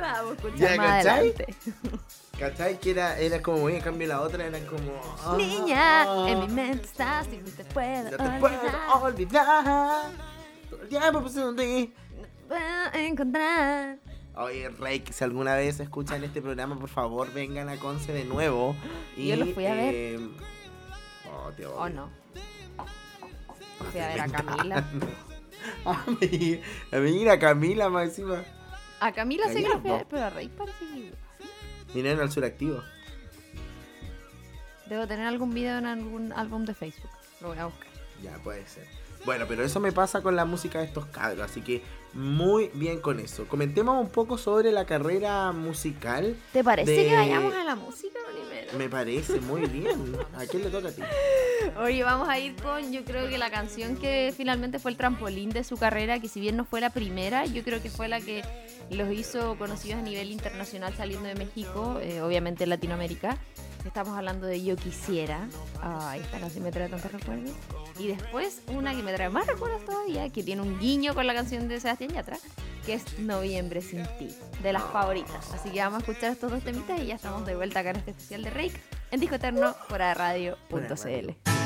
la 0.00 0.12
vamos 0.22 0.30
a 0.30 0.34
escuchar 0.34 0.58
¿Ya, 0.58 0.76
más 0.76 1.06
adelante. 1.06 1.54
¿Cachai? 2.38 2.78
Que 2.78 2.90
era, 2.90 3.18
era 3.18 3.40
como 3.40 3.58
muy. 3.58 3.74
En 3.76 3.80
cambio, 3.80 4.06
la 4.08 4.20
otra 4.20 4.44
era 4.46 4.58
como. 4.66 4.92
ah, 5.24 5.34
Niña, 5.38 6.02
ah, 6.02 6.26
en 6.28 6.40
mi 6.40 6.48
mente 6.48 6.84
estás 6.84 7.26
y 7.32 7.38
no 7.38 7.48
te 7.50 7.64
puedo 7.64 8.10
No 8.10 8.10
te 8.10 8.22
olvidar. 8.22 8.40
puedo 8.40 9.04
olvidar. 9.04 10.10
Todo 10.70 10.82
el 10.82 10.88
tiempo 10.88 11.24
en 11.50 11.56
ti. 11.56 11.94
Puedo 12.46 12.94
encontrar. 12.94 13.98
Oye, 14.36 14.68
Rake, 14.68 15.12
si 15.14 15.24
alguna 15.24 15.54
vez 15.54 15.80
escuchan 15.80 16.22
este 16.24 16.42
programa, 16.42 16.78
por 16.78 16.90
favor, 16.90 17.32
vengan 17.32 17.70
a 17.70 17.76
Conce 17.78 18.12
de 18.12 18.24
nuevo. 18.26 18.76
Y, 19.16 19.28
Yo 19.28 19.36
lo 19.36 19.46
fui 19.46 19.64
a 19.66 19.72
ver. 19.74 19.94
eh, 19.94 20.28
oh, 21.32 21.50
te 21.52 21.64
¿O 21.66 21.74
odio. 21.80 21.94
no? 21.94 22.10
Fui 23.90 24.00
a 24.00 24.08
ver 24.08 24.20
a 24.20 24.28
Camila. 24.28 24.84
a 25.86 26.04
mí, 26.20 26.60
a 26.92 26.96
mí 26.98 27.28
a 27.28 27.38
Camila 27.38 27.88
más 27.88 28.08
encima. 28.08 28.44
A 29.00 29.10
Camila 29.12 29.48
sé 29.48 29.62
que 29.62 29.68
la 29.70 29.78
fui 29.78 29.88
a 29.90 29.92
no. 29.92 29.98
ver, 30.00 30.06
pero 30.10 30.24
a 30.24 30.30
Rey 30.30 30.48
parece 30.48 30.84
que... 30.86 31.12
Vinieron 31.94 32.20
al 32.20 32.30
sur 32.30 32.44
activo. 32.44 32.82
Debo 34.88 35.06
tener 35.06 35.26
algún 35.26 35.52
video 35.52 35.78
en 35.78 35.86
algún 35.86 36.32
álbum 36.32 36.64
de 36.64 36.74
Facebook. 36.74 37.10
Lo 37.40 37.48
voy 37.48 37.58
a 37.58 37.66
buscar. 37.66 37.88
Ya, 38.22 38.34
puede 38.42 38.66
ser. 38.66 38.86
Bueno, 39.24 39.46
pero 39.48 39.64
eso 39.64 39.80
me 39.80 39.90
pasa 39.90 40.22
con 40.22 40.36
la 40.36 40.44
música 40.44 40.78
de 40.78 40.84
estos 40.84 41.06
cabros, 41.06 41.40
así 41.50 41.60
que 41.60 41.82
muy 42.12 42.70
bien 42.74 43.00
con 43.00 43.18
eso. 43.18 43.46
Comentemos 43.48 44.00
un 44.00 44.08
poco 44.08 44.38
sobre 44.38 44.70
la 44.70 44.86
carrera 44.86 45.50
musical. 45.50 46.36
¿Te 46.52 46.62
parece 46.62 46.92
De- 46.92 47.06
que 47.08 47.14
vayamos 47.16 47.52
a 47.52 47.64
la 47.64 47.74
música 47.74 48.18
primero? 48.32 48.78
Me 48.78 48.88
parece 48.88 49.40
muy 49.40 49.62
bien. 49.66 50.16
¿A 50.36 50.46
quién 50.46 50.62
le 50.62 50.70
toca 50.70 50.88
a 50.88 50.92
ti? 50.92 51.02
Oye, 51.80 52.04
vamos 52.04 52.28
a 52.28 52.38
ir 52.38 52.54
con, 52.62 52.92
yo 52.92 53.04
creo 53.04 53.28
que 53.28 53.36
la 53.38 53.50
canción 53.50 53.96
que 53.96 54.32
finalmente 54.36 54.78
fue 54.78 54.92
el 54.92 54.96
trampolín 54.96 55.50
de 55.50 55.64
su 55.64 55.76
carrera, 55.76 56.20
que 56.20 56.28
si 56.28 56.38
bien 56.38 56.56
no 56.56 56.64
fue 56.64 56.80
la 56.80 56.90
primera, 56.90 57.46
yo 57.46 57.64
creo 57.64 57.82
que 57.82 57.90
fue 57.90 58.06
la 58.06 58.20
que 58.20 58.44
los 58.90 59.12
hizo 59.12 59.56
conocidos 59.58 60.00
a 60.00 60.02
nivel 60.02 60.30
internacional 60.30 60.94
saliendo 60.94 61.28
de 61.28 61.34
México, 61.34 61.98
eh, 62.00 62.20
obviamente 62.20 62.64
en 62.64 62.70
Latinoamérica. 62.70 63.36
Estamos 63.84 64.16
hablando 64.18 64.46
de 64.46 64.62
Yo 64.64 64.76
Quisiera. 64.76 65.48
Ay, 65.80 66.20
esta 66.20 66.40
canción 66.40 66.64
me 66.64 66.72
trae 66.72 66.88
tantos 66.88 67.12
recuerdos. 67.12 67.52
Y 67.98 68.08
después 68.08 68.62
una 68.68 68.94
que 68.94 69.02
me 69.02 69.12
trae 69.12 69.28
más 69.28 69.46
recuerdos 69.46 69.84
todavía, 69.84 70.28
que 70.30 70.42
tiene 70.42 70.62
un 70.62 70.78
guiño 70.80 71.14
con 71.14 71.26
la 71.26 71.34
canción 71.34 71.68
de 71.68 71.80
Sebastián 71.80 72.10
Yatra, 72.10 72.38
que 72.84 72.94
es 72.94 73.18
Noviembre 73.20 73.80
sin 73.80 74.02
ti, 74.18 74.28
de 74.62 74.72
las 74.72 74.82
favoritas. 74.82 75.52
Así 75.52 75.70
que 75.70 75.80
vamos 75.80 75.98
a 75.98 76.00
escuchar 76.00 76.32
estos 76.32 76.50
dos 76.50 76.62
temitas 76.62 77.00
y 77.00 77.06
ya 77.06 77.14
estamos 77.14 77.46
de 77.46 77.54
vuelta 77.54 77.80
acá 77.80 77.90
en 77.90 77.96
este 77.96 78.10
especial 78.10 78.42
de 78.42 78.50
Rake 78.50 78.80
en 79.12 79.20
Disco 79.20 79.36
Eterno 79.36 79.74
por 79.88 79.98
radio.cl. 79.98 81.65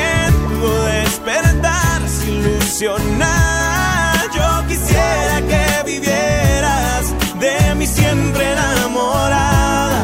Yo 2.81 2.97
quisiera 4.67 5.41
que 5.47 5.83
vivieras 5.85 7.13
de 7.39 7.75
mí 7.75 7.85
siempre 7.85 8.53
enamorada. 8.53 10.03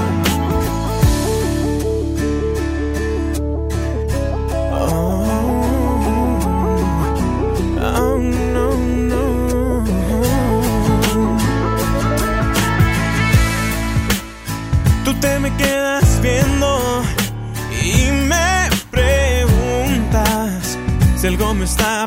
Oh, 4.73 5.23
oh. 7.81 8.19
Tú 15.03 15.13
te 15.15 15.39
me 15.39 15.51
quedas 15.55 16.21
viendo 16.21 17.01
y 17.81 18.11
me 18.11 18.69
preguntas 18.91 20.77
si 21.15 21.25
algo 21.25 21.55
me 21.55 21.65
está 21.65 22.06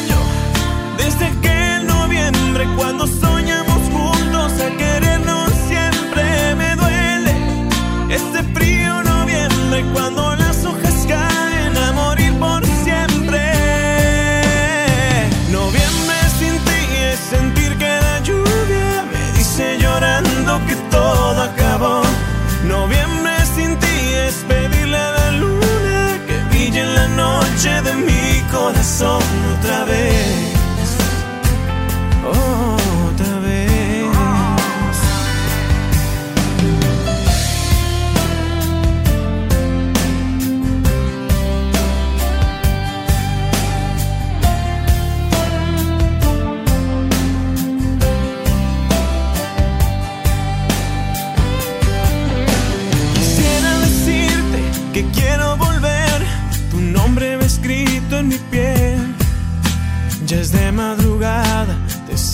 Noche 27.63 27.90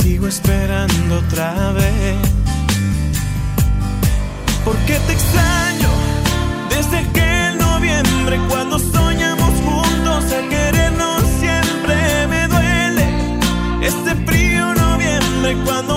sigo 0.07 0.27
esperando 0.27 1.17
otra 1.17 1.73
vez. 1.73 2.15
¿Por 4.63 4.77
qué 4.85 4.97
te 5.05 5.11
extraño? 5.11 5.89
Desde 6.69 6.97
aquel 6.99 7.57
noviembre 7.57 8.39
cuando 8.49 8.79
soñamos 8.79 9.51
juntos 9.65 10.23
a 10.37 10.41
querernos 10.53 11.23
siempre 11.41 11.95
me 12.31 12.47
duele. 12.47 13.05
Este 13.81 14.15
frío 14.27 14.73
noviembre 14.75 15.57
cuando 15.65 15.96